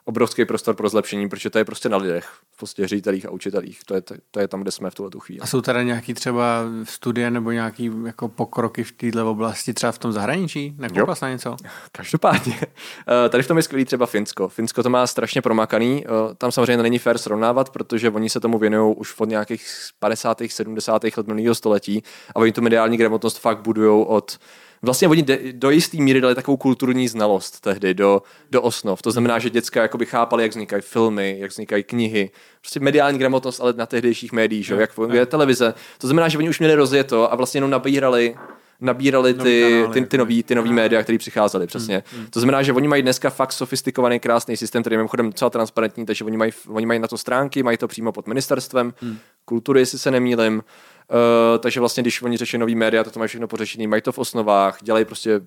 obrovský 0.07 0.45
prostor 0.45 0.75
pro 0.75 0.89
zlepšení, 0.89 1.29
protože 1.29 1.51
to 1.51 1.59
je 1.59 1.65
prostě 1.65 1.89
na 1.89 1.97
lidech, 1.97 2.25
v 2.53 2.57
prostě 2.57 2.89
ředitelích 2.89 3.27
a 3.27 3.31
učitelích. 3.31 3.85
To 3.85 3.95
je, 3.95 4.01
to, 4.31 4.41
je 4.41 4.49
tam, 4.49 4.61
kde 4.61 4.71
jsme 4.71 4.91
v 4.91 4.95
tuhle 4.95 5.11
chvíli. 5.19 5.41
A 5.41 5.47
jsou 5.47 5.61
tady 5.61 5.85
nějaký 5.85 6.15
třeba 6.15 6.63
studie 6.85 7.31
nebo 7.31 7.51
nějaký 7.53 7.91
jako 8.07 8.29
pokroky 8.29 8.85
v 8.85 8.93
této 8.93 9.31
oblasti, 9.31 9.75
třeba 9.75 9.93
v 9.93 9.99
tom 9.99 10.13
zahraničí? 10.13 10.75
Nekoukal 10.79 11.15
na 11.23 11.31
něco? 11.31 11.57
Každopádně. 11.93 12.61
Eh, 12.63 13.29
tady 13.29 13.43
v 13.43 13.49
tom 13.49 13.57
je 13.57 13.63
skvělý 13.63 13.85
třeba 13.85 14.07
Finsko. 14.07 14.49
Finsko 14.49 14.83
to 14.83 14.91
má 14.91 15.07
strašně 15.07 15.43
promakaný. 15.43 16.05
Eh, 16.07 16.35
tam 16.35 16.53
samozřejmě 16.53 16.83
není 16.83 16.99
fér 16.99 17.19
srovnávat, 17.19 17.71
protože 17.71 18.11
oni 18.11 18.31
se 18.31 18.41
tomu 18.41 18.59
věnují 18.59 18.95
už 18.97 19.15
od 19.19 19.29
nějakých 19.29 19.67
50. 19.99 20.43
70. 20.49 21.03
let 21.17 21.27
minulého 21.27 21.55
století 21.55 22.03
a 22.35 22.37
oni 22.37 22.53
tu 22.53 22.63
mediální 22.63 22.97
gramotnost 22.97 23.39
fakt 23.39 23.61
budují 23.61 24.05
od 24.07 24.39
vlastně 24.83 25.09
oni 25.09 25.23
de, 25.23 25.39
do 25.53 25.71
jisté 25.71 25.97
míry 25.97 26.21
dali 26.21 26.35
takovou 26.35 26.57
kulturní 26.57 27.09
znalost 27.09 27.61
tehdy 27.61 27.95
do, 27.95 28.23
do 28.51 28.63
osnov. 28.63 29.03
To 29.03 29.11
znamená, 29.11 29.39
že 29.39 29.51
děcka 29.51 29.83
jakoby 29.83 30.07
chápali, 30.07 30.43
jak 30.43 30.51
vznikají 30.51 30.83
filmy, 30.83 31.37
jak 31.39 31.51
vznikají 31.51 31.83
knihy, 31.83 32.31
prostě 32.61 32.81
mediální 32.81 33.19
gramotnost, 33.19 33.61
ale 33.61 33.73
na 33.77 33.87
tehdejších 33.87 34.33
médiích, 34.33 34.67
že? 34.67 34.75
jak 34.75 34.93
funguje 34.93 35.27
televize. 35.27 35.75
To 35.99 36.07
znamená, 36.07 36.29
že 36.29 36.39
oni 36.39 36.49
už 36.49 36.59
měli 36.59 36.75
rozjeto 36.75 37.33
a 37.33 37.37
vlastně 37.37 37.59
jenom 37.59 37.71
nabírali 37.71 38.37
nabírali 38.81 39.35
ty, 39.35 39.85
ty, 39.93 40.07
ty, 40.07 40.19
nový, 40.19 40.43
ty 40.43 40.55
nový 40.55 40.73
média, 40.73 41.03
které 41.03 41.19
přicházely, 41.19 41.67
přesně. 41.67 42.03
Hmm, 42.11 42.21
hmm. 42.21 42.31
To 42.31 42.41
znamená, 42.41 42.63
že 42.63 42.73
oni 42.73 42.89
mají 42.89 43.03
dneska 43.03 43.31
fakt 43.31 43.53
sofistikovaný, 43.53 44.21
krásný 44.21 44.57
systém, 44.57 44.83
který 44.83 44.95
je 44.95 44.99
mimochodem 44.99 45.27
docela 45.27 45.51
transparentní, 45.51 46.07
takže 46.07 46.25
oni 46.25 46.37
mají, 46.37 46.53
oni 46.69 46.87
mají 46.87 47.01
na 47.01 47.09
to 47.09 47.19
stránky, 47.19 47.63
mají 47.63 47.79
to 47.79 47.89
přímo 47.89 48.13
pod 48.13 48.27
ministerstvem 48.27 48.95
hmm. 49.03 49.19
kultury, 49.45 49.81
jestli 49.81 49.99
se 49.99 50.11
nemýlim. 50.11 50.63
Uh, 51.11 51.59
takže 51.59 51.81
vlastně, 51.81 52.03
když 52.03 52.23
oni 52.23 52.37
řeší 52.37 52.59
nový 52.59 52.75
média, 52.75 53.05
to, 53.05 53.11
to 53.11 53.19
mají 53.19 53.29
všechno 53.29 53.49
pořešený, 53.49 53.87
mají 53.87 54.03
to 54.03 54.13
v 54.13 54.19
osnovách, 54.19 54.79
dělají 54.83 55.05
prostě 55.05 55.41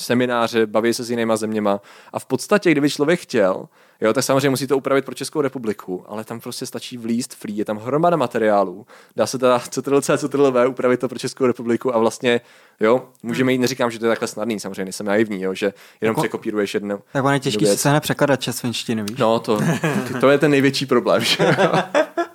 semináře, 0.00 0.66
baví 0.66 0.94
se 0.94 1.04
s 1.04 1.10
jinýma 1.10 1.36
zeměma 1.36 1.80
a 2.12 2.18
v 2.18 2.26
podstatě, 2.26 2.70
kdyby 2.70 2.90
člověk 2.90 3.20
chtěl, 3.20 3.68
jo, 4.00 4.12
tak 4.12 4.24
samozřejmě 4.24 4.50
musí 4.50 4.66
to 4.66 4.76
upravit 4.76 5.04
pro 5.04 5.14
Českou 5.14 5.40
republiku, 5.40 6.04
ale 6.08 6.24
tam 6.24 6.40
prostě 6.40 6.66
stačí 6.66 6.96
vlíst 6.96 7.34
free, 7.34 7.58
je 7.58 7.64
tam 7.64 7.78
hromada 7.78 8.16
materiálů, 8.16 8.86
dá 9.16 9.26
se 9.26 9.38
teda 9.38 9.58
CTRL-C, 9.58 10.18
CTRL-V 10.18 10.68
upravit 10.68 11.00
to 11.00 11.08
pro 11.08 11.18
Českou 11.18 11.46
republiku 11.46 11.94
a 11.94 11.98
vlastně, 11.98 12.40
jo, 12.80 13.08
můžeme 13.22 13.52
jít, 13.52 13.58
neříkám, 13.58 13.90
že 13.90 13.98
to 13.98 14.06
je 14.06 14.10
takhle 14.10 14.28
snadný, 14.28 14.60
samozřejmě 14.60 14.84
nejsem 14.84 15.06
naivní, 15.06 15.42
jo, 15.42 15.54
že 15.54 15.66
jenom 16.00 16.12
jako, 16.12 16.20
překopíruješ 16.20 16.74
jedno. 16.74 16.98
Tak 17.12 17.24
on 17.24 17.32
je 17.32 17.40
těžký 17.40 17.66
si 17.66 17.76
se 17.76 18.00
překladat 18.00 18.40
čas 18.40 18.60
finštiny, 18.60 19.02
víš? 19.02 19.18
No, 19.18 19.40
to, 19.40 19.60
to 20.20 20.30
je 20.30 20.38
ten 20.38 20.50
největší 20.50 20.86
problém, 20.86 21.24
že? 21.24 21.56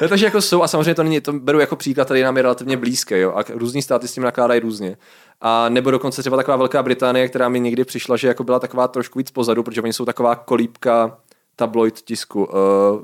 No, 0.00 0.08
takže 0.08 0.24
jako 0.24 0.40
jsou 0.40 0.62
a 0.62 0.68
samozřejmě 0.68 0.94
to 0.94 1.02
není, 1.02 1.20
to 1.20 1.32
beru 1.32 1.60
jako 1.60 1.76
příklad, 1.76 2.04
který 2.04 2.22
nám 2.22 2.36
je 2.36 2.42
relativně 2.42 2.76
blízké, 2.76 3.18
jo, 3.18 3.32
a 3.36 3.44
různí 3.48 3.82
státy 3.82 4.08
s 4.08 4.12
tím 4.12 4.22
nakládají 4.22 4.60
různě. 4.60 4.96
A 5.40 5.68
nebo 5.68 5.90
dokonce 5.90 6.22
třeba 6.22 6.36
taková 6.36 6.56
Velká 6.56 6.82
Británie, 6.82 7.28
která 7.28 7.48
mi 7.48 7.60
někdy 7.60 7.84
přišla, 7.84 8.16
že 8.16 8.28
jako 8.28 8.44
byla 8.44 8.58
taková 8.58 8.88
trošku 8.88 9.18
víc 9.18 9.30
pozadu, 9.30 9.62
protože 9.62 9.82
oni 9.82 9.92
jsou 9.92 10.04
taková 10.04 10.34
kolípka 10.34 11.18
tabloid 11.60 12.00
tisku, 12.00 12.44
uh, 12.44 12.54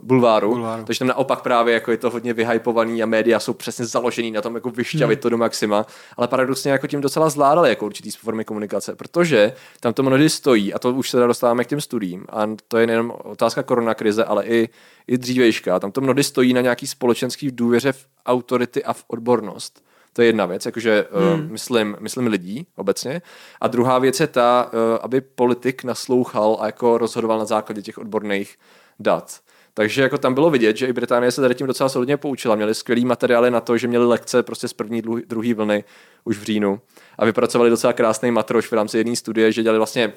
bulváru, 0.02 0.50
bulváru. 0.50 0.84
takže 0.84 0.98
tam 0.98 1.08
naopak 1.08 1.42
právě 1.42 1.74
jako 1.74 1.90
je 1.90 1.96
to 1.96 2.10
hodně 2.10 2.32
vyhypovaný 2.32 3.02
a 3.02 3.06
média 3.06 3.40
jsou 3.40 3.52
přesně 3.52 3.86
založený 3.86 4.30
na 4.30 4.42
tom 4.42 4.54
jako 4.54 4.70
vyšťavit 4.70 5.18
hmm. 5.18 5.22
to 5.22 5.28
do 5.28 5.36
maxima, 5.36 5.86
ale 6.16 6.28
paradoxně 6.28 6.72
jako 6.72 6.86
tím 6.86 7.00
docela 7.00 7.28
zvládali 7.28 7.68
jako 7.68 7.86
určitý 7.86 8.10
formy 8.10 8.44
komunikace, 8.44 8.96
protože 8.96 9.52
tam 9.80 9.92
to 9.92 10.02
mnohdy 10.02 10.30
stojí 10.30 10.74
a 10.74 10.78
to 10.78 10.92
už 10.92 11.10
se 11.10 11.16
dostáváme 11.26 11.64
k 11.64 11.66
těm 11.66 11.80
studiím 11.80 12.26
a 12.28 12.48
to 12.68 12.78
je 12.78 12.86
nejen 12.86 13.12
otázka 13.24 13.62
koronakrize, 13.62 14.24
ale 14.24 14.44
i, 14.44 14.68
i 15.06 15.18
dřívejška, 15.18 15.80
tam 15.80 15.92
to 15.92 16.00
mnohdy 16.00 16.24
stojí 16.24 16.52
na 16.52 16.60
nějaký 16.60 16.86
společenský 16.86 17.50
důvěře 17.50 17.92
v 17.92 18.06
autority 18.26 18.84
a 18.84 18.92
v 18.92 19.04
odbornost. 19.08 19.82
To 20.16 20.22
je 20.22 20.28
jedna 20.28 20.46
věc, 20.46 20.66
jakože 20.66 21.06
eh, 21.10 21.34
hmm. 21.34 21.44
uh, 21.44 21.50
myslím, 21.50 21.96
myslím 22.00 22.26
lidí 22.26 22.66
obecně. 22.76 23.22
A 23.60 23.68
druhá 23.68 23.98
věc 23.98 24.20
je 24.20 24.26
ta, 24.26 24.70
uh, 24.72 24.98
aby 25.02 25.20
politik 25.20 25.84
naslouchal 25.84 26.56
a 26.60 26.66
jako 26.66 26.98
rozhodoval 26.98 27.38
na 27.38 27.44
základě 27.44 27.82
těch 27.82 27.98
odborných 27.98 28.58
dat. 29.00 29.40
Takže 29.74 30.02
jako 30.02 30.18
tam 30.18 30.34
bylo 30.34 30.50
vidět, 30.50 30.76
že 30.76 30.86
i 30.86 30.92
Británie 30.92 31.30
se 31.30 31.40
tady 31.40 31.54
tím 31.54 31.66
docela 31.66 31.88
solidně 31.88 32.16
poučila. 32.16 32.54
Měli 32.54 32.74
skvělý 32.74 33.04
materiály 33.04 33.50
na 33.50 33.60
to, 33.60 33.78
že 33.78 33.88
měli 33.88 34.06
lekce 34.06 34.42
prostě 34.42 34.68
z 34.68 34.72
první, 34.72 35.02
druhé 35.02 35.54
vlny 35.54 35.84
už 36.24 36.38
v 36.38 36.42
říjnu 36.42 36.80
a 37.18 37.24
vypracovali 37.24 37.70
docela 37.70 37.92
krásný 37.92 38.30
matroš 38.30 38.66
v 38.66 38.72
rámci 38.72 38.98
jedné 38.98 39.16
studie, 39.16 39.52
že 39.52 39.62
dělali 39.62 39.78
vlastně 39.78 40.12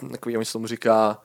uh, 0.00 0.10
takový, 0.10 0.36
oni 0.36 0.46
se 0.46 0.52
tomu 0.52 0.66
říká, 0.66 1.18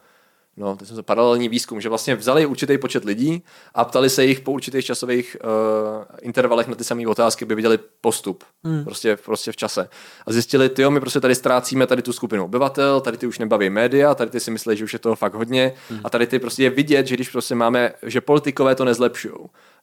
no, 0.60 0.76
to 0.76 0.86
jsem 0.86 1.04
paralelní 1.04 1.50
výzkum, 1.50 1.82
že 1.82 1.90
vlastně 1.90 2.16
vzali 2.16 2.46
určitý 2.46 2.78
počet 2.78 3.06
lidí 3.06 3.44
a 3.74 3.86
ptali 3.86 4.10
se 4.10 4.26
jich 4.26 4.40
po 4.40 4.52
určitých 4.52 4.86
časových 4.86 5.38
uh, 5.44 6.04
intervalech 6.22 6.68
na 6.68 6.76
ty 6.76 6.84
samé 6.84 7.08
otázky, 7.08 7.46
by 7.46 7.56
viděli 7.56 7.80
postup 8.02 8.44
hmm. 8.64 8.84
prostě, 8.84 9.16
prostě 9.16 9.52
v 9.52 9.56
čase. 9.56 9.90
A 10.28 10.32
zjistili, 10.32 10.70
ty 10.70 10.90
my 10.90 11.00
prostě 11.00 11.20
tady 11.20 11.36
ztrácíme 11.36 11.88
tady 11.88 12.02
tu 12.02 12.14
skupinu 12.14 12.44
obyvatel, 12.44 13.02
tady 13.02 13.18
ty 13.18 13.28
už 13.28 13.40
nebaví 13.40 13.70
média, 13.70 14.16
tady 14.16 14.32
ty 14.32 14.40
si 14.40 14.52
myslí, 14.52 14.78
že 14.78 14.84
už 14.84 14.94
je 14.94 15.00
toho 15.00 15.16
fakt 15.16 15.34
hodně 15.34 15.74
hmm. 15.90 16.00
a 16.04 16.10
tady 16.10 16.28
ty 16.28 16.40
prostě 16.40 16.64
je 16.64 16.70
vidět, 16.70 17.08
že 17.08 17.16
když 17.16 17.30
prostě 17.30 17.56
máme, 17.56 17.94
že 18.04 18.22
politikové 18.22 18.76
to 18.76 18.86
nezlepšují. 18.86 19.36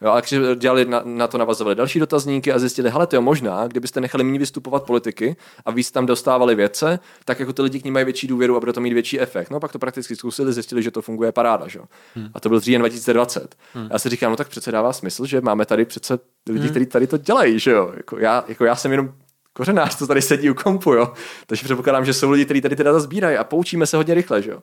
Jo, 0.02 0.10
a 0.10 0.20
když 0.20 0.34
dělali 0.56 0.84
na, 0.84 1.02
na, 1.04 1.26
to 1.26 1.38
navazovali 1.38 1.74
další 1.74 1.98
dotazníky 1.98 2.52
a 2.52 2.58
zjistili, 2.58 2.90
hele, 2.90 3.06
to 3.06 3.16
je 3.16 3.20
možná, 3.20 3.66
kdybyste 3.66 4.00
nechali 4.00 4.24
méně 4.24 4.38
vystupovat 4.38 4.82
politiky 4.82 5.36
a 5.64 5.70
víc 5.70 5.90
tam 5.90 6.06
dostávali 6.06 6.54
vědce, 6.54 6.98
tak 7.24 7.40
jako 7.40 7.52
ty 7.52 7.62
lidi 7.62 7.80
k 7.80 7.84
ní 7.84 7.90
mají 7.90 8.04
větší 8.04 8.26
důvěru 8.26 8.56
a 8.56 8.60
bude 8.60 8.72
to 8.72 8.80
mít 8.80 8.92
větší 8.92 9.20
efekt. 9.20 9.50
No 9.50 9.60
pak 9.60 9.72
to 9.72 9.78
prakticky 9.78 10.16
zkusili, 10.16 10.52
zjistili, 10.52 10.82
že 10.82 10.90
to 10.90 11.02
funguje 11.02 11.32
paráda. 11.32 11.68
Že? 11.68 11.80
Hmm. 12.14 12.28
A 12.34 12.40
to 12.40 12.48
byl 12.48 12.60
říjen 12.60 12.80
2020. 12.80 13.54
Hmm. 13.74 13.88
Já 13.92 13.98
si 13.98 14.08
říkám, 14.08 14.30
no 14.30 14.36
tak 14.36 14.48
přece 14.48 14.72
dává 14.72 14.92
smysl, 14.92 15.26
že 15.26 15.40
máme 15.40 15.66
tady 15.66 15.84
přece 15.84 16.18
lidi, 16.48 16.60
hmm. 16.60 16.70
kteří 16.70 16.86
tady 16.86 17.06
to 17.06 17.18
dělají. 17.18 17.58
Že 17.58 17.70
jo? 17.70 17.92
Jako, 17.96 18.18
já, 18.18 18.44
jako 18.48 18.64
já 18.64 18.76
jsem 18.76 18.90
jenom 18.90 19.12
kořenář, 19.52 19.96
co 19.96 20.06
tady 20.06 20.22
sedí 20.22 20.50
u 20.50 20.54
kompu, 20.54 20.92
jo. 20.92 21.12
Takže 21.46 21.64
předpokládám, 21.64 22.04
že 22.04 22.14
jsou 22.14 22.30
lidi, 22.30 22.44
kteří 22.44 22.60
tady 22.60 22.76
ty 22.76 22.84
data 22.84 23.00
sbírají 23.00 23.36
a 23.36 23.44
poučíme 23.44 23.86
se 23.86 23.96
hodně 23.96 24.14
rychle, 24.14 24.42
že 24.42 24.50
jo 24.50 24.60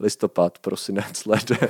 listopad, 0.00 0.58
prosinec, 0.58 1.24
leden, 1.26 1.68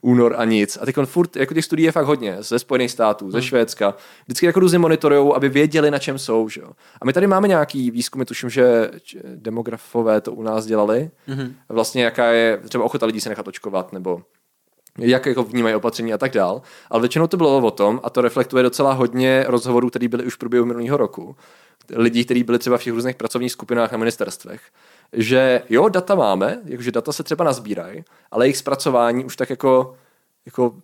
únor 0.00 0.34
a 0.38 0.44
nic. 0.44 0.78
A 0.80 0.86
teď 0.86 0.96
furt, 1.04 1.36
jako 1.36 1.54
těch 1.54 1.64
studií 1.64 1.86
je 1.86 1.92
fakt 1.92 2.06
hodně, 2.06 2.36
ze 2.40 2.58
Spojených 2.58 2.90
států, 2.90 3.30
ze 3.30 3.38
hmm. 3.38 3.46
Švédska. 3.46 3.94
Vždycky 4.26 4.46
jako 4.46 4.60
různě 4.60 4.78
monitorujou, 4.78 5.34
aby 5.34 5.48
věděli, 5.48 5.90
na 5.90 5.98
čem 5.98 6.18
jsou. 6.18 6.48
Že? 6.48 6.62
A 7.00 7.04
my 7.04 7.12
tady 7.12 7.26
máme 7.26 7.48
nějaký 7.48 7.90
výzkumy, 7.90 8.24
tuším, 8.24 8.50
že 8.50 8.90
demografové 9.34 10.20
to 10.20 10.32
u 10.32 10.42
nás 10.42 10.66
dělali. 10.66 11.10
Mm-hmm. 11.28 11.52
Vlastně 11.68 12.04
jaká 12.04 12.26
je 12.26 12.60
třeba 12.68 12.84
ochota 12.84 13.06
lidí 13.06 13.20
se 13.20 13.28
nechat 13.28 13.48
očkovat, 13.48 13.92
nebo 13.92 14.22
jak 14.98 15.26
jako 15.26 15.42
vnímají 15.42 15.74
opatření 15.74 16.12
a 16.12 16.18
tak 16.18 16.32
dál. 16.32 16.62
Ale 16.90 17.00
většinou 17.00 17.26
to 17.26 17.36
bylo 17.36 17.58
o 17.58 17.70
tom, 17.70 18.00
a 18.02 18.10
to 18.10 18.20
reflektuje 18.20 18.62
docela 18.62 18.92
hodně 18.92 19.44
rozhovorů, 19.48 19.90
které 19.90 20.08
byly 20.08 20.24
už 20.24 20.34
v 20.34 20.38
průběhu 20.38 20.66
minulého 20.66 20.96
roku, 20.96 21.36
lidí, 21.94 22.24
kteří 22.24 22.44
byli 22.44 22.58
třeba 22.58 22.78
v 22.78 22.82
těch 22.82 22.92
různých 22.92 23.16
pracovních 23.16 23.52
skupinách 23.52 23.92
na 23.92 23.98
ministerstvech, 23.98 24.62
že 25.12 25.62
jo, 25.68 25.88
data 25.88 26.14
máme, 26.14 26.60
jakože 26.64 26.92
data 26.92 27.12
se 27.12 27.22
třeba 27.22 27.44
nazbírají, 27.44 28.04
ale 28.30 28.44
jejich 28.44 28.56
zpracování 28.56 29.24
už 29.24 29.36
tak 29.36 29.50
jako, 29.50 29.96
jako 30.46 30.74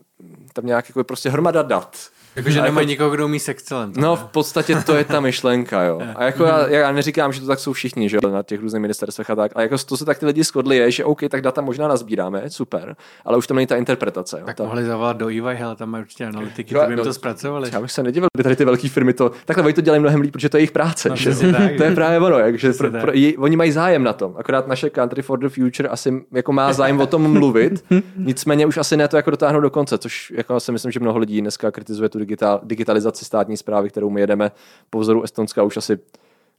tam 0.52 0.66
nějak 0.66 0.88
jako 0.88 1.04
prostě 1.04 1.30
hromada 1.30 1.62
dat 1.62 2.10
Jakože 2.38 2.62
nemají 2.62 2.84
jako, 2.84 2.90
nikoho, 2.90 3.10
kdo 3.10 3.24
umí 3.24 3.40
s 3.40 3.48
Excelem. 3.48 3.92
No 3.96 4.16
v 4.16 4.24
podstatě 4.24 4.76
to 4.76 4.94
je 4.94 5.04
ta 5.04 5.20
myšlenka, 5.20 5.82
jo. 5.82 6.00
A 6.16 6.24
jako 6.24 6.44
já, 6.44 6.68
já 6.68 6.92
neříkám, 6.92 7.32
že 7.32 7.40
to 7.40 7.46
tak 7.46 7.58
jsou 7.58 7.72
všichni, 7.72 8.08
že 8.08 8.18
na 8.32 8.42
těch 8.42 8.60
různých 8.60 8.80
ministerstvech 8.82 9.30
a 9.30 9.36
tak, 9.36 9.52
ale 9.54 9.64
jako 9.64 9.78
to 9.78 9.96
se 9.96 10.04
tak 10.04 10.18
ty 10.18 10.26
lidi 10.26 10.44
shodli 10.44 10.76
je, 10.76 10.90
že 10.90 11.04
OK, 11.04 11.20
tak 11.28 11.42
data 11.42 11.60
možná 11.60 11.88
nazbíráme, 11.88 12.42
super, 12.50 12.96
ale 13.24 13.36
už 13.38 13.46
tam 13.46 13.56
není 13.56 13.66
ta 13.66 13.76
interpretace. 13.76 14.38
Jo. 14.40 14.46
Tak 14.46 14.56
ta... 14.56 14.64
mohli 14.64 14.84
zavolat 14.84 15.16
do 15.16 15.28
EY, 15.28 15.56
hele, 15.56 15.76
tam 15.76 15.90
mají 15.90 16.04
určitě 16.04 16.26
analytiky, 16.26 16.74
jo, 16.74 16.84
by 16.88 16.96
no, 16.96 17.04
to 17.04 17.14
zpracovali. 17.14 17.70
Já 17.72 17.80
bych 17.80 17.92
se 17.92 18.02
nedivil, 18.02 18.28
kdyby 18.34 18.42
tady 18.42 18.56
ty 18.56 18.64
velké 18.64 18.88
firmy 18.88 19.12
to, 19.12 19.32
takhle 19.44 19.64
oni 19.64 19.74
to 19.74 19.80
dělají 19.80 20.00
mnohem 20.00 20.20
líp, 20.20 20.32
protože 20.32 20.48
to 20.48 20.56
je 20.56 20.60
jejich 20.60 20.72
práce. 20.72 21.08
No, 21.08 21.16
že? 21.16 21.34
Tak, 21.52 21.76
to 21.76 21.84
je 21.84 21.94
právě 21.94 22.18
ono, 22.18 22.38
jak, 22.38 22.58
že 22.58 22.72
pro, 22.72 22.90
pro, 22.90 23.12
j, 23.14 23.36
oni 23.38 23.56
mají 23.56 23.72
zájem 23.72 24.02
na 24.02 24.12
tom, 24.12 24.34
akorát 24.38 24.66
naše 24.66 24.90
Country 24.90 25.22
for 25.22 25.38
the 25.38 25.48
Future 25.48 25.88
asi 25.88 26.24
jako 26.32 26.52
má 26.52 26.72
zájem 26.72 27.00
o 27.00 27.06
tom 27.06 27.32
mluvit, 27.32 27.84
nicméně 28.16 28.66
už 28.66 28.76
asi 28.76 28.96
ne 28.96 29.08
to 29.08 29.16
jako 29.16 29.30
dotáhnout 29.30 29.60
do 29.60 29.70
konce, 29.70 29.98
což 29.98 30.32
jako 30.36 30.60
si 30.60 30.72
myslím, 30.72 30.92
že 30.92 31.00
mnoho 31.00 31.18
lidí 31.18 31.40
dneska 31.40 31.70
kritizuje 31.70 32.08
tu 32.08 32.18
digital, 32.28 32.60
digitalizaci 32.62 33.24
státní 33.24 33.56
zprávy, 33.56 33.88
kterou 33.88 34.10
my 34.10 34.20
jedeme 34.20 34.50
po 34.90 34.98
vzoru 34.98 35.22
Estonska 35.22 35.62
už 35.62 35.76
asi 35.76 35.98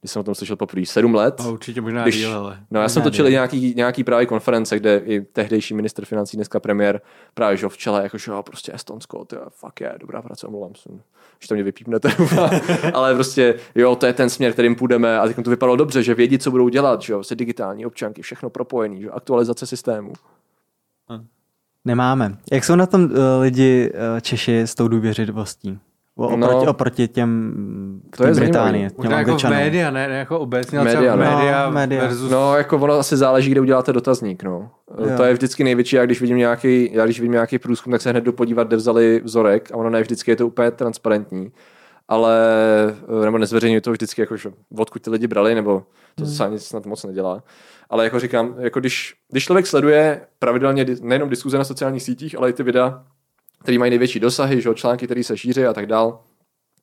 když 0.02 0.12
jsem 0.12 0.20
o 0.20 0.24
tom 0.24 0.36
slyšel 0.36 0.56
poprvé, 0.56 0.86
sedm 0.86 1.16
let. 1.16 1.42
A 1.42 1.50
určitě 1.50 1.82
možná 1.82 2.04
když, 2.04 2.18
díl, 2.18 2.34
ale... 2.34 2.60
No 2.72 2.82
já 2.82 2.90
jsem 2.90 3.04
točil 3.04 3.28
i 3.28 3.32
nějaký, 3.32 3.74
nějaký 3.76 4.04
právě 4.04 4.26
konference, 4.26 4.80
kde 4.80 4.98
i 4.98 5.22
tehdejší 5.22 5.74
minister 5.74 6.06
financí, 6.06 6.38
dneska 6.38 6.60
premiér, 6.60 7.02
právě 7.34 7.58
že 7.58 7.68
v 7.68 7.78
čele, 7.78 8.04
jakože 8.04 8.32
jo, 8.32 8.44
prostě 8.44 8.74
Estonsko, 8.76 9.26
to 9.26 9.36
je 9.36 9.42
fuck 9.50 9.82
je, 9.82 9.94
dobrá 10.00 10.22
práce, 10.22 10.48
omlouvám 10.48 10.76
se, 10.76 10.90
že 11.40 11.48
to 11.48 11.54
mě 11.54 11.64
vypípnete, 11.64 12.10
ale 12.94 13.14
prostě 13.14 13.56
jo, 13.76 13.96
to 13.96 14.06
je 14.06 14.14
ten 14.14 14.30
směr, 14.30 14.54
kterým 14.54 14.76
půjdeme 14.76 15.20
a 15.20 15.28
teď 15.28 15.44
to 15.44 15.50
vypadalo 15.50 15.76
dobře, 15.76 16.04
že 16.04 16.14
vědí, 16.14 16.40
co 16.40 16.52
budou 16.52 16.70
dělat, 16.70 17.02
že 17.02 17.14
jo, 17.14 17.24
se 17.24 17.36
digitální 17.36 17.86
občanky, 17.86 18.22
všechno 18.22 18.50
propojený, 18.50 19.02
že 19.02 19.10
aktualizace 19.10 19.66
systému. 19.66 20.14
Nemáme. 21.90 22.38
Jak 22.52 22.64
jsou 22.64 22.76
na 22.76 22.86
tom 22.86 23.04
uh, 23.04 23.10
lidi 23.42 23.92
uh, 23.94 24.20
Češi 24.20 24.60
s 24.60 24.76
tou 24.76 24.88
důvěřivostí? 24.88 25.80
Oproti, 26.16 26.66
no, 26.66 26.72
oproti 26.72 27.08
těm 27.08 27.54
to 28.18 28.28
je 28.28 28.34
Británii, 28.34 28.90
těm 29.02 29.12
jako 29.12 29.38
v 29.38 29.44
média, 29.44 29.92
ne, 29.92 30.08
ne 30.08 30.18
jako 30.18 30.40
obecně, 30.40 30.80
média, 30.80 31.16
no. 31.16 31.18
média, 31.18 31.66
no, 31.66 31.72
média 31.72 32.02
versus... 32.02 32.32
No, 32.32 32.58
jako 32.58 32.78
ono 32.78 32.94
asi 32.94 33.18
záleží, 33.18 33.52
kde 33.52 33.62
uděláte 33.62 33.94
dotazník, 33.94 34.44
no. 34.44 34.70
Jo. 35.00 35.18
To 35.18 35.24
je 35.24 35.34
vždycky 35.34 35.64
největší, 35.64 35.96
já 35.96 36.06
když 36.06 36.22
vidím 36.22 36.38
nějaký, 36.38 36.90
já 36.94 37.06
když 37.06 37.20
vidím 37.20 37.32
nějaký 37.32 37.60
průzkum, 37.60 37.92
tak 37.92 38.02
se 38.02 38.10
hned 38.10 38.24
dopodívat, 38.24 38.68
kde 38.68 38.78
vzali 38.78 39.22
vzorek 39.24 39.72
a 39.72 39.76
ono 39.76 39.90
ne 39.90 40.02
vždycky 40.02 40.32
je 40.32 40.36
to 40.36 40.48
úplně 40.48 40.72
transparentní 40.72 41.52
ale 42.10 42.38
nebo 43.24 43.38
nezveřejňuji 43.38 43.82
to 43.82 43.92
vždycky, 43.92 44.22
jako, 44.22 44.38
že 44.38 44.52
odkud 44.78 45.02
ty 45.02 45.10
lidi 45.10 45.28
brali, 45.28 45.56
nebo 45.56 45.84
to 46.16 46.24
hmm. 46.24 46.34
se 46.34 46.46
ani 46.46 46.60
snad 46.60 46.86
moc 46.86 47.04
nedělá. 47.04 47.44
Ale 47.90 48.04
jako 48.04 48.20
říkám, 48.20 48.56
jako 48.60 48.80
když, 48.80 49.16
když 49.32 49.46
člověk 49.46 49.68
sleduje 49.68 50.22
pravidelně 50.40 50.86
nejenom 51.02 51.30
diskuze 51.30 51.58
na 51.58 51.64
sociálních 51.64 52.04
sítích, 52.04 52.38
ale 52.38 52.50
i 52.50 52.54
ty 52.54 52.64
videa, 52.64 53.04
který 53.62 53.78
mají 53.78 53.90
největší 53.90 54.20
dosahy, 54.20 54.62
že, 54.62 54.74
články, 54.74 55.06
které 55.06 55.24
se 55.24 55.38
šíří 55.38 55.66
a 55.66 55.74
tak 55.74 55.86
dál, 55.86 56.20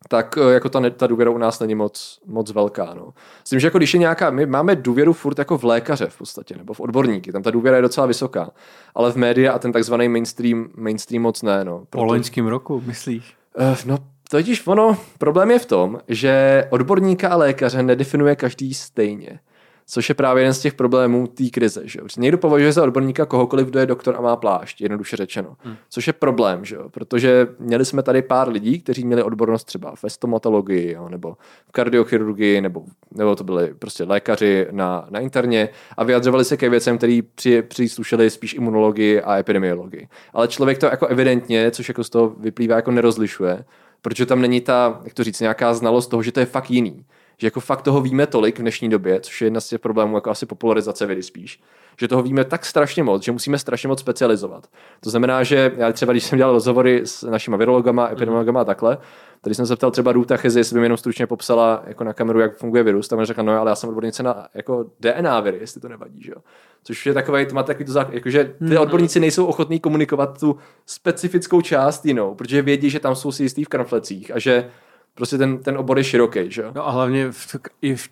tak 0.09 0.39
eh, 0.39 0.53
jako 0.53 0.69
ta, 0.69 0.91
ta 0.91 1.07
důvěra 1.07 1.31
u 1.31 1.39
nás 1.39 1.61
není 1.61 1.75
moc, 1.75 2.21
moc 2.27 2.53
velká. 2.53 2.95
No. 2.95 3.15
Myslím, 3.41 3.61
že 3.61 3.67
jako 3.67 3.79
když 3.79 3.95
je 3.95 4.01
nějaká, 4.01 4.31
my 4.31 4.47
máme 4.47 4.77
důvěru 4.77 5.13
furt 5.13 5.39
jako 5.39 5.59
v 5.59 5.65
lékaře 5.65 6.07
v 6.07 6.19
podstatě, 6.19 6.57
nebo 6.57 6.75
v 6.75 6.81
odborníky, 6.81 7.33
tam 7.33 7.43
ta 7.43 7.51
důvěra 7.51 7.77
je 7.77 7.83
docela 7.83 8.07
vysoká, 8.07 8.51
ale 8.95 9.13
v 9.13 9.17
média 9.17 9.53
a 9.53 9.59
ten 9.59 9.73
takzvaný 9.73 10.09
mainstream, 10.09 10.69
mainstream 10.77 11.23
moc 11.23 11.43
ne. 11.43 11.65
No. 11.65 11.79
Proto... 11.79 11.99
Po 11.99 12.05
loňském 12.05 12.47
roku, 12.47 12.83
myslíš? 12.87 13.37
Uh, 13.59 13.77
no, 13.87 13.99
totiž 14.31 14.67
ono, 14.67 14.99
problém 15.19 15.51
je 15.51 15.59
v 15.59 15.67
tom, 15.67 16.01
že 16.09 16.65
odborníka 16.71 17.29
a 17.29 17.37
lékaře 17.37 17.83
nedefinuje 17.83 18.37
každý 18.37 18.75
stejně 18.75 19.41
což 19.89 20.09
je 20.09 20.15
právě 20.15 20.43
jeden 20.43 20.55
z 20.55 20.61
těch 20.61 20.75
problémů 20.75 21.27
té 21.27 21.45
krize. 21.51 21.83
Že? 21.85 22.01
Někdo 22.19 22.39
považuje 22.39 22.73
za 22.73 22.83
odborníka 22.83 23.27
kohokoliv, 23.27 23.67
kdo 23.67 23.81
je 23.81 23.87
doktor 23.87 24.17
a 24.17 24.21
má 24.21 24.37
plášť, 24.37 24.81
jednoduše 24.81 25.17
řečeno. 25.17 25.57
Hmm. 25.65 25.77
Což 25.89 26.07
je 26.07 26.13
problém, 26.13 26.65
že? 26.65 26.77
protože 26.91 27.49
měli 27.59 27.85
jsme 27.85 28.03
tady 28.03 28.23
pár 28.23 28.49
lidí, 28.49 28.81
kteří 28.81 29.05
měli 29.05 29.23
odbornost 29.23 29.65
třeba 29.65 29.95
ve 30.03 30.11
stomatologii, 30.11 30.93
jo? 30.93 31.09
nebo 31.09 31.37
v 31.69 31.73
kardiochirurgii, 31.73 32.61
nebo, 32.61 32.85
nebo 33.11 33.37
to 33.37 33.45
byli 33.45 33.75
prostě 33.79 34.05
lékaři 34.05 34.67
na, 34.71 35.07
na 35.11 35.21
interně 35.21 35.69
a 35.97 36.05
vyjadřovali 36.05 36.45
se 36.45 36.57
ke 36.57 36.69
věcem, 36.69 36.99
který 36.99 37.23
při, 37.23 37.63
příslušeli 37.63 38.31
spíš 38.31 38.55
imunologii 38.55 39.23
a 39.23 39.39
epidemiologii. 39.39 40.09
Ale 40.33 40.49
člověk 40.49 40.79
to 40.79 40.87
jako 40.87 41.07
evidentně, 41.07 41.71
což 41.71 41.89
jako 41.89 42.05
z 42.05 42.11
toho 42.11 42.29
vyplývá, 42.29 42.77
jako 42.77 42.91
nerozlišuje, 42.91 43.65
protože 44.03 44.27
tam 44.27 44.41
není 44.41 44.61
ta, 44.61 45.01
jak 45.05 45.15
to 45.15 45.25
říct, 45.25 45.41
nějaká 45.41 45.75
znalost 45.75 46.07
toho, 46.07 46.23
že 46.23 46.33
to 46.33 46.41
je 46.41 46.47
fakt 46.47 46.71
jiný 46.71 47.05
že 47.39 47.47
jako 47.47 47.61
fakt 47.61 47.83
toho 47.83 48.01
víme 48.01 48.27
tolik 48.27 48.59
v 48.59 48.63
dnešní 48.63 48.89
době, 48.89 49.21
což 49.21 49.41
je 49.41 49.47
jedna 49.47 49.61
z 49.61 49.69
těch 49.69 49.81
problémů, 49.81 50.17
jako 50.17 50.31
asi 50.31 50.47
popularizace 50.47 51.07
vědy 51.07 51.23
spíš, 51.23 51.61
že 52.01 52.09
toho 52.09 52.23
víme 52.23 52.45
tak 52.45 52.67
strašně 52.67 53.03
moc, 53.03 53.23
že 53.23 53.33
musíme 53.33 53.59
strašně 53.59 53.89
moc 53.89 54.01
specializovat. 54.01 54.67
To 55.01 55.11
znamená, 55.11 55.43
že 55.43 55.73
já 55.77 55.93
třeba, 55.93 56.13
když 56.13 56.25
jsem 56.25 56.39
dělal 56.39 56.53
rozhovory 56.53 57.01
s 57.05 57.23
našimi 57.23 57.57
virologama, 57.57 58.09
epidemiologama 58.09 58.61
a 58.61 58.65
takhle, 58.65 58.99
Tady 59.47 59.55
jsem 59.55 59.67
se 59.67 59.77
ptal 59.77 59.91
třeba 59.91 60.13
Ruta 60.13 60.37
Chezi, 60.37 60.61
jestli 60.61 60.75
by 60.75 60.81
mi 60.81 60.85
jenom 60.85 60.97
stručně 60.97 61.27
popsala 61.27 61.83
jako 61.87 62.05
na 62.05 62.13
kameru, 62.13 62.41
jak 62.41 62.57
funguje 62.57 62.83
virus. 62.83 63.09
Tam 63.09 63.25
řekla, 63.25 63.43
no 63.43 63.61
ale 63.61 63.71
já 63.71 63.75
jsem 63.75 63.89
odbornice 63.89 64.23
na 64.23 64.49
jako 64.55 64.87
DNA 65.01 65.41
viry, 65.41 65.59
jestli 65.61 65.81
to 65.81 65.89
nevadí, 65.89 66.23
že 66.23 66.31
jo. 66.31 66.43
Což 66.85 67.07
je 67.07 67.15
takový, 67.15 67.47
to 67.47 67.55
má 67.55 67.63
takový 67.63 67.85
to 67.85 67.93
zák- 67.93 68.13
jako, 68.13 68.31
že 68.31 68.45
ty 68.45 68.65
hmm. 68.65 68.79
odborníci 68.79 69.21
nejsou 69.21 69.47
ochotní 69.47 69.81
komunikovat 69.81 70.41
tu 70.41 70.57
specifickou 70.87 71.61
část 71.61 72.07
jinou, 72.07 72.35
protože 72.35 72.63
vědí, 72.63 72.91
že 72.91 73.01
tam 73.01 73.15
jsou 73.15 73.33
si 73.33 73.43
jistý 73.43 73.65
v 73.65 73.69
kramflecích 73.69 74.31
a 74.31 74.39
že 74.39 74.71
prostě 75.17 75.39
ten, 75.39 75.59
ten 75.59 75.79
obor 75.79 75.99
je 75.99 76.05
široký, 76.05 76.41
že 76.49 76.65
No 76.75 76.89
a 76.89 76.91
hlavně 76.91 77.27
v, 77.31 77.57
i 77.83 77.95
v 77.95 78.09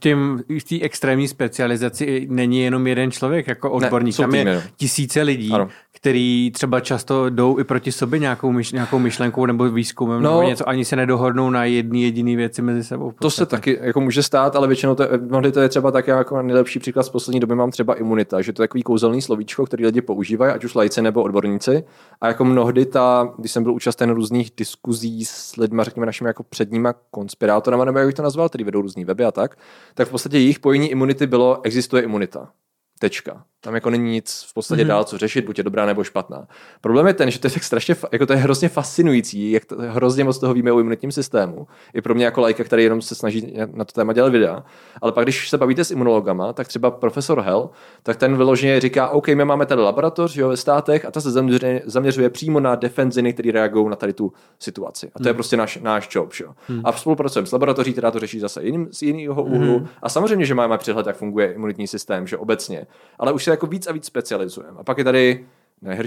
té 0.69 0.81
extrémní 0.81 1.29
specializaci 1.29 2.27
není 2.31 2.61
jenom 2.61 2.87
jeden 2.87 3.11
člověk 3.11 3.47
jako 3.47 3.71
odborník, 3.71 4.19
ne, 4.19 4.23
tam 4.23 4.35
je 4.35 4.63
tisíce 4.77 5.23
lidí, 5.23 5.51
ano. 5.53 5.69
který 5.93 6.51
třeba 6.51 6.81
často 6.81 7.31
jdou 7.31 7.59
i 7.59 7.65
proti 7.65 7.93
sobě 7.93 8.19
nějakou, 8.19 8.53
myš, 8.53 8.73
nějakou 8.73 8.99
myšlenkou 8.99 9.47
nebo 9.47 9.71
výzkumem 9.71 10.23
no, 10.23 10.31
nebo 10.31 10.49
něco, 10.49 10.69
ani 10.69 10.85
se 10.85 10.97
nedohodnou 10.97 11.51
na 11.51 11.65
jedný 11.65 12.03
jediný 12.03 12.37
věci 12.37 12.63
mezi 12.63 12.85
sebou. 12.85 13.13
To 13.21 13.31
se 13.31 13.47
taky 13.47 13.79
jako 13.83 14.01
může 14.01 14.23
stát, 14.23 14.57
ale 14.57 14.67
většinou 14.67 14.95
to, 14.95 15.05
mnohdy 15.29 15.53
to 15.53 15.61
je 15.61 15.69
třeba 15.69 15.91
tak 15.91 16.07
jako 16.07 16.43
nejlepší 16.43 16.79
příklad 16.79 17.03
z 17.03 17.09
poslední 17.09 17.41
doby 17.41 17.55
mám 17.55 17.71
třeba 17.71 17.95
imunita, 17.95 18.43
že 18.43 18.53
to 18.53 18.63
je 18.63 18.69
takový 18.69 18.83
kouzelný 18.83 19.23
slovíčko, 19.23 19.67
který 19.67 19.87
lidi 19.87 20.01
používají, 20.01 20.53
ať 20.53 20.65
už 20.65 20.75
lajci 20.75 21.03
nebo 21.03 21.23
odborníci. 21.23 21.85
A 22.21 22.29
jako 22.29 22.45
mnohdy 22.45 22.87
ta, 22.87 23.33
když 23.39 23.53
jsem 23.53 23.63
byl 23.63 23.73
účasten 23.73 24.11
různých 24.11 24.51
diskuzí 24.57 25.25
s 25.25 25.57
lidmi, 25.57 25.83
řekněme 25.85 26.07
našimi 26.07 26.29
jako 26.29 26.43
předníma 26.43 26.94
konspirátorama, 27.11 27.85
nebo 27.85 27.99
jak 27.99 28.09
bych 28.09 28.15
to 28.15 28.23
nazval, 28.23 28.49
který 28.49 28.65
vedou 28.65 28.81
různý 28.81 29.05
weby 29.05 29.25
a 29.25 29.33
tak, 29.33 29.59
tak 29.95 30.09
v 30.09 30.11
podstatě 30.11 30.39
jejich 30.39 30.61
pojení 30.61 30.91
imunity 30.91 31.27
bylo, 31.27 31.61
existuje 31.63 32.03
imunita. 32.03 32.53
Tečka. 32.99 33.45
Tam 33.65 33.75
jako 33.75 33.91
není 33.91 34.11
nic 34.11 34.47
v 34.49 34.55
podstatě 34.55 34.83
mm-hmm. 34.83 34.87
dál 34.87 35.05
co 35.05 35.19
řešit, 35.19 35.45
buď 35.47 35.59
je 35.59 35.65
dobrá 35.65 35.87
nebo 35.87 36.05
špatná. 36.05 36.47
Problém 36.81 37.07
je 37.07 37.15
ten, 37.15 37.31
že 37.31 37.39
to 37.39 37.47
je 37.47 37.51
tak 37.51 37.65
strašně, 37.65 37.97
jako 38.13 38.27
to 38.27 38.33
je 38.33 38.39
hrozně 38.39 38.69
fascinující, 38.69 39.51
jak 39.51 39.65
to, 39.65 39.77
hrozně 39.79 40.25
moc 40.25 40.39
toho 40.39 40.55
víme 40.55 40.73
o 40.73 40.81
imunitním 40.81 41.13
systému. 41.13 41.67
I 41.95 42.03
pro 42.03 42.15
mě 42.15 42.25
jako 42.25 42.41
lajka, 42.41 42.65
který 42.65 42.85
jenom 42.85 43.03
se 43.03 43.15
snaží 43.15 43.57
na 43.73 43.85
to 43.85 43.93
téma 43.93 44.13
dělat 44.13 44.29
videa. 44.29 44.65
Ale 45.03 45.13
pak, 45.13 45.25
když 45.25 45.49
se 45.49 45.59
bavíte 45.59 45.85
s 45.85 45.91
imunologama, 45.91 46.53
tak 46.53 46.69
třeba 46.69 46.91
profesor 46.91 47.41
Hell, 47.41 47.71
tak 48.03 48.17
ten 48.17 48.37
vyloženě 48.37 48.81
říká, 48.81 49.09
OK, 49.09 49.29
my 49.29 49.45
máme 49.45 49.67
tady 49.67 49.83
laboratoř 49.83 50.37
jo, 50.37 50.49
ve 50.49 50.57
státech 50.57 51.05
a 51.05 51.11
ta 51.11 51.21
se 51.21 51.31
zaměřuje, 51.31 51.83
zaměřuje 51.85 52.31
přímo 52.31 52.61
na 52.61 52.75
defenziny, 52.75 53.33
které 53.33 53.53
reagují 53.53 53.89
na 53.89 53.97
tady 53.97 54.13
tu 54.13 54.33
situaci. 54.59 55.07
A 55.15 55.19
to 55.19 55.23
mm. 55.23 55.27
je 55.27 55.33
mhm. 55.33 55.37
prostě 55.37 55.57
náš, 55.57 55.79
náš 55.83 56.15
job. 56.15 56.33
Jo. 56.41 56.51
Mm. 56.69 56.81
A 56.85 56.93
spolupracujeme 56.93 57.47
s 57.47 57.53
laboratoří, 57.53 57.93
která 57.93 58.11
to 58.11 58.19
řeší 58.19 58.41
zase 58.41 58.65
jiným, 58.65 58.89
z 58.91 59.03
jiného 59.03 59.43
úhlu. 59.43 59.79
Mm. 59.79 59.87
A 60.03 60.09
samozřejmě, 60.09 60.47
že 60.47 60.55
máme 60.55 60.79
přehled, 60.79 61.07
jak 61.07 61.17
funguje 61.17 61.53
imunitní 61.53 61.87
systém, 61.87 62.27
že 62.27 62.37
obecně. 62.37 62.87
Ale 63.19 63.33
už 63.33 63.45
se 63.45 63.54
jako 63.55 63.67
víc 63.67 63.87
a 63.87 63.93
víc 63.93 64.05
specializujeme. 64.05 64.79
A 64.79 64.85
pak 64.85 64.99
je 64.99 65.05
tady 65.05 65.45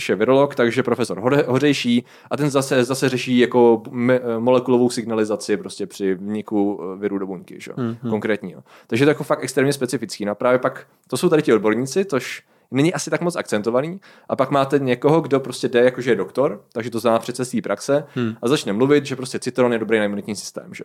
je 0.10 0.16
virolog, 0.16 0.56
takže 0.56 0.84
profesor 0.84 1.44
Hořejší 1.48 2.06
a 2.32 2.38
ten 2.38 2.50
zase, 2.50 2.84
zase 2.84 3.10
řeší 3.10 3.38
jako 3.38 3.84
me, 3.90 4.20
molekulovou 4.40 4.90
signalizaci 4.90 5.58
prostě 5.58 5.88
při 5.88 6.14
vniku 6.14 6.82
eh, 6.82 7.00
viru 7.00 7.18
do 7.18 7.28
buňky, 7.28 7.56
že? 7.60 7.72
Mm-hmm. 7.72 8.10
konkrétního. 8.10 8.64
Takže 8.88 9.06
to 9.06 9.10
je 9.10 9.12
jako 9.12 9.24
fakt 9.24 9.44
extrémně 9.44 9.74
specifický. 9.74 10.26
No 10.26 10.32
a 10.32 10.36
právě 10.36 10.60
pak, 10.60 10.88
to 11.08 11.18
jsou 11.18 11.30
tady 11.30 11.42
ti 11.42 11.54
odborníci, 11.54 12.06
což 12.06 12.44
není 12.72 12.94
asi 12.94 13.10
tak 13.10 13.22
moc 13.22 13.36
akcentovaný. 13.36 14.02
A 14.30 14.36
pak 14.36 14.52
máte 14.52 14.80
někoho, 14.80 15.22
kdo 15.22 15.40
prostě 15.40 15.68
jde 15.68 15.80
jakože 15.80 16.12
je 16.12 16.16
doktor, 16.16 16.62
takže 16.74 16.90
to 16.90 17.00
zná 17.00 17.20
přece 17.20 17.46
z 17.46 17.52
té 17.52 17.62
praxe 17.62 18.06
hmm. 18.16 18.36
a 18.42 18.48
začne 18.48 18.74
mluvit, 18.74 19.06
že 19.06 19.16
prostě 19.16 19.40
citron 19.40 19.74
je 19.74 19.80
dobrý 19.80 20.00
na 20.00 20.06
imunitní 20.06 20.36
systém. 20.36 20.74
Že? 20.74 20.84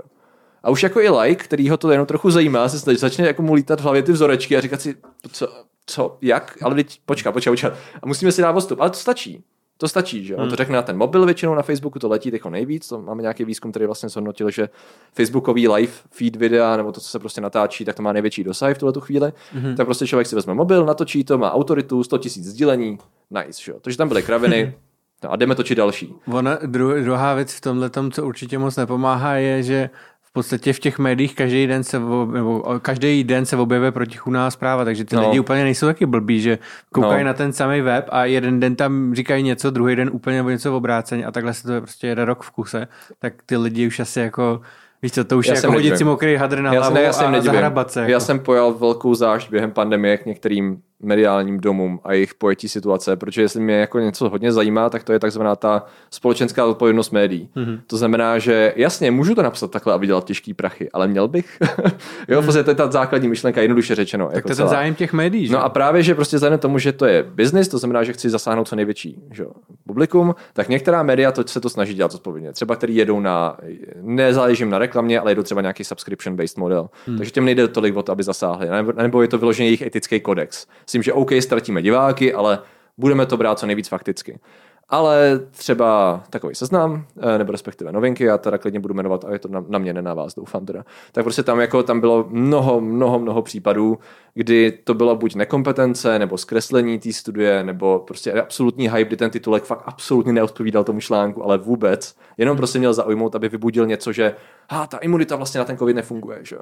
A 0.63 0.71
už 0.71 0.83
jako 0.83 1.01
i 1.01 1.09
like, 1.09 1.45
který 1.45 1.69
ho 1.69 1.77
to 1.77 1.91
jenom 1.91 2.07
trochu 2.07 2.31
zajímá, 2.31 2.69
se 2.69 2.97
začne 2.97 3.27
jako 3.27 3.43
mu 3.43 3.55
lítat 3.55 3.81
v 3.81 3.83
hlavě 3.83 4.03
ty 4.03 4.13
vzorečky 4.13 4.57
a 4.57 4.61
říkat 4.61 4.81
si, 4.81 4.97
co, 5.33 5.49
co, 5.87 6.19
jak, 6.23 6.59
ale 6.63 6.75
teď 6.75 7.01
počká, 7.07 7.33
počká, 7.33 7.51
počká. 7.51 7.73
A 8.03 8.07
musíme 8.07 8.33
si 8.33 8.43
dát 8.43 8.53
postup, 8.53 8.81
ale 8.81 8.91
to 8.91 8.97
stačí. 8.97 9.45
To 9.77 9.89
stačí, 9.89 10.25
že? 10.25 10.37
On 10.37 10.43
to 10.43 10.49
hmm. 10.49 10.57
řekne 10.57 10.77
na 10.77 10.83
ten 10.83 10.97
mobil 10.97 11.27
většinou 11.27 11.55
na 11.55 11.63
Facebooku, 11.63 11.99
to 11.99 12.09
letí 12.09 12.31
jako 12.33 12.51
nejvíc. 12.51 12.89
To 12.89 13.03
máme 13.03 13.23
nějaký 13.23 13.45
výzkum, 13.45 13.71
který 13.71 13.87
vlastně 13.87 14.09
zhodnotil, 14.09 14.51
že 14.51 14.69
Facebookový 15.13 15.69
live 15.69 15.93
feed 16.11 16.37
videa, 16.37 16.77
nebo 16.77 16.93
to, 16.93 17.01
co 17.01 17.09
se 17.09 17.19
prostě 17.19 17.41
natáčí, 17.41 17.85
tak 17.85 17.97
to 17.97 18.03
má 18.03 18.13
největší 18.13 18.45
dosah 18.45 18.77
v 18.77 18.79
tuhle 18.79 18.95
chvíli. 18.99 19.27
Mm-hmm. 19.29 19.77
Tak 19.77 19.87
prostě 19.87 20.07
člověk 20.07 20.27
si 20.27 20.35
vezme 20.35 20.55
mobil, 20.55 20.87
natočí 20.87 21.25
to, 21.25 21.39
má 21.39 21.53
autoritu, 21.53 22.05
100 22.05 22.17
000 22.17 22.29
sdílení, 22.29 22.99
nice, 23.31 23.63
že? 23.63 23.73
To, 23.73 23.91
že 23.91 23.97
tam 23.97 24.09
byly 24.09 24.23
kraviny, 24.23 24.75
No 25.25 25.33
a 25.33 25.37
jdeme 25.37 25.55
točit 25.55 25.79
další. 25.79 26.15
Ona, 26.33 26.59
dru, 26.67 27.03
druhá 27.03 27.35
věc 27.35 27.53
v 27.55 27.61
tomhle 27.61 27.91
tom, 27.91 28.11
co 28.11 28.27
určitě 28.27 28.59
moc 28.59 28.77
nepomáhá, 28.77 29.35
je, 29.35 29.63
že 29.63 29.91
v 30.33 30.41
podstatě 30.41 30.73
v 30.73 30.79
těch 30.79 30.99
médiích 30.99 31.35
každý 31.35 31.67
den 31.67 31.85
se, 31.85 31.99
nebo 32.33 32.79
každý 32.83 33.25
den 33.25 33.47
se 33.47 33.57
objevuje 33.57 33.93
protichůdná 33.93 34.51
zpráva, 34.51 34.85
takže 34.85 35.05
ty 35.05 35.17
no. 35.17 35.29
lidi 35.29 35.41
úplně 35.41 35.65
nejsou 35.65 35.87
taky 35.87 36.07
blbí, 36.07 36.41
že 36.41 36.59
koukají 36.93 37.25
no. 37.25 37.27
na 37.27 37.35
ten 37.35 37.53
samý 37.53 37.81
web 37.81 38.09
a 38.09 38.25
jeden 38.25 38.61
den 38.61 38.77
tam 38.77 39.15
říkají 39.15 39.43
něco, 39.43 39.71
druhý 39.71 39.97
den 39.97 40.11
úplně 40.13 40.37
nebo 40.37 40.51
něco 40.51 40.73
v 40.73 40.75
obráceně 40.75 41.25
a 41.25 41.31
takhle 41.31 41.55
se 41.55 41.63
to 41.63 41.81
prostě 41.81 42.07
jede 42.07 42.25
rok 42.25 42.43
v 42.43 42.51
kuse, 42.51 42.89
tak 43.19 43.35
ty 43.47 43.57
lidi 43.57 43.87
už 43.87 44.01
asi 44.01 44.21
jako 44.21 44.61
Víš 45.03 45.13
co, 45.13 45.25
to 45.25 45.39
už 45.39 45.47
já 45.47 45.55
je 45.55 45.57
jako 45.57 45.73
hodit 45.73 45.99
si 45.99 46.05
mokrý 46.05 46.37
hadr 46.37 46.61
na 46.61 46.75
já 46.75 46.81
hlavu 46.81 46.97
já 46.97 47.11
a 47.11 47.41
zahrabat 47.41 47.91
se. 47.91 48.01
Jako. 48.01 48.13
Já 48.13 48.21
jsem 48.21 48.39
pojal 48.39 48.75
velkou 48.75 49.15
zášť 49.15 49.51
během 49.51 49.71
pandemie 49.71 50.19
k 50.19 50.27
některým 50.27 50.83
mediálním 51.03 51.61
domům 51.61 52.01
a 52.05 52.13
jejich 52.13 52.35
pojetí 52.35 52.69
situace, 52.69 53.17
protože 53.17 53.43
jestli 53.43 53.61
mě 53.61 53.75
jako 53.75 53.99
něco 53.99 54.29
hodně 54.29 54.53
zajímá, 54.53 54.91
tak 54.91 55.05
to 55.05 55.13
je 55.13 55.19
takzvaná 55.19 55.57
ta 55.57 55.87
společenská 56.11 56.67
odpovědnost 56.67 57.11
médií. 57.11 57.49
Mm-hmm. 57.57 57.81
To 57.87 57.97
znamená, 57.97 58.39
že 58.39 58.73
jasně, 58.77 59.11
můžu 59.11 59.35
to 59.35 59.43
napsat 59.43 59.71
takhle 59.71 59.95
a 59.95 59.97
vydělat 59.97 60.25
těžký 60.25 60.55
prachy, 60.55 60.91
ale 60.93 61.09
měl 61.09 61.29
bych. 61.29 61.59
jo, 62.29 62.41
mm. 62.41 62.47
prostě 62.47 62.65
to 62.65 62.71
je 62.71 62.75
ta 62.75 62.91
základní 62.91 63.29
myšlenka, 63.29 63.61
jednoduše 63.61 63.95
řečeno. 63.95 64.27
Tak 64.27 64.35
jako 64.35 64.49
to 64.49 64.53
je 64.53 64.57
ten 64.57 64.69
zájem 64.69 64.95
těch 64.95 65.13
médií. 65.13 65.47
Že? 65.47 65.53
No 65.53 65.65
a 65.65 65.69
právě, 65.69 66.03
že 66.03 66.15
prostě 66.15 66.37
vzhledem 66.37 66.59
tomu, 66.59 66.79
že 66.79 66.93
to 66.93 67.07
je 67.07 67.23
business, 67.23 67.69
to 67.69 67.79
znamená, 67.79 68.05
že 68.05 68.13
chci 68.13 68.31
zasáhnout 68.31 68.69
co 68.69 68.77
největší 68.77 69.23
že, 69.31 69.45
publikum, 69.87 70.35
tak 70.53 70.69
některá 70.69 71.03
média 71.03 71.33
to, 71.33 71.43
se 71.47 71.61
to 71.61 71.69
snaží 71.69 71.95
dělat 71.95 72.15
odpovědně. 72.15 72.53
Třeba 72.53 72.77
který 72.77 72.97
jedou 72.97 73.21
na, 73.21 73.57
nezáležím 74.01 74.71
na 74.71 74.79
reklamě, 74.79 75.21
ale 75.21 75.31
jedou 75.31 75.43
třeba 75.43 75.61
nějaký 75.61 75.85
subscription 75.85 76.37
based 76.37 76.59
model. 76.59 76.91
Mm. 77.07 77.17
Takže 77.17 77.31
těm 77.31 77.45
nejde 77.45 77.69
tolik 77.69 77.97
o 77.97 78.03
to, 78.03 78.13
aby 78.13 78.23
zasáhli. 78.23 78.69
Nebo, 78.69 78.93
nebo 78.93 79.23
je 79.23 79.29
to 79.29 79.39
vyloženě 79.39 79.69
jejich 79.69 79.83
etický 79.83 80.21
kodex 80.21 80.67
tím, 80.93 81.03
že 81.03 81.13
OK, 81.13 81.31
ztratíme 81.41 81.83
diváky, 81.83 82.35
ale 82.35 82.59
budeme 82.99 83.27
to 83.27 83.37
brát 83.37 83.59
co 83.59 83.67
nejvíc 83.67 83.89
fakticky. 83.89 84.39
Ale 84.89 85.41
třeba 85.51 86.23
takový 86.31 86.55
seznam, 86.55 87.07
eh, 87.21 87.39
nebo 87.39 87.53
respektive 87.53 87.93
novinky, 87.93 88.25
já 88.25 88.39
teda 88.39 88.59
klidně 88.59 88.81
budu 88.81 88.95
jmenovat, 88.95 89.25
a 89.25 89.33
je 89.33 89.39
to 89.39 89.49
na, 89.49 89.65
na 89.69 89.79
mě, 89.79 89.93
ne 89.93 90.03
na 90.03 90.15
vás, 90.15 90.35
doufám 90.35 90.67
teda. 90.67 90.85
Tak 91.13 91.25
prostě 91.25 91.43
tam, 91.43 91.61
jako, 91.61 91.83
tam 91.83 92.01
bylo 92.01 92.27
mnoho, 92.29 92.81
mnoho, 92.81 93.19
mnoho 93.19 93.43
případů, 93.43 93.99
kdy 94.35 94.73
to 94.85 94.95
bylo 94.95 95.17
buď 95.17 95.35
nekompetence, 95.35 96.19
nebo 96.19 96.39
zkreslení 96.39 96.99
té 96.99 97.13
studie, 97.13 97.65
nebo 97.65 97.99
prostě 97.99 98.33
absolutní 98.33 98.89
hype, 98.89 99.05
kdy 99.05 99.17
ten 99.17 99.31
titulek 99.31 99.65
fakt 99.65 99.83
absolutně 99.87 100.33
neodpovídal 100.33 100.85
tomu 100.85 101.01
článku, 101.01 101.45
ale 101.45 101.59
vůbec. 101.59 102.17
Jenom 102.39 102.57
prostě 102.57 102.79
měl 102.79 102.95
zaujmout, 102.95 103.35
aby 103.35 103.49
vybudil 103.49 103.87
něco, 103.87 104.13
že 104.13 104.35
ha, 104.71 104.87
ta 104.87 104.99
imunita 104.99 105.37
vlastně 105.37 105.59
na 105.59 105.65
ten 105.65 105.79
covid 105.79 105.97
nefunguje, 105.97 106.39
že 106.43 106.57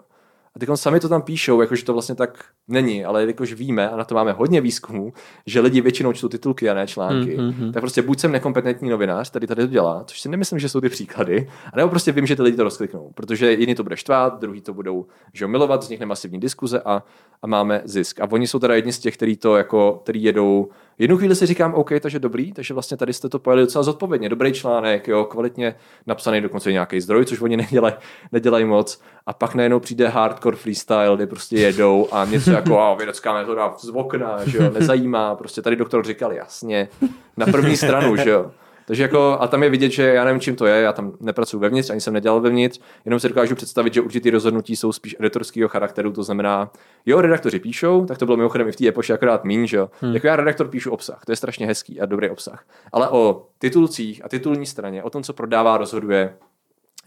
a 0.56 0.58
teď 0.58 0.68
sami 0.74 1.00
to 1.00 1.08
tam 1.08 1.22
píšou, 1.22 1.60
jakože 1.60 1.84
to 1.84 1.92
vlastně 1.92 2.14
tak 2.14 2.44
není, 2.68 3.04
ale 3.04 3.26
jakož 3.26 3.52
víme, 3.52 3.90
a 3.90 3.96
na 3.96 4.04
to 4.04 4.14
máme 4.14 4.32
hodně 4.32 4.60
výzkumů, 4.60 5.12
že 5.46 5.60
lidi 5.60 5.80
většinou 5.80 6.12
čtou 6.12 6.28
titulky 6.28 6.70
a 6.70 6.74
ne 6.74 6.86
články, 6.86 7.38
mm-hmm. 7.38 7.72
tak 7.72 7.82
prostě 7.82 8.02
buď 8.02 8.18
jsem 8.20 8.32
nekompetentní 8.32 8.90
novinář, 8.90 9.30
tady 9.30 9.46
tady 9.46 9.62
to 9.62 9.72
dělá, 9.72 10.04
což 10.04 10.20
si 10.20 10.28
nemyslím, 10.28 10.58
že 10.58 10.68
jsou 10.68 10.80
ty 10.80 10.88
příklady, 10.88 11.48
a 11.72 11.76
nebo 11.76 11.88
prostě 11.88 12.12
vím, 12.12 12.26
že 12.26 12.36
ty 12.36 12.42
lidi 12.42 12.56
to 12.56 12.64
rozkliknou, 12.64 13.10
protože 13.14 13.52
jiný 13.52 13.74
to 13.74 13.82
bude 13.82 13.96
štvát, 13.96 14.40
druhý 14.40 14.60
to 14.60 14.74
budou 14.74 15.06
že 15.32 15.46
milovat, 15.46 15.80
vznikne 15.80 16.06
masivní 16.06 16.40
diskuze 16.40 16.80
a, 16.80 17.02
a 17.42 17.46
máme 17.46 17.82
zisk. 17.84 18.20
A 18.20 18.28
oni 18.30 18.46
jsou 18.46 18.58
teda 18.58 18.74
jedni 18.74 18.92
z 18.92 18.98
těch, 18.98 19.16
kteří 19.16 19.36
to 19.36 19.56
jako, 19.56 20.00
který 20.02 20.22
jedou 20.22 20.68
jednu 21.00 21.16
chvíli 21.16 21.36
si 21.36 21.46
říkám, 21.46 21.74
OK, 21.74 21.90
takže 22.00 22.18
dobrý, 22.18 22.52
takže 22.52 22.74
vlastně 22.74 22.96
tady 22.96 23.12
jste 23.12 23.28
to 23.28 23.38
pojeli 23.38 23.62
docela 23.62 23.82
zodpovědně, 23.82 24.28
dobrý 24.28 24.52
článek, 24.52 25.08
jo, 25.08 25.24
kvalitně 25.24 25.74
napsaný 26.06 26.40
dokonce 26.40 26.72
nějaký 26.72 27.00
zdroj, 27.00 27.24
což 27.24 27.40
oni 27.40 27.56
nedělají, 27.56 27.94
nedělají 28.32 28.64
moc. 28.64 29.00
A 29.26 29.32
pak 29.32 29.54
najednou 29.54 29.80
přijde 29.80 30.08
hardcore 30.08 30.56
freestyle, 30.56 31.16
kde 31.16 31.26
prostě 31.26 31.56
jedou 31.56 32.08
a 32.12 32.24
něco 32.24 32.50
jako 32.50 32.80
a 32.80 32.94
vědecká 32.94 33.34
metoda 33.34 33.74
z 33.78 33.88
okna, 33.88 34.44
že 34.46 34.58
jo, 34.58 34.70
nezajímá, 34.70 35.34
prostě 35.34 35.62
tady 35.62 35.76
doktor 35.76 36.06
říkal 36.06 36.32
jasně, 36.32 36.88
na 37.36 37.46
první 37.46 37.76
stranu, 37.76 38.16
že 38.16 38.30
jo. 38.30 38.50
Takže 38.90 39.02
jako, 39.02 39.36
a 39.40 39.46
tam 39.46 39.62
je 39.62 39.70
vidět, 39.70 39.90
že 39.90 40.02
já 40.02 40.24
nevím, 40.24 40.40
čím 40.40 40.56
to 40.56 40.66
je, 40.66 40.82
já 40.82 40.92
tam 40.92 41.12
nepracuji 41.20 41.58
vevnitř, 41.58 41.90
ani 41.90 42.00
jsem 42.00 42.14
nedělal 42.14 42.40
vevnitř, 42.40 42.80
jenom 43.04 43.20
si 43.20 43.28
dokážu 43.28 43.54
představit, 43.54 43.94
že 43.94 44.00
určitý 44.00 44.30
rozhodnutí 44.30 44.76
jsou 44.76 44.92
spíš 44.92 45.16
editorského 45.18 45.68
charakteru, 45.68 46.12
to 46.12 46.22
znamená, 46.22 46.70
jo, 47.06 47.20
redaktoři 47.20 47.58
píšou, 47.58 48.04
tak 48.06 48.18
to 48.18 48.26
bylo 48.26 48.36
mimochodem 48.36 48.68
i 48.68 48.72
v 48.72 48.76
té 48.76 48.88
epoše 48.88 49.14
akorát 49.14 49.44
mín, 49.44 49.66
že 49.66 49.76
jo. 49.76 49.90
Hmm. 50.00 50.14
Jako 50.14 50.26
já 50.26 50.36
redaktor 50.36 50.68
píšu 50.68 50.90
obsah, 50.90 51.24
to 51.24 51.32
je 51.32 51.36
strašně 51.36 51.66
hezký 51.66 52.00
a 52.00 52.06
dobrý 52.06 52.30
obsah. 52.30 52.64
Ale 52.92 53.08
o 53.08 53.46
titulcích 53.58 54.24
a 54.24 54.28
titulní 54.28 54.66
straně, 54.66 55.02
o 55.02 55.10
tom, 55.10 55.22
co 55.22 55.32
prodává, 55.32 55.76
rozhoduje 55.76 56.34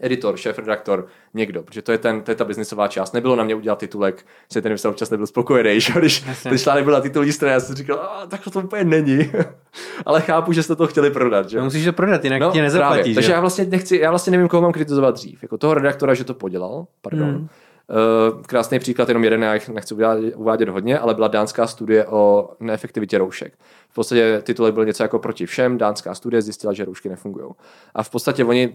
editor, 0.00 0.36
šéf, 0.36 0.58
redaktor, 0.58 1.06
někdo, 1.34 1.62
protože 1.62 1.82
to 1.82 1.92
je, 1.92 1.98
ten, 1.98 2.22
to 2.22 2.30
je 2.30 2.34
ta 2.34 2.44
biznisová 2.44 2.88
část. 2.88 3.12
Nebylo 3.12 3.36
na 3.36 3.44
mě 3.44 3.54
udělat 3.54 3.78
titulek, 3.78 4.26
že 4.52 4.62
ten 4.62 4.72
vysel 4.72 4.90
občas 4.90 5.10
nebyl 5.10 5.26
spokojený, 5.26 5.80
že? 5.80 5.92
když 5.92 6.24
Jasně. 6.26 6.48
ten 6.48 6.58
článek 6.58 6.84
byl 6.84 6.92
na 6.92 7.00
titulní 7.00 7.32
straně, 7.32 7.52
já 7.52 7.60
jsem 7.60 7.76
říkal, 7.76 8.26
tak 8.28 8.40
to 8.52 8.60
úplně 8.60 8.84
není. 8.84 9.32
Ale 10.06 10.20
chápu, 10.20 10.52
že 10.52 10.62
jste 10.62 10.76
to 10.76 10.86
chtěli 10.86 11.10
prodat. 11.10 11.50
Že? 11.50 11.58
No, 11.58 11.64
musíš 11.64 11.84
to 11.84 11.92
prodat, 11.92 12.24
jinak 12.24 12.40
no, 12.40 12.50
tě 12.50 12.62
nezaplatí. 12.62 13.10
Že? 13.10 13.14
Takže 13.14 13.32
já 13.32 13.40
vlastně 13.40 13.64
nechci, 13.64 13.96
já 13.96 14.10
vlastně 14.10 14.30
nevím, 14.30 14.48
koho 14.48 14.62
mám 14.62 14.72
kritizovat 14.72 15.14
dřív. 15.14 15.42
Jako 15.42 15.58
toho 15.58 15.74
redaktora, 15.74 16.14
že 16.14 16.24
to 16.24 16.34
podělal, 16.34 16.86
pardon. 17.02 17.28
Hmm. 17.28 17.48
Uh, 17.90 18.42
krásný 18.42 18.78
příklad, 18.78 19.08
jenom 19.08 19.24
jeden, 19.24 19.42
já 19.42 19.54
jich 19.54 19.68
nechci 19.68 19.94
uvádět, 19.94 20.34
uvádět 20.36 20.68
hodně, 20.68 20.98
ale 20.98 21.14
byla 21.14 21.28
dánská 21.28 21.66
studie 21.66 22.06
o 22.06 22.50
neefektivitě 22.60 23.18
roušek. 23.18 23.52
V 23.88 23.94
podstatě 23.94 24.40
titulek 24.42 24.74
byl 24.74 24.84
něco 24.84 25.02
jako 25.02 25.18
proti 25.18 25.46
všem, 25.46 25.78
dánská 25.78 26.14
studie 26.14 26.42
zjistila, 26.42 26.72
že 26.72 26.84
roušky 26.84 27.08
nefungují. 27.08 27.52
A 27.94 28.02
v 28.02 28.10
podstatě 28.10 28.44
oni 28.44 28.74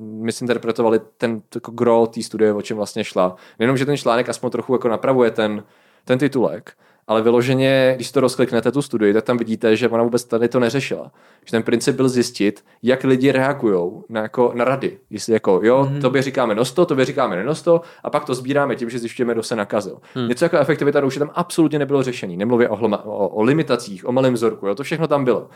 misinterpretovali 0.00 1.00
ten 1.18 1.42
jako 1.54 1.72
gro 1.72 2.06
té 2.06 2.22
studie, 2.22 2.52
o 2.52 2.62
čem 2.62 2.76
vlastně 2.76 3.04
šla. 3.04 3.36
Jenom, 3.58 3.76
že 3.76 3.86
ten 3.86 3.96
článek 3.96 4.28
aspoň 4.28 4.50
trochu 4.50 4.72
jako 4.72 4.88
napravuje 4.88 5.30
ten, 5.30 5.62
ten 6.04 6.18
titulek, 6.18 6.72
ale 7.06 7.22
vyloženě, 7.22 7.92
když 7.96 8.12
to 8.12 8.20
rozkliknete 8.20 8.72
tu 8.72 8.82
studii, 8.82 9.12
tak 9.12 9.24
tam 9.24 9.36
vidíte, 9.36 9.76
že 9.76 9.88
ona 9.88 10.02
vůbec 10.02 10.24
tady 10.24 10.48
to 10.48 10.60
neřešila. 10.60 11.12
Že 11.44 11.50
ten 11.50 11.62
princip 11.62 11.96
byl 11.96 12.08
zjistit, 12.08 12.64
jak 12.82 13.04
lidi 13.04 13.32
reagují 13.32 13.90
na, 14.08 14.22
jako, 14.22 14.52
na 14.54 14.64
rady. 14.64 14.98
Jestli 15.10 15.32
jako, 15.32 15.60
jo, 15.62 15.84
mm-hmm. 15.84 16.00
tobě 16.00 16.22
říkáme 16.22 16.54
nosto, 16.54 16.86
tobě 16.86 17.04
říkáme 17.04 17.36
nenosto, 17.36 17.80
a 18.02 18.10
pak 18.10 18.24
to 18.24 18.34
sbíráme 18.34 18.76
tím, 18.76 18.90
že 18.90 18.98
zjišťujeme, 18.98 19.32
kdo 19.32 19.42
se 19.42 19.56
nakazil. 19.56 19.98
Mm. 20.14 20.28
Něco 20.28 20.44
jako 20.44 20.58
efektivita 20.58 21.00
rouše 21.00 21.18
tam 21.18 21.30
absolutně 21.34 21.78
nebylo 21.78 22.02
řešení. 22.02 22.36
Nemluvě 22.36 22.68
o, 22.68 22.76
hlma, 22.76 23.04
o, 23.04 23.28
o 23.28 23.42
limitacích, 23.42 24.08
o 24.08 24.12
malém 24.12 24.34
vzorku, 24.34 24.66
jo, 24.66 24.74
to 24.74 24.82
všechno 24.82 25.06
tam 25.06 25.24
bylo. 25.24 25.48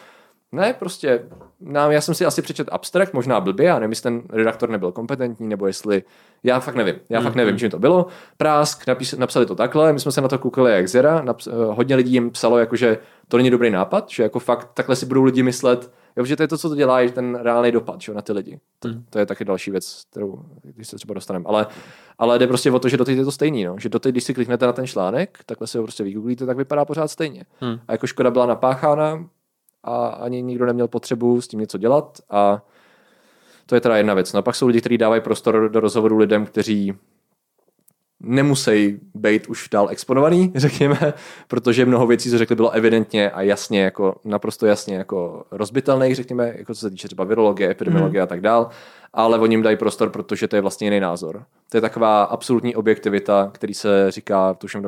Ne, 0.52 0.74
prostě, 0.78 1.22
nám, 1.60 1.90
já 1.90 2.00
jsem 2.00 2.14
si 2.14 2.24
asi 2.24 2.42
přečet 2.42 2.68
abstrakt, 2.72 3.12
možná 3.12 3.40
blbě, 3.40 3.66
já 3.66 3.78
nevím, 3.78 3.90
jestli 3.90 4.02
ten 4.02 4.22
redaktor 4.30 4.70
nebyl 4.70 4.92
kompetentní, 4.92 5.48
nebo 5.48 5.66
jestli, 5.66 6.02
já 6.42 6.60
fakt 6.60 6.74
nevím, 6.74 6.94
já 7.08 7.20
mm-hmm. 7.20 7.24
fakt 7.24 7.34
nevím, 7.34 7.58
čím 7.58 7.70
to 7.70 7.78
bylo. 7.78 8.06
Prásk, 8.36 8.86
napis, 8.86 9.12
napsali 9.12 9.46
to 9.46 9.54
takhle, 9.54 9.92
my 9.92 10.00
jsme 10.00 10.12
se 10.12 10.20
na 10.20 10.28
to 10.28 10.38
koukali 10.38 10.72
jak 10.72 10.88
zera, 10.88 11.22
naps, 11.22 11.46
uh, 11.46 11.52
hodně 11.54 11.96
lidí 11.96 12.12
jim 12.12 12.30
psalo, 12.30 12.58
jako, 12.58 12.76
že 12.76 12.98
to 13.28 13.36
není 13.36 13.50
dobrý 13.50 13.70
nápad, 13.70 14.10
že 14.10 14.22
jako 14.22 14.38
fakt 14.38 14.70
takhle 14.74 14.96
si 14.96 15.06
budou 15.06 15.22
lidi 15.22 15.42
myslet, 15.42 15.90
jo, 16.16 16.24
že 16.24 16.36
to 16.36 16.42
je 16.42 16.48
to, 16.48 16.58
co 16.58 16.68
to 16.68 16.74
dělá, 16.74 17.00
je 17.00 17.10
ten 17.10 17.34
reálný 17.34 17.72
dopad 17.72 18.00
že, 18.00 18.14
na 18.14 18.22
ty 18.22 18.32
lidi. 18.32 18.60
To, 18.78 18.88
mm. 18.88 19.04
to, 19.10 19.18
je 19.18 19.26
taky 19.26 19.44
další 19.44 19.70
věc, 19.70 20.04
kterou 20.10 20.42
když 20.62 20.88
se 20.88 20.96
třeba 20.96 21.14
dostaneme. 21.14 21.44
Ale, 21.48 21.66
ale 22.18 22.38
jde 22.38 22.46
prostě 22.46 22.70
o 22.70 22.78
to, 22.78 22.88
že 22.88 22.96
doteď 22.96 23.18
je 23.18 23.24
to 23.24 23.32
stejný, 23.32 23.64
no. 23.64 23.76
že 23.78 23.88
doteď, 23.88 24.12
když 24.12 24.24
si 24.24 24.34
kliknete 24.34 24.66
na 24.66 24.72
ten 24.72 24.86
článek, 24.86 25.38
takhle 25.46 25.66
si 25.66 25.78
ho 25.78 25.84
prostě 25.84 26.04
vygooglíte, 26.04 26.46
tak 26.46 26.56
vypadá 26.56 26.84
pořád 26.84 27.08
stejně. 27.08 27.44
Mm. 27.60 27.80
A 27.88 27.92
jako 27.92 28.06
škoda 28.06 28.30
byla 28.30 28.46
napáchána, 28.46 29.24
a 29.84 30.06
ani 30.06 30.42
nikdo 30.42 30.66
neměl 30.66 30.88
potřebu 30.88 31.40
s 31.40 31.48
tím 31.48 31.60
něco 31.60 31.78
dělat 31.78 32.18
a 32.30 32.62
to 33.66 33.74
je 33.74 33.80
teda 33.80 33.96
jedna 33.96 34.14
věc. 34.14 34.32
No 34.32 34.42
pak 34.42 34.54
jsou 34.54 34.66
lidi, 34.66 34.80
kteří 34.80 34.98
dávají 34.98 35.20
prostor 35.20 35.70
do 35.70 35.80
rozhovoru 35.80 36.18
lidem, 36.18 36.46
kteří 36.46 36.94
nemusí 38.20 39.00
být 39.14 39.46
už 39.46 39.68
dál 39.68 39.88
exponovaný, 39.90 40.52
řekněme, 40.56 41.14
protože 41.48 41.86
mnoho 41.86 42.06
věcí, 42.06 42.30
co 42.30 42.38
řekli, 42.38 42.56
bylo 42.56 42.70
evidentně 42.70 43.30
a 43.30 43.42
jasně, 43.42 43.82
jako 43.82 44.14
naprosto 44.24 44.66
jasně 44.66 44.96
jako 44.96 45.44
rozbitelných, 45.50 46.16
řekněme, 46.16 46.54
jako 46.58 46.74
co 46.74 46.80
se 46.80 46.90
týče 46.90 47.08
třeba 47.08 47.24
virologie, 47.24 47.70
epidemiologie 47.70 48.20
mm. 48.20 48.24
a 48.24 48.26
tak 48.26 48.40
dál, 48.40 48.68
ale 49.12 49.38
oni 49.38 49.52
jim 49.54 49.62
dají 49.62 49.76
prostor, 49.76 50.10
protože 50.10 50.48
to 50.48 50.56
je 50.56 50.62
vlastně 50.62 50.86
jiný 50.86 51.00
názor. 51.00 51.44
To 51.68 51.76
je 51.76 51.80
taková 51.80 52.22
absolutní 52.22 52.76
objektivita, 52.76 53.50
který 53.54 53.74
se 53.74 54.10
říká, 54.10 54.54
tuším 54.54 54.82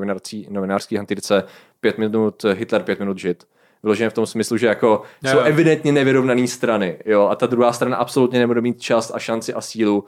novinářský 0.51 0.97
hantýrce, 0.97 1.45
pět 1.81 1.99
minut 1.99 2.45
Hitler, 2.45 2.83
pět 2.83 2.99
minut 2.99 3.19
žid 3.19 3.45
vyloženě 3.83 4.11
v 4.11 4.13
tom 4.13 4.27
smyslu, 4.27 4.57
že 4.57 4.67
jako 4.67 5.03
jo. 5.25 5.31
jsou 5.33 5.39
evidentně 5.39 5.93
nevyrovnané 5.93 6.49
strany, 6.49 6.99
jo, 7.07 7.29
a 7.29 7.35
ta 7.37 7.47
druhá 7.47 7.73
strana 7.73 7.97
absolutně 7.97 8.39
nebude 8.39 8.61
mít 8.61 8.81
čas 8.81 9.13
a 9.15 9.19
šanci 9.19 9.55
a 9.55 9.61
sílu 9.61 10.05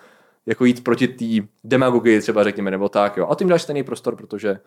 jako 0.47 0.65
jít 0.65 0.85
proti 0.85 1.09
té 1.09 1.49
demagogii 1.65 2.21
třeba 2.21 2.45
řekněme, 2.45 2.71
nebo 2.71 2.89
tak, 2.89 3.17
jo. 3.17 3.29
A 3.31 3.35
tím 3.35 3.49
dáš 3.49 3.63
stejný 3.63 3.83
prostor, 3.83 4.17
protože 4.17 4.59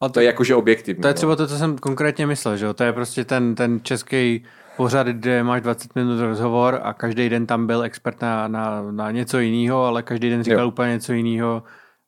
a 0.00 0.08
to, 0.08 0.12
to 0.12 0.20
je 0.20 0.26
jakože 0.26 0.54
objektivní. 0.54 1.02
To 1.02 1.08
je 1.08 1.12
no. 1.12 1.16
třeba 1.16 1.36
to, 1.36 1.46
co 1.46 1.58
jsem 1.58 1.78
konkrétně 1.78 2.26
myslel, 2.26 2.56
že 2.56 2.66
jo? 2.66 2.74
To 2.74 2.84
je 2.84 2.92
prostě 2.92 3.24
ten, 3.24 3.54
ten 3.54 3.80
český 3.82 4.44
pořad, 4.76 5.06
kde 5.06 5.42
máš 5.42 5.62
20 5.62 5.94
minut 5.94 6.20
rozhovor 6.20 6.80
a 6.82 6.92
každý 6.92 7.28
den 7.28 7.46
tam 7.46 7.66
byl 7.66 7.82
expert 7.82 8.22
na, 8.22 8.48
na, 8.48 8.82
na 8.90 9.10
něco 9.10 9.38
jiného, 9.38 9.84
ale 9.84 10.02
každý 10.02 10.30
den 10.30 10.44
říkal 10.44 10.60
jo. 10.60 10.68
úplně 10.68 10.92
něco 10.92 11.12
jiného 11.12 11.62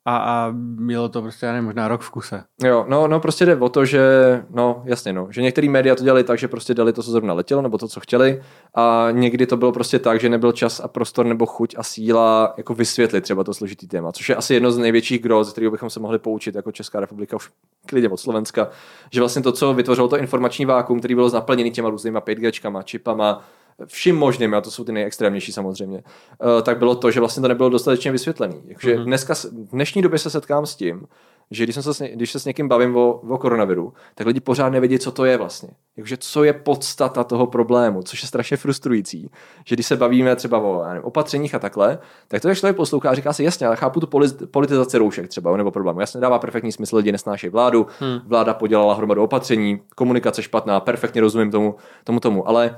a, 0.09 0.17
a 0.17 0.53
mělo 0.79 1.09
to 1.09 1.23
prostě, 1.23 1.47
já 1.47 1.53
nevím, 1.53 1.65
možná 1.65 1.89
rok 1.89 2.01
v 2.01 2.11
kuse. 2.11 2.45
Jo, 2.65 2.85
no, 2.89 3.09
no 3.09 3.21
prostě 3.21 3.47
jde 3.47 3.57
o 3.57 3.69
to, 3.69 3.85
že, 3.85 4.01
no 4.51 4.83
jasně, 4.85 5.13
no, 5.13 5.29
že 5.31 5.43
některý 5.43 5.69
média 5.69 5.95
to 5.95 6.05
dělali 6.05 6.25
tak, 6.25 6.39
že 6.39 6.49
prostě 6.49 6.75
dali 6.75 6.93
to, 6.93 7.03
co 7.03 7.11
zrovna 7.11 7.35
letělo, 7.35 7.63
nebo 7.63 7.79
to, 7.79 7.89
co 7.89 8.01
chtěli 8.01 8.43
a 8.75 9.09
někdy 9.11 9.47
to 9.47 9.57
bylo 9.57 9.73
prostě 9.73 9.99
tak, 9.99 10.21
že 10.21 10.29
nebyl 10.29 10.53
čas 10.53 10.81
a 10.81 10.89
prostor 10.89 11.27
nebo 11.27 11.47
chuť 11.47 11.75
a 11.79 11.83
síla 11.83 12.55
jako 12.57 12.75
vysvětlit 12.75 13.21
třeba 13.21 13.45
to 13.45 13.55
složitý 13.55 13.89
téma, 13.89 14.13
což 14.13 14.29
je 14.29 14.37
asi 14.37 14.55
jedno 14.55 14.71
z 14.71 14.79
největších 14.79 15.23
gro, 15.23 15.45
ze 15.45 15.53
kterého 15.53 15.71
bychom 15.71 15.91
se 15.91 16.01
mohli 16.01 16.19
poučit 16.19 16.55
jako 16.55 16.73
Česká 16.73 17.01
republika 17.01 17.37
už 17.37 17.51
klidně 17.87 18.09
od 18.09 18.17
Slovenska, 18.17 18.69
že 19.13 19.21
vlastně 19.21 19.43
to, 19.43 19.53
co 19.53 19.75
vytvořilo 19.75 20.09
to 20.09 20.19
informační 20.19 20.67
vákum, 20.67 20.99
který 20.99 21.15
bylo 21.15 21.31
naplněný 21.31 21.71
těma 21.71 21.91
různýma 21.91 22.21
5G, 22.21 22.83
čipama, 22.85 23.45
vším 23.87 24.17
možným, 24.17 24.55
a 24.55 24.61
to 24.61 24.71
jsou 24.71 24.85
ty 24.85 24.93
nejextrémnější 24.93 25.53
samozřejmě, 25.53 25.97
uh, 25.97 26.63
tak 26.63 26.79
bylo 26.79 26.95
to, 26.95 27.11
že 27.11 27.21
vlastně 27.21 27.41
to 27.41 27.49
nebylo 27.49 27.69
dostatečně 27.69 28.13
vysvětlený. 28.13 28.63
Takže 28.67 28.97
mm-hmm. 28.97 29.05
dneska, 29.05 29.35
v 29.35 29.71
dnešní 29.73 30.03
době 30.03 30.19
se 30.19 30.31
setkám 30.31 30.67
s 30.67 30.77
tím, 30.77 31.07
že 31.51 31.65
když, 31.65 31.75
jsem 31.75 31.95
se, 31.95 32.09
když 32.09 32.33
se 32.33 32.41
s 32.41 32.45
někým 32.45 32.69
bavím 32.69 32.97
o, 32.97 33.13
o 33.13 33.39
koronaviru, 33.39 33.93
tak 34.15 34.27
lidi 34.27 34.41
pořád 34.41 34.69
nevědí, 34.69 34.99
co 34.99 35.13
to 35.13 35.25
je 35.25 35.37
vlastně. 35.37 35.69
Jakože 35.97 36.17
co 36.17 36.45
je 36.45 36.53
podstata 36.53 37.25
toho 37.25 37.47
problému, 37.47 38.03
což 38.03 38.23
je 38.23 38.29
strašně 38.29 38.57
frustrující. 38.57 39.31
Že 39.67 39.77
když 39.77 39.87
se 39.87 39.97
bavíme 39.97 40.37
třeba 40.37 40.59
o 40.59 40.85
nevím, 40.89 41.05
opatřeních 41.05 41.55
a 41.55 41.59
takhle, 41.59 41.99
tak 42.29 42.43
to 42.43 42.49
je 42.49 42.57
člověk 42.57 42.77
poslouchá 42.77 43.15
říká 43.15 43.33
si, 43.33 43.45
jasně, 43.45 43.67
ale 43.67 43.77
chápu 43.77 44.01
tu 44.01 44.07
politizaci 44.51 44.99
roušek 44.99 45.29
třeba 45.29 45.57
nebo 45.57 45.71
problému. 45.71 46.01
Jasně 46.01 46.21
dává 46.21 46.39
perfektní 46.39 46.73
smysl, 46.73 46.97
lidi 46.97 47.13
nesnášejí 47.13 47.51
vládu, 47.51 47.87
hmm. 48.01 48.19
vláda 48.27 48.55
podělala 48.55 48.95
hromadu 48.95 49.23
opatření, 49.23 49.81
komunikace 49.95 50.43
špatná, 50.43 50.81
perfektně 50.81 51.21
rozumím 51.21 51.51
tomu, 51.51 51.75
tomu, 52.05 52.21
tomu, 52.21 52.49
ale 52.49 52.77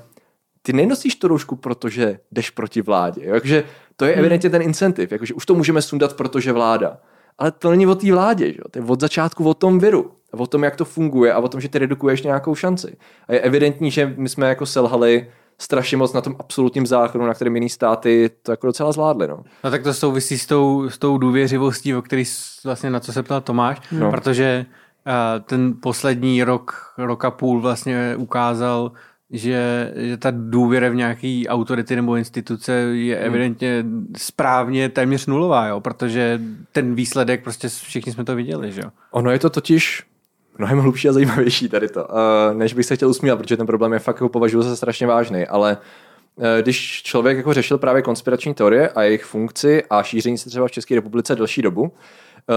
ty 0.62 0.72
nenosíš 0.72 1.14
tu 1.14 1.28
roušku, 1.28 1.56
protože 1.56 2.18
jdeš 2.32 2.50
proti 2.50 2.82
vládě. 2.82 3.30
Takže 3.30 3.64
to 3.96 4.04
je 4.04 4.12
hmm. 4.12 4.18
evidentně 4.18 4.50
ten 4.50 4.62
incentiv, 4.62 5.12
jakože 5.12 5.34
už 5.34 5.46
to 5.46 5.54
můžeme 5.54 5.82
sundat, 5.82 6.16
protože 6.16 6.52
vláda. 6.52 6.98
Ale 7.38 7.50
to 7.52 7.70
není 7.70 7.86
o 7.86 7.94
té 7.94 8.12
vládě, 8.12 8.52
že? 8.52 8.58
to 8.70 8.78
je 8.78 8.84
od 8.84 9.00
začátku 9.00 9.48
o 9.48 9.54
tom 9.54 9.78
viru, 9.78 10.12
o 10.32 10.46
tom, 10.46 10.64
jak 10.64 10.76
to 10.76 10.84
funguje 10.84 11.32
a 11.32 11.38
o 11.38 11.48
tom, 11.48 11.60
že 11.60 11.68
ty 11.68 11.78
redukuješ 11.78 12.22
nějakou 12.22 12.54
šanci. 12.54 12.96
A 13.28 13.32
je 13.32 13.40
evidentní, 13.40 13.90
že 13.90 14.14
my 14.16 14.28
jsme 14.28 14.48
jako 14.48 14.66
selhali 14.66 15.26
strašně 15.58 15.96
moc 15.96 16.12
na 16.12 16.20
tom 16.20 16.36
absolutním 16.38 16.86
zákonu, 16.86 17.26
na 17.26 17.34
kterém 17.34 17.54
jiný 17.54 17.68
státy 17.68 18.30
to 18.42 18.50
jako 18.50 18.66
docela 18.66 18.92
zvládly. 18.92 19.28
No. 19.28 19.44
no 19.64 19.70
tak 19.70 19.82
to 19.82 19.94
souvisí 19.94 20.38
s 20.38 20.46
tou, 20.46 20.90
s 20.90 20.98
tou 20.98 21.18
důvěřivostí, 21.18 21.94
o 21.94 22.02
který 22.02 22.24
vlastně 22.64 22.90
na 22.90 23.00
co 23.00 23.12
se 23.12 23.22
ptal 23.22 23.40
Tomáš, 23.40 23.80
no. 23.92 24.10
protože 24.10 24.66
uh, 25.06 25.12
ten 25.44 25.74
poslední 25.82 26.44
rok, 26.44 26.94
rok 26.98 27.24
a 27.24 27.30
půl 27.30 27.60
vlastně 27.60 28.16
ukázal, 28.16 28.92
že, 29.30 29.92
že 29.96 30.16
ta 30.16 30.28
důvěra 30.34 30.88
v 30.88 30.94
nějaký 30.94 31.48
autority 31.48 31.96
nebo 31.96 32.16
instituce 32.16 32.72
je 32.72 33.16
hmm. 33.16 33.26
evidentně 33.26 33.84
správně 34.16 34.88
téměř 34.88 35.26
nulová, 35.26 35.66
jo? 35.66 35.80
protože 35.80 36.40
ten 36.72 36.94
výsledek, 36.94 37.42
prostě 37.42 37.68
všichni 37.68 38.12
jsme 38.12 38.24
to 38.24 38.36
viděli. 38.36 38.72
Že 38.72 38.80
jo? 38.80 38.90
Ono 39.10 39.30
je 39.30 39.38
to 39.38 39.50
totiž 39.50 40.04
mnohem 40.58 40.78
hlubší 40.78 41.08
a 41.08 41.12
zajímavější 41.12 41.68
tady 41.68 41.88
to, 41.88 42.04
uh, 42.04 42.56
než 42.56 42.74
bych 42.74 42.86
se 42.86 42.96
chtěl 42.96 43.08
usmívat, 43.08 43.38
protože 43.38 43.56
ten 43.56 43.66
problém 43.66 43.92
je 43.92 43.98
fakt 43.98 44.16
jako 44.16 44.28
považuji 44.28 44.62
za 44.62 44.76
strašně 44.76 45.06
vážný, 45.06 45.46
ale 45.46 45.76
uh, 46.36 46.44
když 46.62 47.02
člověk 47.02 47.36
jako 47.36 47.52
řešil 47.52 47.78
právě 47.78 48.02
konspirační 48.02 48.54
teorie 48.54 48.88
a 48.88 49.02
jejich 49.02 49.24
funkci 49.24 49.82
a 49.90 50.02
šíření 50.02 50.38
se 50.38 50.50
třeba 50.50 50.68
v 50.68 50.70
České 50.70 50.94
republice 50.94 51.36
delší 51.36 51.62
dobu, 51.62 51.82
uh, 51.82 51.88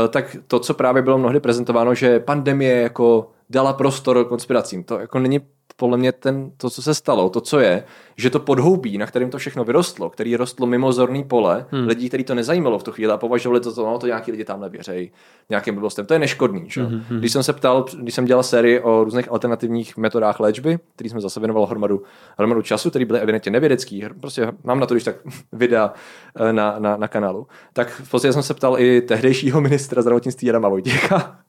tak 0.10 0.38
to, 0.48 0.60
co 0.60 0.74
právě 0.74 1.02
bylo 1.02 1.18
mnohdy 1.18 1.40
prezentováno, 1.40 1.96
že 1.96 2.20
pandemie 2.20 2.82
jako 2.82 3.32
dala 3.50 3.74
prostor 3.74 4.26
konspiracím, 4.26 4.84
to 4.84 5.00
jako 5.00 5.20
není 5.20 5.40
podle 5.82 5.98
mě 5.98 6.12
ten, 6.12 6.52
to, 6.58 6.70
co 6.70 6.82
se 6.82 6.94
stalo, 6.94 7.30
to, 7.30 7.42
co 7.42 7.60
je, 7.60 7.84
že 8.18 8.30
to 8.30 8.40
podhoubí, 8.40 8.98
na 8.98 9.06
kterým 9.06 9.30
to 9.30 9.38
všechno 9.38 9.64
vyrostlo, 9.64 10.10
který 10.10 10.36
rostlo 10.36 10.68
mimo 10.68 10.92
zorný 10.92 11.24
pole, 11.24 11.66
hmm. 11.72 11.88
lidí, 11.88 12.08
který 12.08 12.24
to 12.24 12.36
nezajímalo 12.36 12.80
v 12.80 12.84
tu 12.84 12.92
chvíli 12.92 13.12
a 13.14 13.18
považovali 13.18 13.60
to, 13.60 13.74
to, 13.74 13.86
no, 13.86 14.00
to 14.00 14.08
nějaký 14.08 14.32
lidi 14.32 14.46
tamhle 14.46 14.70
věřejí 14.70 15.12
nějakým 15.50 15.76
blbostem. 15.76 16.06
To 16.06 16.14
je 16.14 16.20
neškodný. 16.20 16.64
Že? 16.68 16.84
Hmm, 16.84 17.02
hmm. 17.10 17.20
Když 17.20 17.32
jsem 17.32 17.44
se 17.44 17.54
ptal, 17.54 17.86
když 17.98 18.16
jsem 18.16 18.26
dělal 18.26 18.44
sérii 18.44 18.80
o 18.80 19.04
různých 19.04 19.32
alternativních 19.32 19.98
metodách 19.98 20.40
léčby, 20.40 20.80
který 20.96 21.10
jsme 21.10 21.22
zase 21.22 21.40
věnoval 21.40 21.66
hromadu, 21.66 22.04
hromadu 22.38 22.62
času, 22.62 22.90
který 22.90 23.06
byly 23.06 23.20
evidentně 23.20 23.52
nevědecký, 23.52 24.04
prostě 24.20 24.48
mám 24.64 24.80
na 24.80 24.86
to, 24.86 24.94
když 24.94 25.04
tak 25.04 25.16
videa 25.52 25.94
eh, 26.36 26.54
na, 26.54 26.76
na, 26.80 26.98
na 26.98 27.08
kanálu, 27.08 27.48
tak 27.74 27.90
v 27.90 28.12
podstatě 28.12 28.34
jsem 28.34 28.44
se 28.44 28.54
ptal 28.54 28.80
i 28.80 29.02
tehdejšího 29.02 29.62
ministra 29.72 30.02
zdravotnictví 30.02 30.48
Jana 30.48 30.70
Vojtěcha, 30.70 31.40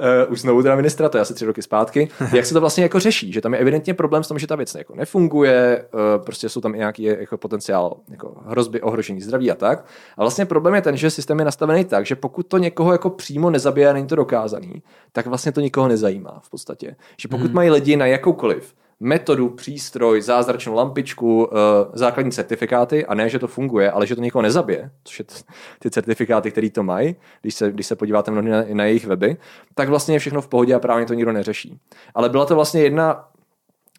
uh, 0.00 0.32
už 0.32 0.40
znovu 0.40 0.62
teda 0.62 0.76
ministra, 0.76 1.08
to 1.08 1.18
je 1.18 1.22
asi 1.22 1.34
tři 1.34 1.46
roky 1.46 1.62
zpátky, 1.62 2.08
jak 2.32 2.46
se 2.46 2.54
to 2.54 2.60
vlastně 2.60 2.82
jako 2.82 3.00
řeší, 3.00 3.32
že 3.32 3.40
tam 3.40 3.54
je 3.54 3.60
evidentně 3.60 3.94
problém 3.94 4.24
s 4.24 4.28
tom, 4.28 4.38
že 4.38 4.46
ta 4.46 4.56
věc 4.56 4.74
jako 4.74 4.94
nefunguje, 4.94 5.84
uh, 5.94 6.00
prostě 6.24 6.48
jsou 6.48 6.60
tam 6.60 6.74
i 6.74 6.78
nějaký 6.78 7.02
jako 7.02 7.38
potenciál 7.38 7.96
jako 8.08 8.34
hrozby 8.46 8.80
ohrožení 8.80 9.20
zdraví 9.20 9.50
a 9.50 9.54
tak. 9.54 9.84
A 10.16 10.20
vlastně 10.20 10.46
problém 10.46 10.74
je 10.74 10.82
ten, 10.82 10.96
že 10.96 11.10
systém 11.10 11.38
je 11.38 11.44
nastavený 11.44 11.84
tak, 11.84 12.06
že 12.06 12.16
pokud 12.16 12.46
to 12.46 12.58
někoho 12.58 12.92
jako 12.92 13.10
přímo 13.10 13.50
nezabije 13.50 13.90
a 13.90 13.92
není 13.92 14.06
to 14.06 14.16
dokázaný, 14.16 14.82
tak 15.12 15.26
vlastně 15.26 15.52
to 15.52 15.60
nikoho 15.60 15.88
nezajímá 15.88 16.40
v 16.42 16.50
podstatě. 16.50 16.96
Že 17.20 17.28
pokud 17.28 17.46
hmm. 17.46 17.54
mají 17.54 17.70
lidi 17.70 17.96
na 17.96 18.06
jakoukoliv 18.06 18.74
metodu, 19.00 19.48
přístroj, 19.48 20.22
zázračnou 20.22 20.74
lampičku, 20.74 21.44
uh, 21.44 21.50
základní 21.92 22.32
certifikáty 22.32 23.06
a 23.06 23.14
ne, 23.14 23.28
že 23.28 23.38
to 23.38 23.46
funguje, 23.48 23.90
ale 23.90 24.06
že 24.06 24.14
to 24.14 24.22
někoho 24.22 24.42
nezabije, 24.42 24.90
což 25.04 25.18
je 25.18 25.24
ty 25.78 25.90
certifikáty, 25.90 26.50
které 26.50 26.70
to 26.70 26.82
mají, 26.82 27.16
když 27.42 27.54
se, 27.54 27.72
když 27.72 27.86
se 27.86 27.96
podíváte 27.96 28.30
mnohdy 28.30 28.50
na, 28.50 28.64
na 28.72 28.84
jejich 28.84 29.06
weby, 29.06 29.36
tak 29.74 29.88
vlastně 29.88 30.14
je 30.14 30.18
všechno 30.18 30.40
v 30.40 30.48
pohodě 30.48 30.74
a 30.74 30.78
právě 30.78 31.06
to 31.06 31.14
nikdo 31.14 31.32
neřeší. 31.32 31.78
Ale 32.14 32.28
byla 32.28 32.46
to 32.46 32.54
vlastně 32.54 32.82
jedna 32.82 33.28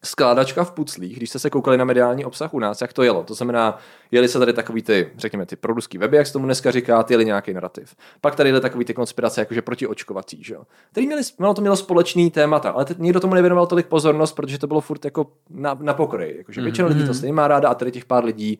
skládačka 0.08 0.64
v 0.64 0.72
puclích, 0.72 1.18
když 1.18 1.30
jste 1.30 1.40
se 1.40 1.50
koukali 1.50 1.78
na 1.78 1.86
mediální 1.86 2.26
obsah 2.26 2.54
u 2.54 2.60
nás, 2.60 2.82
jak 2.82 2.94
to 2.94 3.04
jelo. 3.04 3.24
To 3.24 3.34
znamená, 3.34 3.78
jeli 4.12 4.28
se 4.28 4.40
tady 4.40 4.54
takový 4.54 4.82
ty, 4.82 5.10
řekněme, 5.18 5.46
ty 5.46 5.56
produský 5.56 5.98
weby, 5.98 6.18
jak 6.18 6.28
se 6.28 6.34
tomu 6.34 6.46
dneska 6.46 6.72
říká, 6.72 7.06
jeli 7.10 7.26
nějaký 7.26 7.54
narrativ. 7.54 7.96
Pak 8.22 8.36
tady 8.36 8.50
jeli 8.50 8.62
takový 8.62 8.86
ty 8.86 8.94
konspirace, 8.94 9.42
jakože 9.42 9.62
protiočkovací, 9.62 10.44
že 10.44 10.54
jo. 10.54 10.64
Který 10.92 11.08
měli, 11.08 11.22
mělo 11.38 11.54
to 11.54 11.62
mělo 11.62 11.76
společný 11.76 12.32
témata, 12.32 12.70
ale 12.70 12.86
teď 12.86 12.98
nikdo 12.98 13.20
tomu 13.20 13.34
nevěnoval 13.34 13.68
tolik 13.68 13.88
pozornost, 13.88 14.34
protože 14.34 14.58
to 14.58 14.68
bylo 14.68 14.82
furt 14.82 15.06
jako 15.06 15.32
na, 15.50 15.78
na 15.82 15.94
pokry. 15.94 16.36
Jakože 16.38 16.62
většina 16.62 16.88
mm-hmm. 16.88 16.92
lidí 16.92 17.08
to 17.08 17.14
stejně 17.14 17.34
má 17.34 17.48
ráda 17.48 17.70
a 17.70 17.76
tady 17.76 17.92
těch 17.92 18.06
pár 18.06 18.26
lidí 18.26 18.60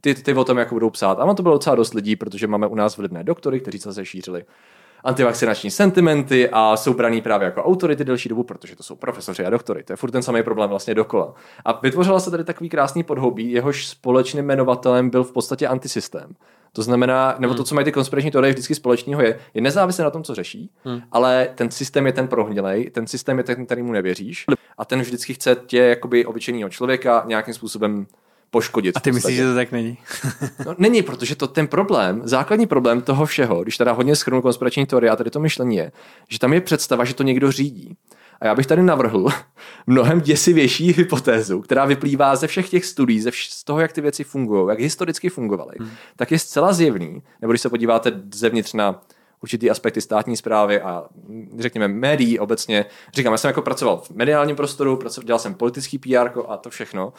ty, 0.00 0.14
ty 0.14 0.34
o 0.34 0.44
tom 0.44 0.58
jako 0.58 0.74
budou 0.74 0.90
psát. 0.90 1.20
A 1.20 1.34
to 1.34 1.42
bylo 1.42 1.54
docela 1.54 1.76
dost 1.76 1.94
lidí, 1.94 2.16
protože 2.16 2.46
máme 2.46 2.66
u 2.66 2.74
nás 2.74 2.96
vlivné 2.96 3.24
doktory, 3.24 3.60
kteří 3.60 3.78
se 3.78 4.06
šířili 4.06 4.44
antivakcinační 5.06 5.70
sentimenty 5.70 6.48
a 6.52 6.76
jsou 6.76 6.94
braný 6.94 7.20
právě 7.20 7.44
jako 7.44 7.62
autority 7.62 8.04
delší 8.04 8.28
dobu, 8.28 8.42
protože 8.42 8.76
to 8.76 8.82
jsou 8.82 8.96
profesoři 8.96 9.44
a 9.44 9.50
doktory. 9.50 9.82
To 9.82 9.92
je 9.92 9.96
furt 9.96 10.10
ten 10.10 10.22
samý 10.22 10.42
problém 10.42 10.70
vlastně 10.70 10.94
dokola. 10.94 11.34
A 11.64 11.72
vytvořila 11.72 12.20
se 12.20 12.30
tady 12.30 12.44
takový 12.44 12.70
krásný 12.70 13.02
podhoubí, 13.02 13.52
jehož 13.52 13.86
společným 13.86 14.44
jmenovatelem 14.44 15.10
byl 15.10 15.24
v 15.24 15.32
podstatě 15.32 15.68
antisystém. 15.68 16.34
To 16.72 16.82
znamená, 16.82 17.34
nebo 17.38 17.54
to, 17.54 17.58
hmm. 17.58 17.64
co 17.64 17.74
mají 17.74 17.84
ty 17.84 17.92
konspirační 17.92 18.30
teorie 18.30 18.52
vždycky 18.52 18.74
společného, 18.74 19.22
je, 19.22 19.38
je 19.54 19.60
nezávislé 19.60 20.04
na 20.04 20.10
tom, 20.10 20.22
co 20.22 20.34
řeší, 20.34 20.70
hmm. 20.84 21.00
ale 21.12 21.48
ten 21.54 21.70
systém 21.70 22.06
je 22.06 22.12
ten 22.12 22.28
prohnilej, 22.28 22.90
ten 22.90 23.06
systém 23.06 23.38
je 23.38 23.44
ten, 23.44 23.66
který 23.66 23.82
mu 23.82 23.92
nevěříš 23.92 24.44
a 24.78 24.84
ten 24.84 25.00
vždycky 25.00 25.34
chce 25.34 25.56
tě, 25.66 25.78
jakoby 25.78 26.26
obyčejného 26.26 26.70
člověka, 26.70 27.24
nějakým 27.26 27.54
způsobem 27.54 28.06
poškodit. 28.50 28.96
A 28.96 29.00
ty 29.00 29.12
myslíš, 29.12 29.36
že 29.36 29.44
to 29.44 29.54
tak 29.54 29.72
není? 29.72 29.98
no, 30.66 30.74
není, 30.78 31.02
protože 31.02 31.36
to 31.36 31.46
ten 31.46 31.66
problém, 31.66 32.20
základní 32.24 32.66
problém 32.66 33.02
toho 33.02 33.26
všeho, 33.26 33.62
když 33.62 33.76
teda 33.76 33.92
hodně 33.92 34.16
schrnu 34.16 34.42
konspirační 34.42 34.86
teorie 34.86 35.10
a 35.10 35.16
tady 35.16 35.30
to 35.30 35.40
myšlení 35.40 35.76
je, 35.76 35.92
že 36.28 36.38
tam 36.38 36.52
je 36.52 36.60
představa, 36.60 37.04
že 37.04 37.14
to 37.14 37.22
někdo 37.22 37.52
řídí. 37.52 37.96
A 38.40 38.46
já 38.46 38.54
bych 38.54 38.66
tady 38.66 38.82
navrhl 38.82 39.26
mnohem 39.86 40.20
děsivější 40.20 40.92
hypotézu, 40.92 41.60
která 41.60 41.84
vyplývá 41.84 42.36
ze 42.36 42.46
všech 42.46 42.70
těch 42.70 42.84
studií, 42.84 43.20
ze 43.20 43.30
vš- 43.30 43.50
z 43.50 43.64
toho, 43.64 43.80
jak 43.80 43.92
ty 43.92 44.00
věci 44.00 44.24
fungují, 44.24 44.68
jak 44.68 44.80
historicky 44.80 45.28
fungovaly, 45.28 45.74
hmm. 45.78 45.90
tak 46.16 46.30
je 46.30 46.38
zcela 46.38 46.72
zjevný, 46.72 47.22
nebo 47.40 47.52
když 47.52 47.60
se 47.60 47.68
podíváte 47.68 48.12
zevnitř 48.34 48.72
na 48.72 49.02
určitý 49.42 49.70
aspekty 49.70 50.00
státní 50.00 50.36
zprávy 50.36 50.80
a 50.80 51.04
řekněme 51.58 51.88
médií 51.88 52.38
obecně. 52.38 52.84
Říkám, 53.14 53.32
já 53.32 53.38
jsem 53.38 53.48
jako 53.48 53.62
pracoval 53.62 53.96
v 53.96 54.10
mediálním 54.10 54.56
prostoru, 54.56 54.98
dělal 55.24 55.38
jsem 55.38 55.54
politický 55.54 55.98
PR 55.98 56.30
a 56.48 56.56
to 56.56 56.70
všechno 56.70 57.12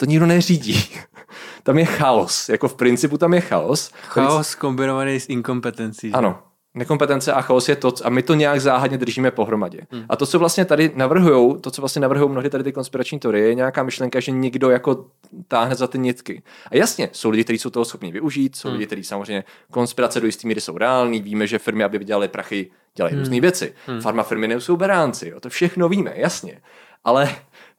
to 0.00 0.06
nikdo 0.06 0.26
neřídí. 0.26 0.84
tam 1.62 1.78
je 1.78 1.84
chaos. 1.84 2.48
Jako 2.48 2.68
v 2.68 2.74
principu 2.74 3.18
tam 3.18 3.34
je 3.34 3.40
chaos. 3.40 3.90
Chaos 4.02 4.54
kombinovaný 4.54 5.20
s 5.20 5.28
inkompetencí. 5.28 6.12
Ano. 6.12 6.38
Nekompetence 6.74 7.32
a 7.32 7.40
chaos 7.40 7.68
je 7.68 7.76
to, 7.76 7.92
a 8.04 8.10
my 8.10 8.22
to 8.22 8.34
nějak 8.34 8.60
záhadně 8.60 8.98
držíme 8.98 9.30
pohromadě. 9.30 9.80
Hmm. 9.90 10.04
A 10.08 10.16
to, 10.16 10.26
co 10.26 10.38
vlastně 10.38 10.64
tady 10.64 10.92
navrhují, 10.94 11.60
to, 11.60 11.70
co 11.70 11.82
vlastně 11.82 12.00
navrhují 12.00 12.30
mnohdy 12.30 12.50
tady 12.50 12.64
ty 12.64 12.72
konspirační 12.72 13.18
teorie, 13.18 13.48
je 13.48 13.54
nějaká 13.54 13.82
myšlenka, 13.82 14.20
že 14.20 14.32
někdo 14.32 14.70
jako 14.70 15.06
táhne 15.48 15.74
za 15.74 15.86
ty 15.86 15.98
nitky. 15.98 16.42
A 16.70 16.76
jasně, 16.76 17.08
jsou 17.12 17.30
lidi, 17.30 17.44
kteří 17.44 17.58
jsou 17.58 17.70
toho 17.70 17.84
schopni 17.84 18.12
využít, 18.12 18.56
jsou 18.56 18.68
hmm. 18.68 18.76
lidi, 18.76 18.86
kteří 18.86 19.04
samozřejmě 19.04 19.44
konspirace 19.70 20.20
do 20.20 20.26
jisté 20.26 20.48
míry 20.48 20.60
jsou 20.60 20.78
reální, 20.78 21.22
víme, 21.22 21.46
že 21.46 21.58
firmy, 21.58 21.84
aby 21.84 21.98
vydělaly 21.98 22.28
prachy, 22.28 22.70
dělají 22.96 23.14
hmm. 23.14 23.22
různé 23.22 23.40
věci. 23.40 23.74
Hmm. 23.86 24.00
Farma 24.00 24.22
firmy 24.22 24.48
nejsou 24.48 24.76
beránci, 24.76 25.28
jo, 25.28 25.40
to 25.40 25.48
všechno 25.48 25.88
víme, 25.88 26.12
jasně. 26.14 26.60
Ale 27.04 27.28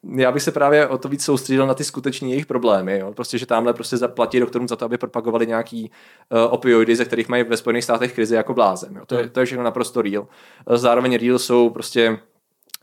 já 0.04 0.32
bych 0.32 0.43
se 0.43 0.52
právě 0.52 0.88
o 0.88 0.97
to 0.97 1.10
víc 1.10 1.24
soustředil 1.24 1.68
na 1.68 1.74
ty 1.74 1.84
skutečné 1.84 2.30
jejich 2.30 2.45
problémy. 2.45 2.99
Jo? 2.99 3.14
Prostě, 3.14 3.38
že 3.38 3.45
tamhle 3.45 3.74
prostě 3.74 3.97
zaplatí 3.97 4.39
doktorům 4.39 4.68
za 4.68 4.76
to, 4.76 4.86
aby 4.86 4.97
propagovali 4.97 5.47
nějaký 5.47 5.91
uh, 6.30 6.54
opioidy, 6.54 6.95
ze 6.95 7.06
kterých 7.06 7.30
mají 7.30 7.43
ve 7.43 7.58
Spojených 7.58 7.84
státech 7.84 8.14
krizi 8.14 8.36
jako 8.36 8.54
blázen. 8.54 8.95
Jo? 8.95 9.06
To, 9.06 9.16
je, 9.16 9.30
to 9.30 9.39
je 9.39 9.45
všechno 9.45 9.64
naprosto 9.64 10.02
real. 10.02 10.28
Eh, 10.70 10.78
zároveň 10.78 11.18
real 11.18 11.39
jsou 11.39 11.70
prostě 11.70 12.20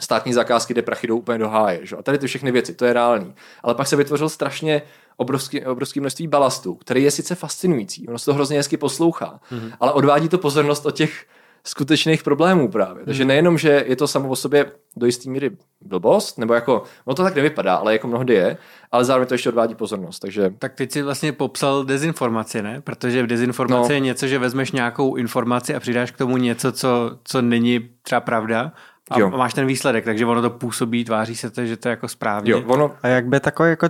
státní 0.00 0.32
zakázky, 0.32 0.74
kde 0.74 0.82
prachy 0.82 1.06
jdou 1.06 1.18
úplně 1.18 1.38
do 1.38 1.48
háje. 1.48 1.80
Že? 1.82 1.96
A 1.96 2.02
tady 2.02 2.18
ty 2.18 2.26
všechny 2.26 2.52
věci, 2.52 2.74
to 2.74 2.84
je 2.84 2.92
reální. 2.92 3.34
Ale 3.62 3.74
pak 3.74 3.86
se 3.86 3.96
vytvořil 3.96 4.28
strašně 4.28 4.82
obrovský, 5.16 5.64
obrovský 5.64 6.00
množství 6.00 6.26
balastů, 6.26 6.74
který 6.74 7.02
je 7.02 7.10
sice 7.10 7.34
fascinující, 7.34 8.08
ono 8.08 8.18
se 8.18 8.24
to 8.24 8.34
hrozně 8.34 8.56
hezky 8.56 8.76
poslouchá, 8.76 9.40
mm-hmm. 9.52 9.72
ale 9.80 9.92
odvádí 9.92 10.28
to 10.28 10.38
pozornost 10.38 10.86
od 10.86 10.90
těch 10.90 11.26
skutečných 11.68 12.22
problémů 12.22 12.68
právě. 12.68 13.04
Takže 13.04 13.22
hmm. 13.22 13.28
nejenom, 13.28 13.58
že 13.58 13.84
je 13.86 13.96
to 13.96 14.08
samo 14.08 14.28
o 14.28 14.36
sobě 14.36 14.66
do 14.96 15.06
jisté 15.06 15.30
míry 15.30 15.50
blbost, 15.80 16.38
nebo 16.38 16.54
jako, 16.54 16.82
no 17.06 17.14
to 17.14 17.22
tak 17.22 17.34
nevypadá, 17.34 17.74
ale 17.74 17.92
jako 17.92 18.06
mnohdy 18.08 18.34
je, 18.34 18.56
ale 18.92 19.04
zároveň 19.04 19.28
to 19.28 19.34
ještě 19.34 19.48
odvádí 19.48 19.74
pozornost. 19.74 20.18
Takže... 20.18 20.54
Tak 20.58 20.74
teď 20.74 20.92
si 20.92 21.02
vlastně 21.02 21.32
popsal 21.32 21.84
dezinformaci, 21.84 22.62
ne? 22.62 22.80
Protože 22.80 23.22
v 23.22 23.26
dezinformaci 23.26 23.88
no. 23.88 23.94
je 23.94 24.00
něco, 24.00 24.26
že 24.26 24.38
vezmeš 24.38 24.72
nějakou 24.72 25.16
informaci 25.16 25.74
a 25.74 25.80
přidáš 25.80 26.10
k 26.10 26.18
tomu 26.18 26.36
něco, 26.36 26.72
co, 26.72 27.18
co 27.24 27.42
není 27.42 27.88
třeba 28.02 28.20
pravda 28.20 28.72
a 29.10 29.18
jo. 29.18 29.30
máš 29.30 29.54
ten 29.54 29.66
výsledek, 29.66 30.04
takže 30.04 30.26
ono 30.26 30.42
to 30.42 30.50
působí, 30.50 31.04
tváří 31.04 31.36
se 31.36 31.50
to, 31.50 31.64
že 31.64 31.76
to 31.76 31.88
je 31.88 31.90
jako 31.90 32.08
správně. 32.08 32.52
Jo, 32.52 32.62
ono... 32.66 32.94
A 33.02 33.08
jak 33.08 33.26
by 33.26 33.40
takový 33.40 33.70
jako 33.70 33.88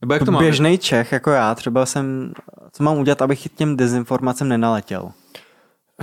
Nebo 0.00 0.14
jak 0.14 0.24
to 0.24 0.32
máme? 0.32 0.44
Běžný 0.44 0.78
Čech, 0.78 1.12
jako 1.12 1.30
já, 1.30 1.54
třeba 1.54 1.86
jsem, 1.86 2.32
co 2.72 2.82
mám 2.82 2.98
udělat, 2.98 3.22
abych 3.22 3.48
těm 3.56 3.76
dezinformacím 3.76 4.48
nenaletěl? 4.48 5.12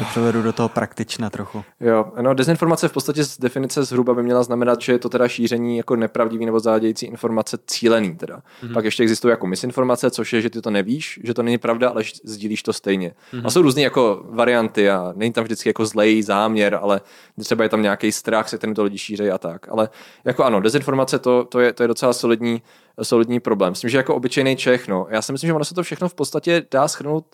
To 0.02 0.06
převedu 0.06 0.42
do 0.42 0.54
toho 0.54 0.70
praktična 0.70 1.30
trochu. 1.30 1.64
Jo, 1.80 2.06
no 2.22 2.34
dezinformace 2.34 2.88
v 2.88 2.92
podstatě 2.92 3.24
z 3.24 3.38
definice 3.38 3.84
zhruba 3.84 4.14
by 4.14 4.24
měla 4.24 4.44
znamenat, 4.44 4.82
že 4.82 4.92
je 4.92 5.00
to 5.00 5.10
teda 5.10 5.28
šíření 5.28 5.78
jako 5.78 5.96
nepravdivý 5.96 6.46
nebo 6.46 6.60
zádějící 6.60 7.06
informace 7.06 7.58
cílený 7.68 8.16
teda. 8.16 8.42
Mm-hmm. 8.64 8.74
Pak 8.74 8.86
ještě 8.86 9.04
existují 9.04 9.30
jako 9.30 9.48
misinformace, 9.48 10.12
což 10.12 10.34
je, 10.34 10.42
že 10.42 10.50
ty 10.50 10.62
to 10.62 10.72
nevíš, 10.72 11.20
že 11.24 11.34
to 11.34 11.44
není 11.44 11.58
pravda, 11.58 11.90
ale 11.90 12.04
sdílíš 12.24 12.64
to 12.64 12.74
stejně. 12.74 13.14
Mm-hmm. 13.34 13.42
A 13.46 13.50
jsou 13.50 13.62
různé 13.62 13.82
jako 13.82 14.24
varianty 14.30 14.90
a 14.90 15.14
není 15.16 15.34
tam 15.34 15.44
vždycky 15.44 15.70
jako 15.70 15.86
zlej 15.86 16.24
záměr, 16.24 16.80
ale 16.82 17.02
třeba 17.40 17.64
je 17.64 17.70
tam 17.70 17.82
nějaký 17.82 18.12
strach, 18.12 18.50
se 18.50 18.58
ten 18.58 18.74
to 18.74 18.84
lidi 18.84 18.98
šíří 18.98 19.30
a 19.30 19.38
tak. 19.38 19.70
Ale 19.70 19.90
jako 20.26 20.44
ano, 20.44 20.62
dezinformace 20.62 21.20
to, 21.20 21.44
to, 21.44 21.60
je, 21.60 21.74
to 21.74 21.84
je 21.84 21.88
docela 21.88 22.14
solidní, 22.14 22.62
solidní 23.04 23.40
problém. 23.40 23.72
Myslím, 23.72 23.90
že 23.90 23.98
jako 23.98 24.16
obyčejný 24.16 24.56
Čech, 24.56 24.88
no, 24.88 25.08
já 25.10 25.22
si 25.22 25.32
myslím, 25.32 25.48
že 25.48 25.54
ono 25.54 25.66
se 25.66 25.74
to 25.74 25.84
všechno 25.84 26.10
v 26.10 26.14
podstatě 26.14 26.66
dá 26.72 26.88
schrnout 26.88 27.26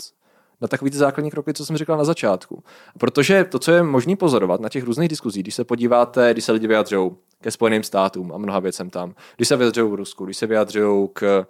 na 0.61 0.67
takový 0.67 0.91
ty 0.91 0.97
základní 0.97 1.31
kroky, 1.31 1.53
co 1.53 1.65
jsem 1.65 1.77
říkal 1.77 1.97
na 1.97 2.03
začátku. 2.03 2.63
Protože 2.97 3.43
to, 3.43 3.59
co 3.59 3.71
je 3.71 3.83
možné 3.83 4.15
pozorovat 4.15 4.61
na 4.61 4.69
těch 4.69 4.83
různých 4.83 5.09
diskuzích, 5.09 5.43
když 5.43 5.55
se 5.55 5.63
podíváte, 5.63 6.29
když 6.33 6.45
se 6.45 6.51
lidi 6.51 6.67
vyjadřují 6.67 7.11
ke 7.41 7.51
Spojeným 7.51 7.83
státům 7.83 8.31
a 8.33 8.37
mnoha 8.37 8.59
věcem 8.59 8.89
tam, 8.89 9.15
když 9.35 9.47
se 9.47 9.55
vyjadřují 9.57 9.91
v 9.91 9.95
Rusku, 9.95 10.25
když 10.25 10.37
se 10.37 10.47
vyjadřují 10.47 11.09
k, 11.13 11.45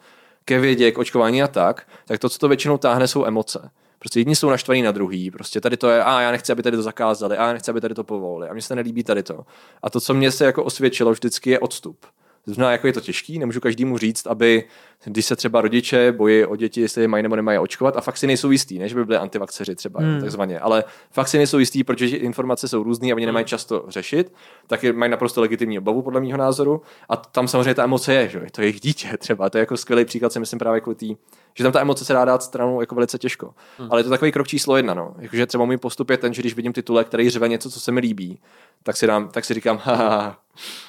ke 0.46 0.60
vědě, 0.60 0.92
k 0.92 0.98
očkování 0.98 1.44
a 1.44 1.48
tak, 1.48 1.88
tak 2.06 2.20
to, 2.20 2.30
co 2.30 2.40
to 2.40 2.48
většinou 2.48 2.78
táhne, 2.78 3.08
jsou 3.08 3.26
emoce. 3.26 3.72
Prostě 4.00 4.20
jedni 4.20 4.36
jsou 4.36 4.50
naštvaní 4.50 4.82
na 4.82 4.92
druhý, 4.92 5.32
prostě 5.32 5.62
tady 5.62 5.78
to 5.78 5.90
je, 5.90 6.04
a 6.04 6.22
já 6.22 6.32
nechci, 6.32 6.52
aby 6.52 6.64
tady 6.64 6.78
to 6.78 6.84
zakázali, 6.84 7.38
a 7.38 7.48
já 7.48 7.54
nechci, 7.54 7.72
aby 7.72 7.82
tady 7.82 7.94
to 7.96 8.04
povolili, 8.04 8.50
a 8.50 8.54
mně 8.54 8.62
se 8.62 8.76
nelíbí 8.76 9.04
tady 9.04 9.24
to. 9.24 9.46
A 9.84 9.90
to, 9.90 10.02
co 10.02 10.14
mě 10.14 10.32
se 10.32 10.46
jako 10.46 10.64
osvědčilo 10.64 11.12
vždycky, 11.12 11.50
je 11.50 11.60
odstup. 11.60 12.06
Znamená, 12.48 12.72
jako 12.72 12.88
je 12.88 12.94
to 12.94 13.02
těžký, 13.02 13.40
nemůžu 13.40 13.60
každému 13.60 13.98
říct, 13.98 14.28
aby, 14.28 14.64
když 15.06 15.26
se 15.26 15.36
třeba 15.36 15.62
rodiče 15.62 16.12
bojí 16.12 16.46
o 16.46 16.56
děti, 16.56 16.82
jestli 16.82 17.02
je 17.02 17.08
mají 17.08 17.24
nebo 17.24 17.36
nemají 17.36 17.60
očkovat, 17.60 17.98
a 17.98 18.02
fakt 18.02 18.18
si 18.18 18.28
nejsou 18.28 18.52
jistý, 18.52 18.80
ne, 18.80 18.90
že 18.90 18.96
by 18.96 19.06
byli 19.06 19.18
antivakceři 19.18 19.76
třeba, 19.76 20.00
hmm. 20.00 20.22
takzvaně, 20.22 20.60
ale 20.60 20.84
fakt 21.12 21.28
si 21.28 21.38
nejsou 21.38 21.58
jistý, 21.60 21.84
protože 21.84 22.18
informace 22.18 22.68
jsou 22.68 22.84
různé 22.84 23.12
a 23.12 23.16
oni 23.16 23.26
nemají 23.26 23.44
hmm. 23.44 23.48
často 23.48 23.86
řešit, 23.88 24.34
tak 24.68 24.84
mají 24.84 25.12
naprosto 25.12 25.42
legitimní 25.42 25.80
obavu, 25.80 26.02
podle 26.02 26.22
mého 26.22 26.38
názoru. 26.38 26.82
A 27.10 27.16
tam 27.16 27.48
samozřejmě 27.48 27.76
ta 27.76 27.84
emoce 27.84 28.14
je, 28.14 28.30
že 28.30 28.42
to 28.52 28.62
je 28.62 28.68
jejich 28.68 28.80
dítě 28.80 29.10
třeba, 29.18 29.50
to 29.50 29.58
je 29.58 29.60
jako 29.60 29.78
skvělý 29.78 30.06
příklad, 30.06 30.34
si 30.34 30.40
myslím 30.40 30.60
právě 30.60 30.82
kvůli 30.82 30.96
tý, 30.96 31.16
že 31.54 31.64
tam 31.64 31.74
ta 31.74 31.82
emoce 31.82 32.06
se 32.06 32.14
dá 32.14 32.26
dát 32.26 32.44
stranou 32.44 32.82
jako 32.82 32.96
velice 32.96 33.18
těžko. 33.18 33.54
Hmm. 33.78 33.92
Ale 33.92 34.00
je 34.00 34.04
to 34.04 34.10
takový 34.10 34.32
krok 34.32 34.48
číslo 34.48 34.78
jedna, 34.78 34.94
no. 34.94 35.16
Jakože 35.20 35.46
třeba 35.46 35.66
můj 35.66 35.78
postup 35.78 36.10
je 36.10 36.18
ten, 36.18 36.34
že 36.34 36.42
když 36.42 36.56
vidím 36.56 36.74
titulek, 36.74 37.08
který 37.08 37.30
řve 37.30 37.48
něco, 37.48 37.70
co 37.70 37.80
se 37.80 37.92
mi 37.92 38.00
líbí, 38.00 38.40
tak 38.88 38.98
si, 38.98 39.08
dám, 39.08 39.28
tak 39.28 39.46
si 39.46 39.54
říkám, 39.54 39.78
haha, 39.84 40.40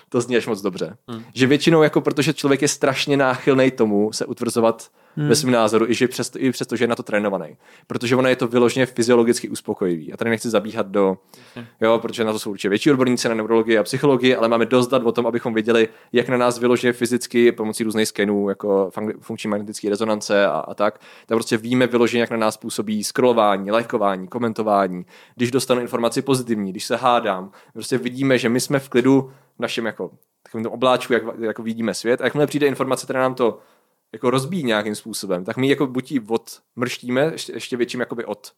to 0.08 0.20
zní 0.20 0.36
až 0.36 0.46
moc 0.46 0.60
dobře. 0.60 0.96
Hmm. 1.08 1.24
Že 1.34 1.46
většinou, 1.46 1.82
jako 1.82 2.00
protože 2.00 2.34
člověk 2.34 2.62
je 2.62 2.68
strašně 2.68 3.16
náchylný 3.16 3.70
tomu 3.70 4.12
se 4.12 4.26
utvrzovat 4.26 4.90
hmm. 5.16 5.28
ve 5.28 5.36
svém 5.36 5.52
názoru, 5.52 5.90
i, 5.90 5.94
že 5.94 6.08
přesto, 6.08 6.38
i 6.38 6.52
přesto, 6.52 6.76
že 6.76 6.84
je 6.84 6.88
na 6.88 6.96
to 6.96 7.02
trénovaný. 7.02 7.56
Protože 7.86 8.16
ono 8.16 8.28
je 8.28 8.36
to 8.36 8.48
vyloženě 8.48 8.86
fyziologicky 8.86 9.48
uspokojivý. 9.48 10.12
A 10.12 10.16
tady 10.16 10.30
nechci 10.30 10.50
zabíhat 10.50 10.86
do, 10.86 11.18
hmm. 11.54 11.66
jo, 11.80 11.98
protože 11.98 12.24
na 12.24 12.32
to 12.32 12.38
jsou 12.38 12.50
určitě 12.50 12.68
větší 12.68 12.90
odborníci 12.90 13.28
na 13.28 13.34
neurologii 13.34 13.78
a 13.78 13.82
psychologii, 13.82 14.36
ale 14.36 14.48
máme 14.48 14.66
dost 14.66 14.88
dat 14.88 15.02
o 15.04 15.12
tom, 15.12 15.26
abychom 15.26 15.54
věděli, 15.54 15.88
jak 16.12 16.28
na 16.28 16.36
nás 16.36 16.58
vyloženě 16.58 16.92
fyzicky 16.92 17.52
pomocí 17.52 17.84
různých 17.84 18.08
skenů, 18.08 18.48
jako 18.48 18.90
funkční 19.20 19.50
magnetické 19.50 19.90
rezonance 19.90 20.46
a, 20.46 20.50
a 20.50 20.74
tak, 20.74 20.98
tak 20.98 21.36
prostě 21.36 21.56
víme 21.56 21.86
vyloženě, 21.86 22.20
jak 22.20 22.30
na 22.30 22.36
nás 22.36 22.56
působí 22.56 23.04
scrollování, 23.04 23.70
lajkování, 23.70 24.28
komentování, 24.28 25.06
když 25.36 25.50
dostanu 25.50 25.80
informaci 25.80 26.22
pozitivní, 26.22 26.70
když 26.70 26.84
se 26.84 26.96
hádám. 26.96 27.50
Prostě 27.72 27.98
vidíme, 27.98 28.38
že 28.38 28.48
my 28.48 28.60
jsme 28.60 28.78
v 28.78 28.88
klidu 28.88 29.32
v 29.56 29.60
našem 29.60 29.86
jako 29.86 30.10
takovém 30.42 30.66
obláčku, 30.66 31.12
jak, 31.12 31.22
jako 31.40 31.62
vidíme 31.62 31.94
svět. 31.94 32.20
A 32.20 32.24
jakmile 32.24 32.46
přijde 32.46 32.66
informace, 32.66 33.06
která 33.06 33.20
nám 33.20 33.34
to 33.34 33.58
jako 34.12 34.30
rozbíjí 34.30 34.64
nějakým 34.64 34.94
způsobem, 34.94 35.44
tak 35.44 35.56
my 35.56 35.68
jako 35.68 35.86
buď 35.86 36.12
ji 36.12 36.20
odmrštíme 36.20 37.30
ještě, 37.32 37.52
ještě 37.52 37.76
větším 37.76 38.00
jakoby 38.00 38.24
od, 38.24 38.52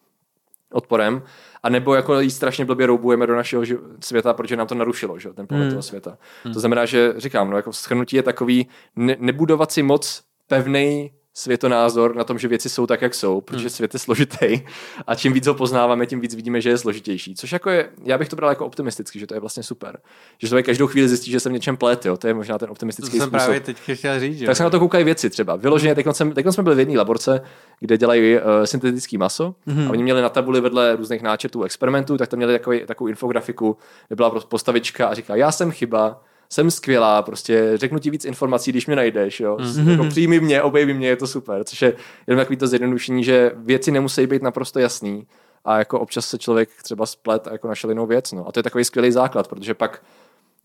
odporem, 0.72 1.22
a 1.62 1.68
nebo 1.68 1.94
jako 1.94 2.20
jí 2.20 2.30
strašně 2.30 2.64
blbě 2.64 2.86
roubujeme 2.86 3.26
do 3.26 3.36
našeho 3.36 3.62
světa, 4.00 4.34
protože 4.34 4.56
nám 4.56 4.66
to 4.66 4.74
narušilo, 4.74 5.18
že, 5.18 5.32
ten 5.32 5.46
pohled 5.46 5.64
hmm. 5.64 5.70
toho 5.70 5.82
světa. 5.82 6.18
Hmm. 6.44 6.54
To 6.54 6.60
znamená, 6.60 6.86
že 6.86 7.14
říkám, 7.16 7.50
no, 7.50 7.56
jako 7.56 7.72
schrnutí 7.72 8.16
je 8.16 8.22
takový, 8.22 8.68
ne, 8.96 9.16
nebudovat 9.18 9.72
si 9.72 9.82
moc 9.82 10.22
pevný 10.46 11.12
světonázor 11.40 12.16
na 12.16 12.24
tom, 12.24 12.38
že 12.38 12.48
věci 12.48 12.68
jsou 12.68 12.86
tak, 12.86 13.02
jak 13.02 13.14
jsou, 13.14 13.40
protože 13.40 13.60
hmm. 13.60 13.70
svět 13.70 13.94
je 13.94 14.00
složitý 14.00 14.60
a 15.06 15.14
čím 15.14 15.32
víc 15.32 15.46
ho 15.46 15.54
poznáváme, 15.54 16.06
tím 16.06 16.20
víc 16.20 16.34
vidíme, 16.34 16.60
že 16.60 16.68
je 16.70 16.78
složitější. 16.78 17.34
Což 17.34 17.52
jako 17.52 17.70
je, 17.70 17.88
já 18.04 18.18
bych 18.18 18.28
to 18.28 18.36
bral 18.36 18.50
jako 18.50 18.66
optimisticky, 18.66 19.18
že 19.18 19.26
to 19.26 19.34
je 19.34 19.40
vlastně 19.40 19.62
super. 19.62 19.98
Že 20.38 20.48
člověk 20.48 20.66
každou 20.66 20.86
chvíli 20.86 21.08
zjistí, 21.08 21.30
že 21.30 21.40
jsem 21.40 21.52
něčem 21.52 21.76
plet, 21.76 22.06
jo. 22.06 22.16
to 22.16 22.26
je 22.26 22.34
možná 22.34 22.58
ten 22.58 22.70
optimistický 22.70 23.18
to 23.18 23.22
jsem 23.22 23.30
způsob. 23.30 23.44
právě 23.44 23.60
teď 23.60 23.76
chtěl 23.92 24.20
říct, 24.20 24.42
tak 24.46 24.56
se 24.56 24.62
na 24.62 24.70
to 24.70 24.78
koukají 24.78 25.04
věci 25.04 25.30
třeba. 25.30 25.56
Vyloženě, 25.56 25.94
teď 25.94 26.06
jsme, 26.12 26.34
teď 26.34 26.46
jsme 26.50 26.62
byli 26.62 26.76
v 26.76 26.78
jedné 26.78 26.98
laborce, 26.98 27.40
kde 27.80 27.98
dělají 27.98 28.36
uh, 28.36 28.42
syntetický 28.64 29.18
maso 29.18 29.54
hmm. 29.66 29.88
a 29.88 29.90
oni 29.90 30.02
měli 30.02 30.22
na 30.22 30.28
tabuli 30.28 30.60
vedle 30.60 30.96
různých 30.96 31.22
náčetů 31.22 31.62
experimentů, 31.62 32.16
tak 32.16 32.28
tam 32.28 32.36
měli 32.36 32.52
takový, 32.52 32.80
takovou 32.86 33.08
infografiku, 33.08 33.76
kde 34.08 34.16
byla 34.16 34.30
postavička 34.30 35.06
a 35.06 35.14
říká, 35.14 35.36
já 35.36 35.52
jsem 35.52 35.70
chyba, 35.70 36.22
jsem 36.52 36.70
skvělá, 36.70 37.22
prostě 37.22 37.72
řeknu 37.74 37.98
ti 37.98 38.10
víc 38.10 38.24
informací, 38.24 38.72
když 38.72 38.86
mě 38.86 38.96
najdeš, 38.96 39.40
jo. 39.40 39.56
Mm-hmm. 39.56 39.90
Jako 39.90 40.04
přijmi 40.04 40.40
mě, 40.40 40.62
objeví 40.62 40.94
mě, 40.94 41.08
je 41.08 41.16
to 41.16 41.26
super. 41.26 41.64
Což 41.64 41.82
je 41.82 41.94
jenom 42.26 42.40
takový 42.40 42.56
to 42.56 42.66
zjednodušení, 42.66 43.24
že 43.24 43.52
věci 43.56 43.90
nemusí 43.90 44.26
být 44.26 44.42
naprosto 44.42 44.78
jasný 44.78 45.26
a 45.64 45.78
jako 45.78 46.00
občas 46.00 46.28
se 46.28 46.38
člověk 46.38 46.68
třeba 46.82 47.06
splet 47.06 47.46
a 47.46 47.52
jako 47.52 47.68
našel 47.68 47.90
jinou 47.90 48.06
věc, 48.06 48.32
no. 48.32 48.48
A 48.48 48.52
to 48.52 48.58
je 48.58 48.62
takový 48.62 48.84
skvělý 48.84 49.12
základ, 49.12 49.48
protože 49.48 49.74
pak 49.74 50.02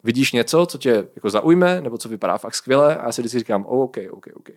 vidíš 0.05 0.31
něco, 0.31 0.65
co 0.65 0.77
tě 0.77 1.07
jako 1.15 1.29
zaujme, 1.29 1.81
nebo 1.81 1.97
co 1.97 2.09
vypadá 2.09 2.37
fakt 2.37 2.55
skvěle 2.55 2.97
a 2.97 3.05
já 3.05 3.11
si 3.11 3.21
vždycky 3.21 3.39
říkám, 3.39 3.65
oh, 3.67 3.83
OK, 3.83 3.97
OK, 4.11 4.27
OK. 4.35 4.49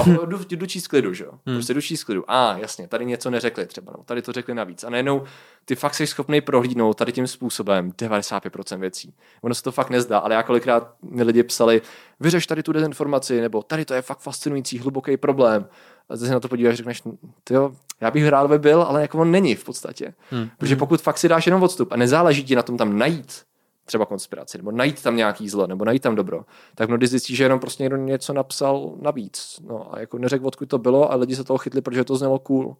A 0.00 0.26
jdu, 0.26 0.38
jdu 0.50 0.66
číst 0.66 0.88
klidu, 0.88 1.14
že 1.14 1.24
jo? 1.24 1.30
Hmm. 1.46 1.56
Prostě 1.56 1.74
jdu 1.74 1.80
číst 1.80 2.04
klidu. 2.04 2.24
A 2.28 2.50
ah, 2.50 2.58
jasně, 2.58 2.88
tady 2.88 3.04
něco 3.04 3.30
neřekli 3.30 3.66
třeba, 3.66 3.92
no, 3.96 4.04
tady 4.04 4.22
to 4.22 4.32
řekli 4.32 4.54
navíc. 4.54 4.84
A 4.84 4.90
najednou 4.90 5.22
ty 5.64 5.76
fakt 5.76 5.94
jsi 5.94 6.06
schopný 6.06 6.40
prohlídnout 6.40 6.96
tady 6.96 7.12
tím 7.12 7.26
způsobem 7.26 7.92
95% 7.92 8.78
věcí. 8.78 9.14
Ono 9.42 9.54
se 9.54 9.62
to 9.62 9.72
fakt 9.72 9.90
nezdá, 9.90 10.18
ale 10.18 10.34
já 10.34 10.42
kolikrát 10.42 10.94
mi 11.02 11.22
lidi 11.22 11.42
psali, 11.42 11.82
vyřeš 12.20 12.46
tady 12.46 12.62
tu 12.62 12.72
dezinformaci, 12.72 13.40
nebo 13.40 13.62
tady 13.62 13.84
to 13.84 13.94
je 13.94 14.02
fakt 14.02 14.20
fascinující, 14.20 14.78
hluboký 14.78 15.16
problém. 15.16 15.68
A 16.08 16.16
ty 16.16 16.26
se 16.26 16.32
na 16.32 16.40
to 16.40 16.48
podíváš, 16.48 16.76
řekneš, 16.76 17.02
jo, 17.50 17.72
já 18.00 18.10
bych 18.10 18.28
rád 18.28 18.46
by 18.46 18.58
byl, 18.58 18.82
ale 18.82 19.02
jako 19.02 19.18
on 19.18 19.30
není 19.30 19.54
v 19.54 19.64
podstatě. 19.64 20.14
Hmm. 20.30 20.48
Protože 20.58 20.76
pokud 20.76 21.00
fakt 21.00 21.18
si 21.18 21.28
dáš 21.28 21.46
jenom 21.46 21.62
odstup 21.62 21.92
a 21.92 21.96
nezáleží 21.96 22.44
ti 22.44 22.56
na 22.56 22.62
tom 22.62 22.76
tam 22.76 22.98
najít 22.98 23.46
třeba 23.86 24.06
konspiraci, 24.06 24.58
nebo 24.58 24.70
najít 24.70 25.02
tam 25.02 25.16
nějaký 25.16 25.48
zlo, 25.48 25.66
nebo 25.66 25.84
najít 25.84 26.02
tam 26.02 26.14
dobro, 26.14 26.44
tak 26.74 26.88
mnohdy 26.88 27.06
zjistí, 27.06 27.36
že 27.36 27.44
jenom 27.44 27.60
prostě 27.60 27.82
někdo 27.82 27.96
něco 27.96 28.32
napsal 28.32 28.92
navíc. 29.00 29.60
No 29.66 29.94
a 29.94 30.00
jako 30.00 30.18
neřekl, 30.18 30.46
odkud 30.46 30.68
to 30.68 30.78
bylo, 30.78 31.12
a 31.12 31.16
lidi 31.16 31.36
se 31.36 31.44
toho 31.44 31.58
chytli, 31.58 31.80
protože 31.80 32.04
to 32.04 32.16
znělo 32.16 32.38
cool. 32.38 32.76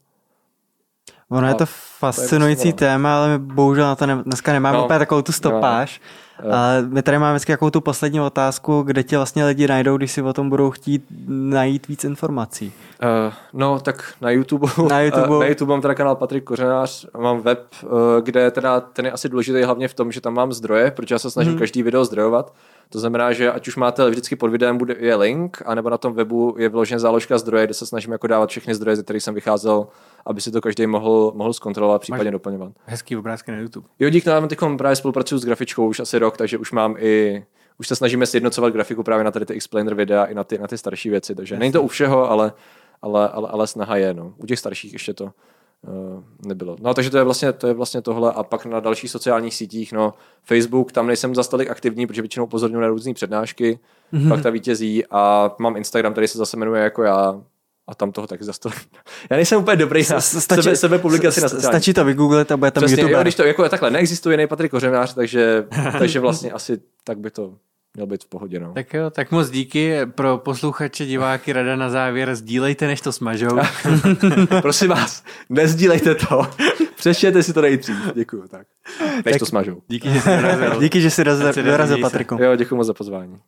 Ono 1.31 1.47
a 1.47 1.49
je 1.49 1.55
to 1.55 1.67
fascinující 1.99 2.63
to 2.63 2.85
je 2.85 2.91
téma, 2.91 3.19
ale 3.19 3.29
my 3.29 3.39
bohužel 3.39 3.85
na 3.85 3.97
to 3.97 4.07
ne, 4.07 4.23
dneska 4.25 4.53
nemáme 4.53 4.79
no, 4.79 4.85
úplně 4.85 4.99
takovou 4.99 5.23
tu 5.23 5.33
stopáž. 5.33 6.01
No, 6.45 6.55
ale 6.55 6.83
my 6.83 7.03
tady 7.03 7.19
máme 7.19 7.35
vždycky 7.35 7.53
jakou 7.53 7.71
tu 7.71 7.81
poslední 7.81 8.21
otázku, 8.21 8.83
kde 8.83 9.03
tě 9.03 9.17
vlastně 9.17 9.45
lidi 9.45 9.69
najdou, 9.69 9.97
když 9.97 10.13
si 10.13 10.23
o 10.23 10.33
tom 10.33 10.51
budou 10.51 10.71
chtít 10.71 11.05
najít 11.29 11.89
víc 11.89 12.05
informací. 12.05 12.73
Uh, 13.27 13.33
no, 13.53 13.81
tak 13.81 14.13
na 14.21 14.31
YouTube. 14.31 14.67
Na 14.89 15.01
YouTube. 15.03 15.29
Uh, 15.29 15.41
na 15.41 15.47
YouTube 15.47 15.71
mám 15.71 15.83
teda 15.83 15.95
kanál 15.95 16.17
Patrik 16.17 16.45
Kořenář, 16.45 17.07
mám 17.19 17.41
web, 17.41 17.67
uh, 17.83 17.91
kde 18.23 18.51
teda 18.51 18.81
ten 18.81 19.05
je 19.05 19.13
asi 19.13 19.29
důležitý 19.29 19.63
hlavně 19.63 19.89
v 19.89 19.95
tom, 19.95 20.13
že 20.13 20.21
tam 20.21 20.35
mám 20.35 20.53
zdroje, 20.53 20.91
protože 20.91 21.15
já 21.15 21.19
se 21.19 21.31
snažím 21.31 21.53
hmm. 21.53 21.59
každý 21.59 21.83
video 21.83 22.05
zdrojovat. 22.05 22.53
To 22.89 23.01
znamená, 23.01 23.33
že 23.33 23.53
ať 23.53 23.69
už 23.69 23.77
máte 23.77 24.11
vždycky 24.11 24.37
pod 24.37 24.49
videem 24.49 24.79
bude, 24.79 24.97
je 24.99 25.15
link, 25.15 25.63
anebo 25.67 25.91
na 25.91 25.99
tom 25.99 26.13
webu 26.13 26.55
je 26.59 26.69
vyložen 26.69 26.99
záložka 26.99 27.39
zdroje, 27.39 27.65
kde 27.65 27.75
se 27.75 27.87
snažím 27.87 28.13
jako 28.13 28.27
dávat 28.27 28.51
všechny 28.51 28.75
zdroje, 28.75 28.97
ze 28.97 29.03
kterých 29.03 29.23
jsem 29.23 29.35
vycházel, 29.35 29.87
aby 30.27 30.41
si 30.41 30.51
to 30.51 30.61
každý 30.61 30.87
mohl, 30.87 31.33
mohl 31.35 31.53
zkontrolovat, 31.53 32.01
případně 32.03 32.25
Máš 32.25 32.33
doplňovat. 32.33 32.73
Hezký 32.85 33.17
obrázky 33.17 33.51
na 33.51 33.59
YouTube. 33.59 33.89
Jo, 33.99 34.11
díky 34.11 34.29
nám 34.29 34.49
teď 34.49 34.59
právě 34.79 34.97
spolupracuju 34.97 35.39
s 35.39 35.45
grafičkou 35.45 35.89
už 35.89 36.01
asi 36.01 36.19
rok, 36.19 36.37
takže 36.37 36.59
už 36.59 36.73
mám 36.73 36.95
i 36.99 37.45
už 37.79 37.89
se 37.89 37.97
snažíme 37.97 38.27
sjednocovat 38.27 38.73
grafiku 38.73 39.03
právě 39.03 39.25
na 39.25 39.31
tady 39.31 39.47
ty 39.47 39.55
explainer 39.55 39.95
videa 39.95 40.25
i 40.25 40.35
na 40.35 40.45
ty, 40.45 40.59
na 40.59 40.67
ty 40.67 40.79
starší 40.79 41.11
věci, 41.11 41.35
takže 41.35 41.55
Jasně. 41.55 41.61
není 41.61 41.73
to 41.73 41.83
u 41.83 41.89
všeho, 41.89 42.31
ale, 42.31 42.53
ale, 43.03 43.29
ale, 43.29 43.49
ale 43.49 43.67
snaha 43.67 43.97
je, 43.97 44.15
no. 44.15 44.35
U 44.37 44.47
těch 44.47 44.59
starších 44.59 44.93
ještě 44.93 45.15
to, 45.15 45.31
Uh, 45.83 46.23
nebylo. 46.47 46.77
No 46.81 46.95
takže 46.95 47.11
to 47.11 47.19
je, 47.19 47.25
vlastně, 47.25 47.53
to 47.53 47.67
je 47.67 47.75
vlastně 47.75 48.03
tohle 48.03 48.33
a 48.33 48.43
pak 48.43 48.67
na 48.67 48.81
dalších 48.81 49.11
sociálních 49.11 49.55
sítích, 49.55 49.93
no 49.93 50.15
Facebook, 50.43 50.93
tam 50.93 51.07
nejsem 51.07 51.35
za 51.35 51.45
tolik 51.45 51.71
aktivní, 51.71 52.07
protože 52.07 52.23
většinou 52.23 52.47
pozorňuji 52.47 52.81
na 52.81 52.89
různé 52.89 53.15
přednášky, 53.15 53.79
mm-hmm. 54.13 54.29
pak 54.29 54.43
ta 54.43 54.51
vítězí 54.51 55.05
a 55.11 55.55
mám 55.59 55.77
Instagram, 55.77 56.13
který 56.13 56.29
se 56.29 56.39
zase 56.39 56.57
jmenuje 56.57 56.83
jako 56.83 57.03
já, 57.03 57.43
a 57.89 57.95
tam 57.95 58.13
toho 58.13 58.27
taky 58.27 58.45
zase 58.45 58.61
Já 59.31 59.37
nejsem 59.37 59.61
úplně 59.61 59.77
dobrý 59.77 60.03
na 60.11 60.21
stačí, 60.21 60.63
sebe, 60.63 60.77
sebe 60.77 60.99
publikaci 60.99 61.41
na 61.41 61.49
sociální. 61.49 61.73
Stačí 61.73 61.95
to 61.95 62.05
vygooglit 62.05 62.53
a 62.53 62.57
bude 62.57 62.71
tam 62.71 62.81
Přesně, 62.81 63.03
YouTube. 63.03 63.19
Jo, 63.19 63.23
když 63.23 63.35
to 63.35 63.45
jako 63.45 63.69
takhle 63.69 63.91
neexistuje 63.91 64.35
jiný 64.35 64.47
Patrik 64.47 64.71
Kořenář, 64.71 65.15
takže, 65.15 65.65
takže 65.99 66.21
vlastně 66.21 66.53
asi 66.53 66.79
tak 67.05 67.19
by 67.19 67.31
to 67.31 67.55
měl 67.95 68.07
být 68.07 68.25
v 68.25 68.27
pohodě. 68.27 68.61
No. 68.61 68.73
Tak 68.73 68.95
jo, 68.95 69.11
tak 69.11 69.31
moc 69.31 69.51
díky. 69.51 70.07
Pro 70.07 70.39
posluchače, 70.39 71.07
diváky, 71.07 71.53
rada 71.53 71.77
na 71.77 71.91
závěr, 71.91 72.35
sdílejte, 72.35 72.87
než 72.87 73.01
to 73.01 73.13
smažou. 73.13 73.59
Prosím 74.63 74.89
vás, 74.89 75.25
nezdílejte 75.49 76.15
to. 76.15 76.51
Přečtěte 76.97 77.43
si 77.43 77.53
to 77.53 77.61
nejdřív. 77.61 77.97
Děkuju, 78.15 78.49
tak. 78.49 78.67
Než 79.25 79.33
tak, 79.33 79.39
to 79.39 79.47
smažou. 79.47 79.83
Díky, 79.89 80.11
že 80.11 80.21
jsi 80.21 80.29
dorazil. 80.29 80.81
díky, 80.81 81.01
že 81.01 81.11
jsi 81.11 81.25
dorazil, 81.25 81.65
dorazil 81.65 81.99
Patriku. 82.01 82.43
Jo, 82.43 82.57
děkuji 82.57 82.77
moc 82.77 82.87
za 82.87 82.95
pozvání. 82.95 83.39